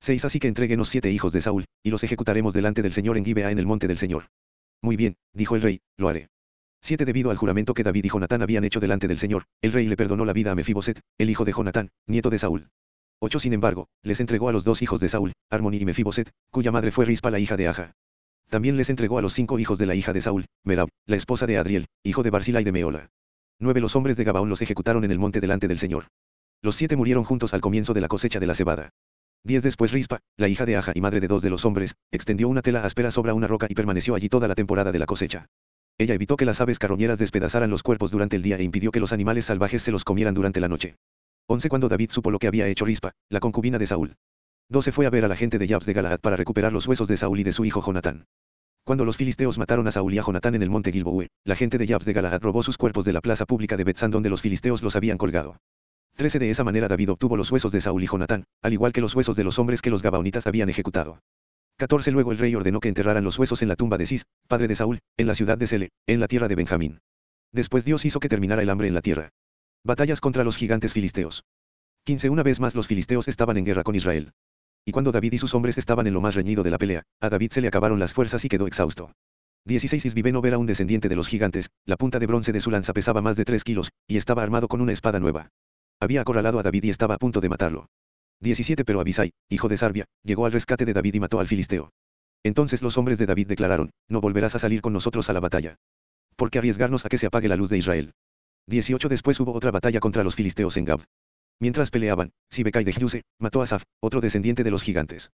[0.00, 3.24] 6 Así que entréguenos siete hijos de Saúl, y los ejecutaremos delante del Señor en
[3.24, 4.26] Gibea en el monte del Señor.
[4.82, 6.28] Muy bien, dijo el rey, lo haré.
[6.80, 9.86] 7 Debido al juramento que David y Jonatán habían hecho delante del Señor, el rey
[9.86, 12.70] le perdonó la vida a Mefiboset, el hijo de Jonatán, nieto de Saúl.
[13.24, 16.72] 8 Sin embargo, les entregó a los dos hijos de Saúl, Armoni y Mefiboset, cuya
[16.72, 17.92] madre fue Rispa la hija de Aja.
[18.50, 21.46] También les entregó a los cinco hijos de la hija de Saúl, Merab, la esposa
[21.46, 23.10] de Adriel, hijo de Barzila y de Meola.
[23.60, 26.08] Nueve los hombres de Gabaón los ejecutaron en el monte delante del Señor.
[26.62, 28.90] Los siete murieron juntos al comienzo de la cosecha de la cebada.
[29.44, 32.48] Diez después Rispa, la hija de Aja y madre de dos de los hombres, extendió
[32.48, 35.46] una tela áspera sobre una roca y permaneció allí toda la temporada de la cosecha.
[35.96, 38.98] Ella evitó que las aves carroñeras despedazaran los cuerpos durante el día e impidió que
[38.98, 40.96] los animales salvajes se los comieran durante la noche.
[41.48, 44.14] 11 Cuando David supo lo que había hecho Rispa, la concubina de Saúl.
[44.68, 47.08] 12 Fue a ver a la gente de Yabs de Galaad para recuperar los huesos
[47.08, 48.26] de Saúl y de su hijo Jonatán.
[48.84, 51.78] Cuando los filisteos mataron a Saúl y a Jonatán en el monte Gilboe, la gente
[51.78, 54.40] de Yabs de Galaad robó sus cuerpos de la plaza pública de Betzán donde los
[54.40, 55.56] filisteos los habían colgado.
[56.16, 59.00] 13 De esa manera David obtuvo los huesos de Saúl y Jonatán, al igual que
[59.00, 61.20] los huesos de los hombres que los gabaonitas habían ejecutado.
[61.78, 64.68] 14 Luego el rey ordenó que enterraran los huesos en la tumba de Cis, padre
[64.68, 67.00] de Saúl, en la ciudad de Sele, en la tierra de Benjamín.
[67.52, 69.30] Después Dios hizo que terminara el hambre en la tierra.
[69.84, 71.42] Batallas contra los gigantes filisteos.
[72.04, 74.30] 15 Una vez más los filisteos estaban en guerra con Israel.
[74.84, 77.28] Y cuando David y sus hombres estaban en lo más reñido de la pelea, a
[77.28, 79.12] David se le acabaron las fuerzas y quedó exhausto.
[79.64, 82.70] 16 Isbibe no era un descendiente de los gigantes, la punta de bronce de su
[82.70, 85.50] lanza pesaba más de 3 kilos, y estaba armado con una espada nueva.
[85.98, 87.86] Había acorralado a David y estaba a punto de matarlo.
[88.40, 91.90] 17 Pero Abisai, hijo de Sarbia, llegó al rescate de David y mató al filisteo.
[92.44, 95.74] Entonces los hombres de David declararon, no volverás a salir con nosotros a la batalla.
[96.36, 98.14] ¿Por qué arriesgarnos a que se apague la luz de Israel?
[98.68, 101.04] 18 Después hubo otra batalla contra los filisteos en Gab.
[101.60, 105.30] Mientras peleaban, Sibekai de Hyuse, mató a Saf, otro descendiente de los gigantes.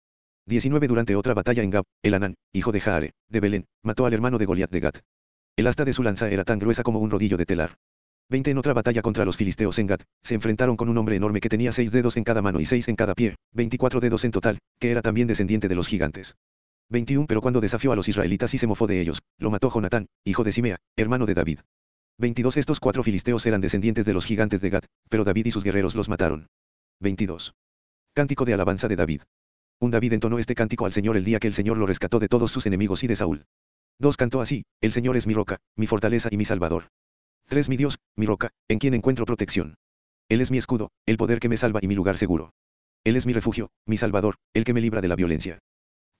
[0.46, 4.12] 19 Durante otra batalla en Gab, el Anán, hijo de Jaare, de Belén, mató al
[4.12, 4.98] hermano de Goliat de Gat.
[5.56, 7.76] El asta de su lanza era tan gruesa como un rodillo de telar.
[8.30, 11.40] 20 En otra batalla contra los filisteos en Gat, se enfrentaron con un hombre enorme
[11.40, 14.32] que tenía seis dedos en cada mano y seis en cada pie, 24 dedos en
[14.32, 16.34] total, que era también descendiente de los gigantes.
[16.90, 20.06] 21 Pero cuando desafió a los israelitas y se mofó de ellos, lo mató Jonatán,
[20.24, 21.60] hijo de Simea, hermano de David.
[22.18, 25.64] 22 Estos cuatro filisteos eran descendientes de los gigantes de Gat, pero David y sus
[25.64, 26.46] guerreros los mataron.
[27.00, 27.54] 22.
[28.14, 29.22] Cántico de alabanza de David.
[29.80, 32.28] Un David entonó este cántico al Señor el día que el Señor lo rescató de
[32.28, 33.46] todos sus enemigos y de Saúl.
[33.98, 36.88] 2 Cantó así, el Señor es mi roca, mi fortaleza y mi salvador.
[37.48, 39.74] 3 Mi Dios, mi roca, en quien encuentro protección.
[40.28, 42.52] Él es mi escudo, el poder que me salva y mi lugar seguro.
[43.02, 45.58] Él es mi refugio, mi salvador, el que me libra de la violencia.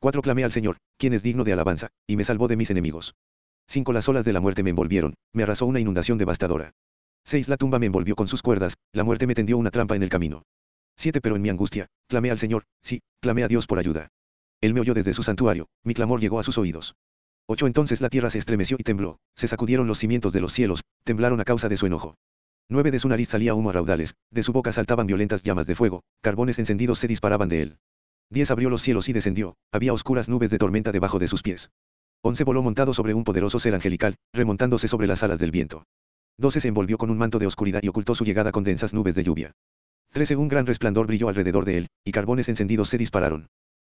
[0.01, 3.15] 4 Clamé al Señor, quien es digno de alabanza, y me salvó de mis enemigos.
[3.69, 6.73] 5 Las olas de la muerte me envolvieron, me arrasó una inundación devastadora.
[7.25, 10.03] 6 La tumba me envolvió con sus cuerdas, la muerte me tendió una trampa en
[10.03, 10.43] el camino.
[10.97, 14.09] 7 Pero en mi angustia, clamé al Señor, sí, clamé a Dios por ayuda.
[14.61, 16.95] Él me oyó desde su santuario, mi clamor llegó a sus oídos.
[17.47, 20.83] 8 Entonces la tierra se estremeció y tembló, se sacudieron los cimientos de los cielos,
[21.05, 22.17] temblaron a causa de su enojo.
[22.71, 25.75] 9 De su nariz salía humo a raudales, de su boca saltaban violentas llamas de
[25.75, 27.79] fuego, carbones encendidos se disparaban de él.
[28.31, 31.71] 10 Abrió los cielos y descendió, había oscuras nubes de tormenta debajo de sus pies.
[32.27, 35.85] 11 voló montado sobre un poderoso ser angelical, remontándose sobre las alas del viento.
[36.39, 39.15] 12 se envolvió con un manto de oscuridad y ocultó su llegada con densas nubes
[39.15, 39.53] de lluvia.
[40.13, 43.49] 13 un gran resplandor brilló alrededor de él, y carbones encendidos se dispararon.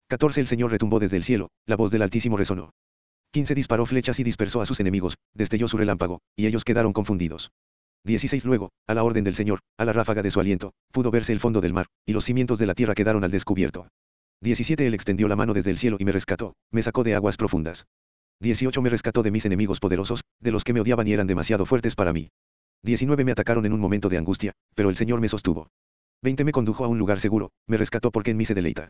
[0.09, 2.71] 14 el Señor retumbó desde el cielo, la voz del Altísimo resonó.
[3.31, 7.51] 15 disparó flechas y dispersó a sus enemigos, destelló su relámpago, y ellos quedaron confundidos.
[8.05, 11.31] 16 Luego, a la orden del Señor, a la ráfaga de su aliento, pudo verse
[11.31, 13.87] el fondo del mar, y los cimientos de la tierra quedaron al descubierto.
[14.41, 17.37] 17 Él extendió la mano desde el cielo y me rescató, me sacó de aguas
[17.37, 17.85] profundas.
[18.41, 21.65] 18 me rescató de mis enemigos poderosos, de los que me odiaban y eran demasiado
[21.65, 22.29] fuertes para mí.
[22.83, 25.67] 19 me atacaron en un momento de angustia, pero el Señor me sostuvo.
[26.21, 28.89] 20 me condujo a un lugar seguro, me rescató porque en mí se deleita.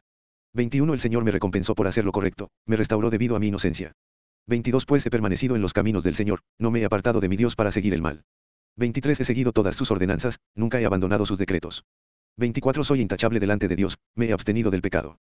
[0.53, 3.93] 21 el Señor me recompensó por hacer lo correcto, me restauró debido a mi inocencia.
[4.47, 7.35] 22 pues he permanecido en los caminos del Señor, no me he apartado de mi
[7.35, 8.23] Dios para seguir el mal.
[8.77, 11.85] 23 he seguido todas sus ordenanzas, nunca he abandonado sus decretos.
[12.37, 15.17] 24 soy intachable delante de Dios, me he abstenido del pecado.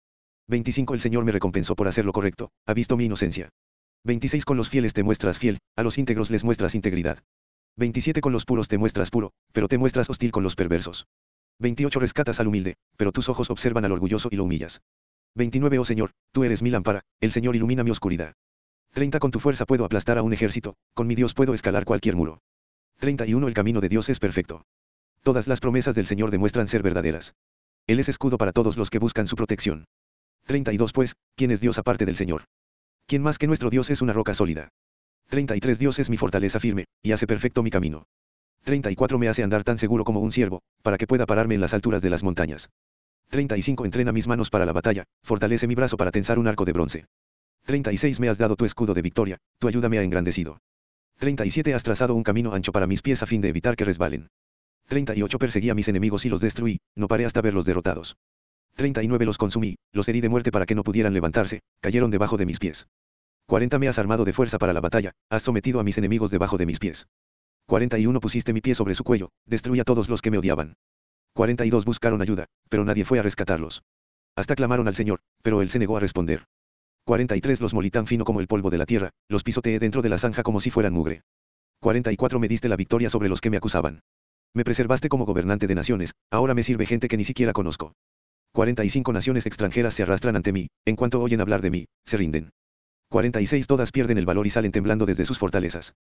[0.47, 3.49] 25 el Señor me recompensó por hacer lo correcto, ha visto mi inocencia.
[4.05, 7.19] 26 Con los fieles te muestras fiel, a los íntegros les muestras integridad.
[7.77, 11.07] 27 Con los puros te muestras puro, pero te muestras hostil con los perversos.
[11.59, 14.81] 28 Rescatas al humilde, pero tus ojos observan al orgulloso y lo humillas.
[15.35, 18.33] 29 Oh Señor, tú eres mi lámpara, el Señor ilumina mi oscuridad.
[18.91, 22.17] 30 Con tu fuerza puedo aplastar a un ejército, con mi Dios puedo escalar cualquier
[22.17, 22.41] muro.
[22.99, 24.63] 31 El camino de Dios es perfecto.
[25.21, 27.35] Todas las promesas del Señor demuestran ser verdaderas.
[27.87, 29.85] Él es escudo para todos los que buscan su protección.
[30.45, 32.43] 32 Pues, ¿quién es Dios aparte del Señor?
[33.05, 34.69] ¿Quién más que nuestro Dios es una roca sólida?
[35.29, 38.05] 33 Dios es mi fortaleza firme, y hace perfecto mi camino.
[38.63, 41.73] 34 Me hace andar tan seguro como un ciervo, para que pueda pararme en las
[41.73, 42.69] alturas de las montañas.
[43.29, 46.71] 35 Entrena mis manos para la batalla, fortalece mi brazo para tensar un arco de
[46.71, 47.05] bronce.
[47.65, 50.59] 36 Me has dado tu escudo de victoria, tu ayuda me ha engrandecido.
[51.19, 54.29] 37 Has trazado un camino ancho para mis pies a fin de evitar que resbalen.
[54.87, 58.15] 38 Perseguí a mis enemigos y los destruí, no paré hasta verlos derrotados.
[58.75, 62.45] 39 los consumí, los herí de muerte para que no pudieran levantarse, cayeron debajo de
[62.45, 62.87] mis pies.
[63.47, 66.57] 40 me has armado de fuerza para la batalla, has sometido a mis enemigos debajo
[66.57, 67.07] de mis pies.
[67.67, 70.75] 41 pusiste mi pie sobre su cuello, destruí a todos los que me odiaban.
[71.33, 73.83] 42 buscaron ayuda, pero nadie fue a rescatarlos.
[74.35, 76.45] Hasta clamaron al Señor, pero él se negó a responder.
[77.05, 80.09] 43 los molí tan fino como el polvo de la tierra, los pisoteé dentro de
[80.09, 81.23] la zanja como si fueran mugre.
[81.81, 84.01] 44 me diste la victoria sobre los que me acusaban.
[84.53, 87.93] Me preservaste como gobernante de naciones, ahora me sirve gente que ni siquiera conozco.
[88.53, 92.51] 45 naciones extranjeras se arrastran ante mí, en cuanto oyen hablar de mí, se rinden.
[93.09, 95.95] 46 Todas pierden el valor y salen temblando desde sus fortalezas.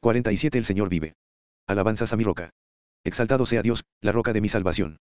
[0.00, 1.12] 47 El Señor vive.
[1.66, 2.50] Alabanzas a mi roca.
[3.04, 4.96] Exaltado sea Dios, la roca de mi salvación.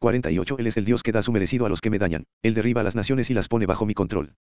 [0.00, 2.54] 48 Él es el Dios que da su merecido a los que me dañan, Él
[2.54, 4.34] derriba a las naciones y las pone bajo mi control.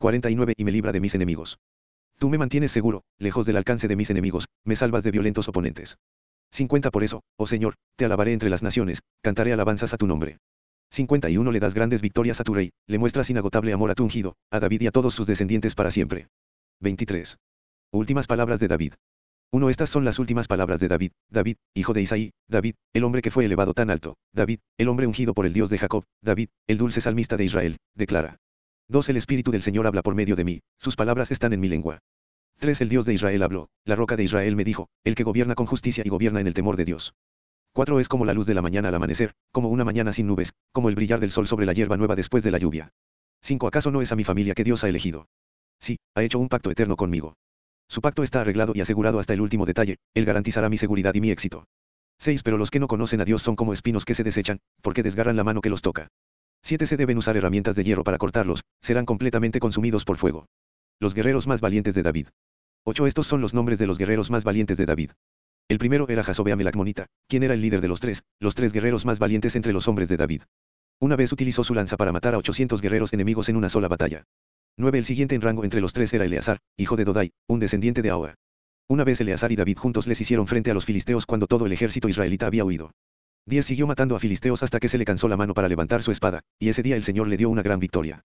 [0.00, 1.58] 49 Y me libra de mis enemigos.
[2.18, 5.96] Tú me mantienes seguro, lejos del alcance de mis enemigos, me salvas de violentos oponentes.
[6.52, 10.36] 50 Por eso, oh Señor, te alabaré entre las naciones, cantaré alabanzas a tu nombre.
[10.90, 14.36] 51 Le das grandes victorias a tu rey, le muestras inagotable amor a tu ungido,
[14.50, 16.28] a David y a todos sus descendientes para siempre.
[16.80, 17.36] 23.
[17.92, 18.94] Últimas palabras de David.
[19.50, 19.70] 1.
[19.70, 23.30] Estas son las últimas palabras de David, David, hijo de Isaí, David, el hombre que
[23.30, 26.76] fue elevado tan alto, David, el hombre ungido por el Dios de Jacob, David, el
[26.76, 28.36] dulce salmista de Israel, declara.
[28.88, 29.08] 2.
[29.08, 32.00] El Espíritu del Señor habla por medio de mí, sus palabras están en mi lengua.
[32.58, 32.80] 3.
[32.82, 35.66] El Dios de Israel habló, la roca de Israel me dijo, el que gobierna con
[35.66, 37.14] justicia y gobierna en el temor de Dios.
[37.72, 40.52] 4 es como la luz de la mañana al amanecer, como una mañana sin nubes,
[40.72, 42.90] como el brillar del sol sobre la hierba nueva después de la lluvia.
[43.42, 45.28] 5 ¿Acaso no es a mi familia que Dios ha elegido?
[45.78, 47.34] Sí, ha hecho un pacto eterno conmigo.
[47.88, 51.20] Su pacto está arreglado y asegurado hasta el último detalle, Él garantizará mi seguridad y
[51.20, 51.64] mi éxito.
[52.18, 52.42] 6.
[52.42, 55.36] Pero los que no conocen a Dios son como espinos que se desechan, porque desgarran
[55.36, 56.08] la mano que los toca.
[56.62, 56.86] 7.
[56.86, 60.46] Se deben usar herramientas de hierro para cortarlos, serán completamente consumidos por fuego.
[61.00, 62.28] Los guerreros más valientes de David.
[62.84, 63.06] 8.
[63.06, 65.10] Estos son los nombres de los guerreros más valientes de David.
[65.68, 66.70] El primero era Jasobeam el
[67.28, 70.08] quien era el líder de los tres, los tres guerreros más valientes entre los hombres
[70.08, 70.42] de David.
[70.98, 74.24] Una vez utilizó su lanza para matar a 800 guerreros enemigos en una sola batalla.
[74.78, 74.96] 9.
[74.96, 78.08] El siguiente en rango entre los tres era Eleazar, hijo de Dodai, un descendiente de
[78.08, 78.34] Ahoa.
[78.88, 81.72] Una vez Eleazar y David juntos les hicieron frente a los filisteos cuando todo el
[81.72, 82.92] ejército israelita había huido.
[83.44, 86.10] 10 siguió matando a filisteos hasta que se le cansó la mano para levantar su
[86.10, 88.22] espada, y ese día el Señor le dio una gran victoria.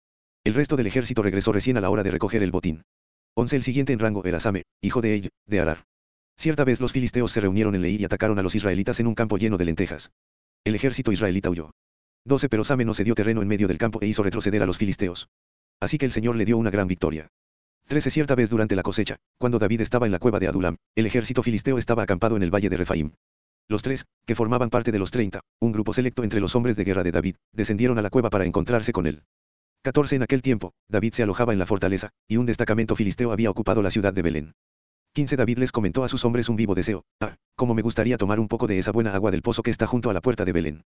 [0.44, 2.84] El resto del ejército regresó recién a la hora de recoger el botín.
[3.36, 5.89] 11 El siguiente en rango era Same, hijo de Ell, de Arar.
[6.40, 9.14] Cierta vez los filisteos se reunieron en Leí y atacaron a los israelitas en un
[9.14, 10.14] campo lleno de lentejas.
[10.64, 11.72] El ejército israelita huyó.
[12.24, 14.66] 12 Pero Same no se dio terreno en medio del campo e hizo retroceder a
[14.66, 15.28] los filisteos.
[15.82, 17.28] Así que el Señor le dio una gran victoria.
[17.88, 21.08] 13 Cierta vez durante la cosecha, cuando David estaba en la cueva de Adulam, el
[21.08, 23.12] ejército filisteo estaba acampado en el valle de Refaim.
[23.68, 26.86] Los tres, que formaban parte de los 30, un grupo selecto entre los hombres de
[26.86, 29.24] guerra de David, descendieron a la cueva para encontrarse con él.
[29.84, 33.50] 14 En aquel tiempo, David se alojaba en la fortaleza, y un destacamento filisteo había
[33.50, 34.54] ocupado la ciudad de Belén.
[35.14, 38.40] 15 David les comentó a sus hombres un vivo deseo, ah, cómo me gustaría tomar
[38.40, 40.52] un poco de esa buena agua del pozo que está junto a la puerta de
[40.52, 40.84] Belén.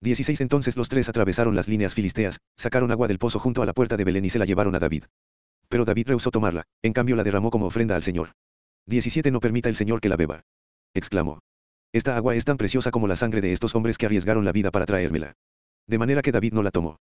[0.00, 3.72] 16 Entonces los tres atravesaron las líneas filisteas, sacaron agua del pozo junto a la
[3.72, 5.04] puerta de Belén y se la llevaron a David.
[5.68, 8.32] Pero David rehusó tomarla, en cambio la derramó como ofrenda al Señor.
[8.86, 10.44] 17 No permita el Señor que la beba.
[10.94, 11.40] Exclamó.
[11.92, 14.70] Esta agua es tan preciosa como la sangre de estos hombres que arriesgaron la vida
[14.70, 15.34] para traérmela.
[15.86, 16.98] De manera que David no la tomó.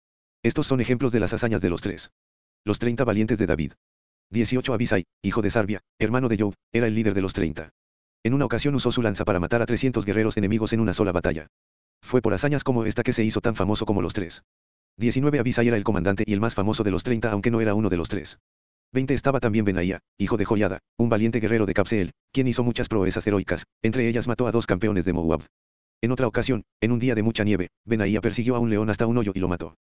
[0.43, 2.11] Estos son ejemplos de las hazañas de los tres.
[2.65, 3.73] Los 30 valientes de David.
[4.31, 7.71] 18 Abisai, hijo de Sarbia, hermano de Job, era el líder de los 30.
[8.25, 11.13] En una ocasión usó su lanza para matar a 300 guerreros enemigos en una sola
[11.13, 11.47] batalla.
[12.03, 14.43] Fue por hazañas como esta que se hizo tan famoso como los tres.
[14.99, 17.75] 19 Abisai era el comandante y el más famoso de los 30 aunque no era
[17.75, 18.39] uno de los tres.
[18.93, 22.89] 20 estaba también Benaía, hijo de Joyada, un valiente guerrero de Capseel, quien hizo muchas
[22.89, 25.45] proezas heroicas, entre ellas mató a dos campeones de Moab.
[26.01, 29.07] En otra ocasión, en un día de mucha nieve, Benaía persiguió a un león hasta
[29.07, 29.77] un hoyo y lo mató.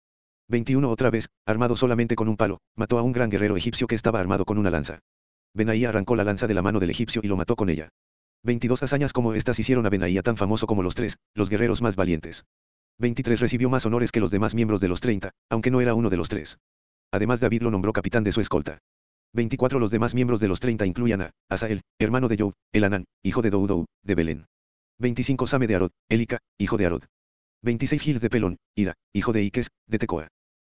[0.48, 3.97] 21 Otra vez, armado solamente con un palo, mató a un gran guerrero egipcio que
[3.97, 5.01] estaba armado con una lanza.
[5.55, 7.89] Benaía arrancó la lanza de la mano del egipcio y lo mató con ella.
[8.44, 11.97] 22 hazañas como estas hicieron a Benaía tan famoso como los tres, los guerreros más
[11.97, 12.44] valientes.
[12.98, 16.10] 23 recibió más honores que los demás miembros de los 30, aunque no era uno
[16.10, 16.59] de los tres.
[17.12, 18.78] Además David lo nombró capitán de su escolta.
[19.32, 23.43] 24 Los demás miembros de los 30 incluían a Asael, hermano de Job, Elanán, hijo
[23.43, 24.47] de Doudou, de Belén.
[24.98, 27.02] 25 Same de Arod, Elika, hijo de Arod.
[27.62, 30.28] 26 Gils de Pelón, Ira, hijo de Iques, de Tecoa.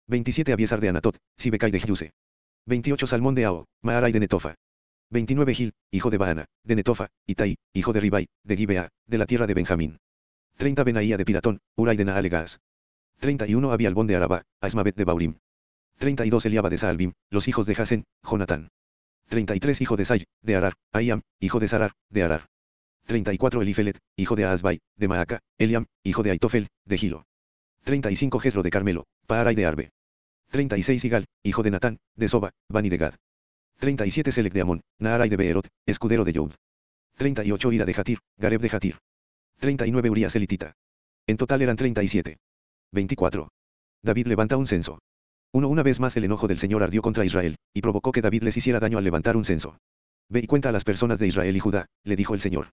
[0.09, 2.11] 27 Abiesar de Anatot, Sibekai de Juse.
[2.67, 4.55] 28 Salmón de Ao, Maarai de Netofa.
[5.11, 9.27] 29 Gil, hijo de Baana, de Netofa, Itai, hijo de Ribai, de Gibea, de la
[9.27, 9.99] tierra de Benjamín.
[10.57, 12.61] 30 Benaía de Piratón, Urai de Naalegas.
[13.19, 15.39] 31 Abialbón de Araba, Asmabet de Baurim.
[15.99, 18.69] 32 Eliaba de Saalbim, los hijos de Hasen, Jonatán.
[19.29, 22.50] 33 Hijo de Say, de Arar, Ayam, hijo de Sarar, de Arar.
[23.11, 27.25] 34 Elifelet, hijo de Asbai, de Maaca, Eliam, hijo de Aitofel, de Gilo.
[27.83, 29.91] 35 Jezro de Carmelo, Paarai de Arbe.
[30.51, 33.15] 36 Igal, hijo de Natán, de Soba, Bani de Gad.
[33.79, 36.55] 37 Selec de Amón, Naarai de Beerot, escudero de Job.
[37.17, 38.99] 38 Ira de Jatir, Gareb de Jatir.
[39.59, 40.75] 39 Urias elitita.
[41.27, 42.37] En total eran 37.
[42.93, 43.49] 24.
[44.05, 45.01] David levanta un censo.
[45.53, 48.45] Uno una vez más el enojo del Señor ardió contra Israel, y provocó que David
[48.45, 49.79] les hiciera daño al levantar un censo.
[50.29, 52.69] Ve y cuenta a las personas de Israel y Judá, le dijo el Señor.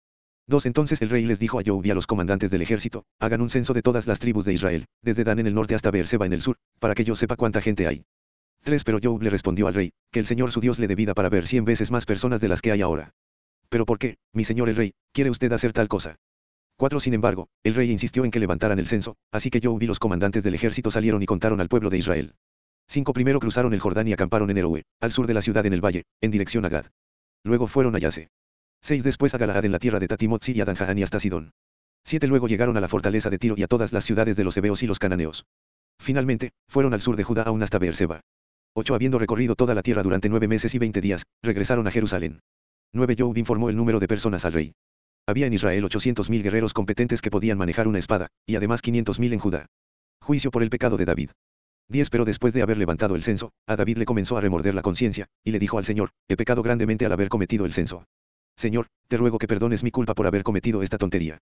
[0.45, 3.41] Dos Entonces el rey les dijo a Job y a los comandantes del ejército, hagan
[3.41, 6.25] un censo de todas las tribus de Israel, desde Dan en el norte hasta Beerseba
[6.25, 8.03] en el sur, para que yo sepa cuánta gente hay.
[8.63, 11.13] 3 Pero Job le respondió al rey, que el Señor su Dios le dé vida
[11.13, 13.13] para ver cien veces más personas de las que hay ahora.
[13.69, 16.17] Pero ¿por qué, mi señor el rey, quiere usted hacer tal cosa?
[16.77, 19.87] 4 Sin embargo, el rey insistió en que levantaran el censo, así que Job y
[19.87, 22.35] los comandantes del ejército salieron y contaron al pueblo de Israel.
[22.87, 25.73] Cinco primero cruzaron el Jordán y acamparon en Eroe, al sur de la ciudad en
[25.73, 26.85] el valle, en dirección a Gad.
[27.43, 28.29] Luego fueron a Yase.
[28.85, 31.53] Seis después a Galaad en la tierra de Tatimotzi y a Danjahan y hasta Sidón.
[32.03, 34.57] Siete luego llegaron a la fortaleza de Tiro y a todas las ciudades de los
[34.57, 35.45] hebeos y los cananeos.
[35.99, 38.19] Finalmente, fueron al sur de Judá aún hasta Beerseba.
[38.75, 42.41] Ocho habiendo recorrido toda la tierra durante nueve meses y veinte días, regresaron a Jerusalén.
[42.91, 44.73] Nueve Job informó el número de personas al rey.
[45.27, 49.17] Había en Israel ochocientos mil guerreros competentes que podían manejar una espada, y además quinientos
[49.17, 49.67] mil en Judá.
[50.21, 51.29] Juicio por el pecado de David.
[51.87, 54.81] 10 Pero después de haber levantado el censo, a David le comenzó a remorder la
[54.81, 58.03] conciencia, y le dijo al Señor, he pecado grandemente al haber cometido el censo.
[58.55, 61.39] Señor, te ruego que perdones mi culpa por haber cometido esta tontería.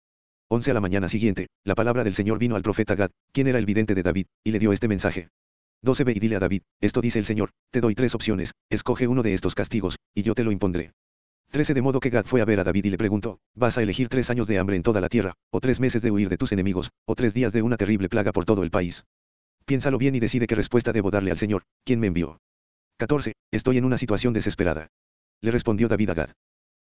[0.49, 3.59] 11 a la mañana siguiente, la palabra del Señor vino al profeta Gad, quien era
[3.59, 5.29] el vidente de David, y le dio este mensaje.
[5.81, 9.07] 12 Ve y dile a David, esto dice el Señor, te doy tres opciones, escoge
[9.07, 10.91] uno de estos castigos, y yo te lo impondré.
[11.51, 13.81] 13 De modo que Gad fue a ver a David y le preguntó, ¿vas a
[13.81, 16.37] elegir tres años de hambre en toda la tierra, o tres meses de huir de
[16.37, 19.03] tus enemigos, o tres días de una terrible plaga por todo el país?
[19.65, 22.39] Piénsalo bien y decide qué respuesta debo darle al Señor, quien me envió.
[22.97, 23.33] 14.
[23.51, 24.87] Estoy en una situación desesperada.
[25.41, 26.29] Le respondió David a Gad.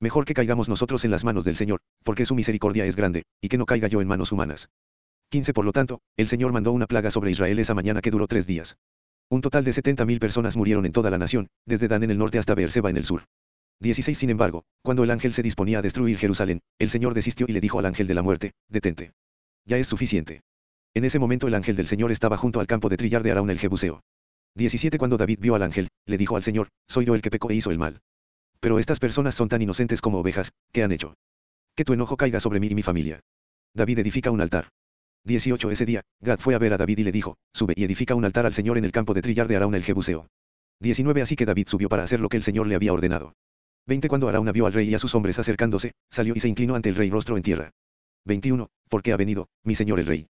[0.03, 3.49] Mejor que caigamos nosotros en las manos del Señor, porque su misericordia es grande, y
[3.49, 4.69] que no caiga yo en manos humanas.
[5.31, 8.27] 15 Por lo tanto, el Señor mandó una plaga sobre Israel esa mañana que duró
[8.27, 8.79] tres días.
[9.31, 12.39] Un total de 70.000 personas murieron en toda la nación, desde Dan en el norte
[12.39, 13.27] hasta Beerseba en el sur.
[13.79, 17.53] 16 Sin embargo, cuando el ángel se disponía a destruir Jerusalén, el Señor desistió y
[17.53, 19.13] le dijo al ángel de la muerte, detente.
[19.67, 20.41] Ya es suficiente.
[20.95, 23.51] En ese momento el ángel del Señor estaba junto al campo de trillar de Araún
[23.51, 24.03] el Jebuseo.
[24.57, 27.51] 17 Cuando David vio al ángel, le dijo al Señor, soy yo el que pecó
[27.51, 28.01] e hizo el mal.
[28.63, 31.15] Pero estas personas son tan inocentes como ovejas, ¿qué han hecho?
[31.75, 33.19] Que tu enojo caiga sobre mí y mi familia.
[33.75, 34.69] David edifica un altar.
[35.25, 38.15] 18 Ese día, Gad fue a ver a David y le dijo, sube y edifica
[38.15, 40.29] un altar al Señor en el campo de trillar de Arauna el Jebuseo.
[40.79, 43.35] 19 Así que David subió para hacer lo que el Señor le había ordenado.
[43.89, 46.77] 20 Cuando Arauna vio al rey y a sus hombres acercándose, salió y se inclinó
[46.77, 47.73] ante el rey rostro en tierra.
[48.27, 50.29] 21 ¿Por qué ha venido, mi señor el rey?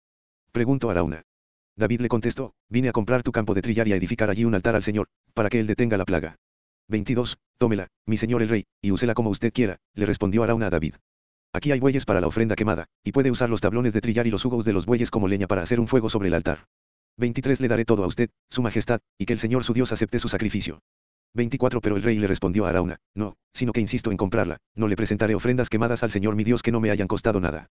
[0.52, 1.22] Preguntó Arauna.
[1.76, 4.54] David le contestó, vine a comprar tu campo de trillar y a edificar allí un
[4.54, 6.36] altar al Señor, para que él detenga la plaga.
[6.88, 10.70] 22 Tómela, mi señor el rey, y úsela como usted quiera, le respondió Arauna a
[10.70, 10.94] David.
[11.52, 14.30] Aquí hay bueyes para la ofrenda quemada, y puede usar los tablones de trillar y
[14.30, 16.66] los jugos de los bueyes como leña para hacer un fuego sobre el altar.
[17.18, 20.18] 23 Le daré todo a usted, su majestad, y que el Señor su Dios acepte
[20.18, 20.80] su sacrificio.
[21.34, 24.88] 24 Pero el rey le respondió a Arauna, no, sino que insisto en comprarla, no
[24.88, 27.68] le presentaré ofrendas quemadas al Señor mi Dios que no me hayan costado nada.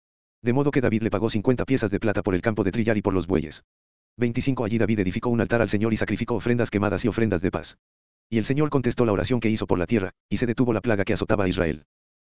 [0.43, 2.97] De modo que David le pagó 50 piezas de plata por el campo de trillar
[2.97, 3.63] y por los bueyes.
[4.17, 7.51] 25 Allí David edificó un altar al Señor y sacrificó ofrendas quemadas y ofrendas de
[7.51, 7.77] paz.
[8.33, 10.79] Y el Señor contestó la oración que hizo por la tierra, y se detuvo la
[10.79, 11.83] plaga que azotaba a Israel.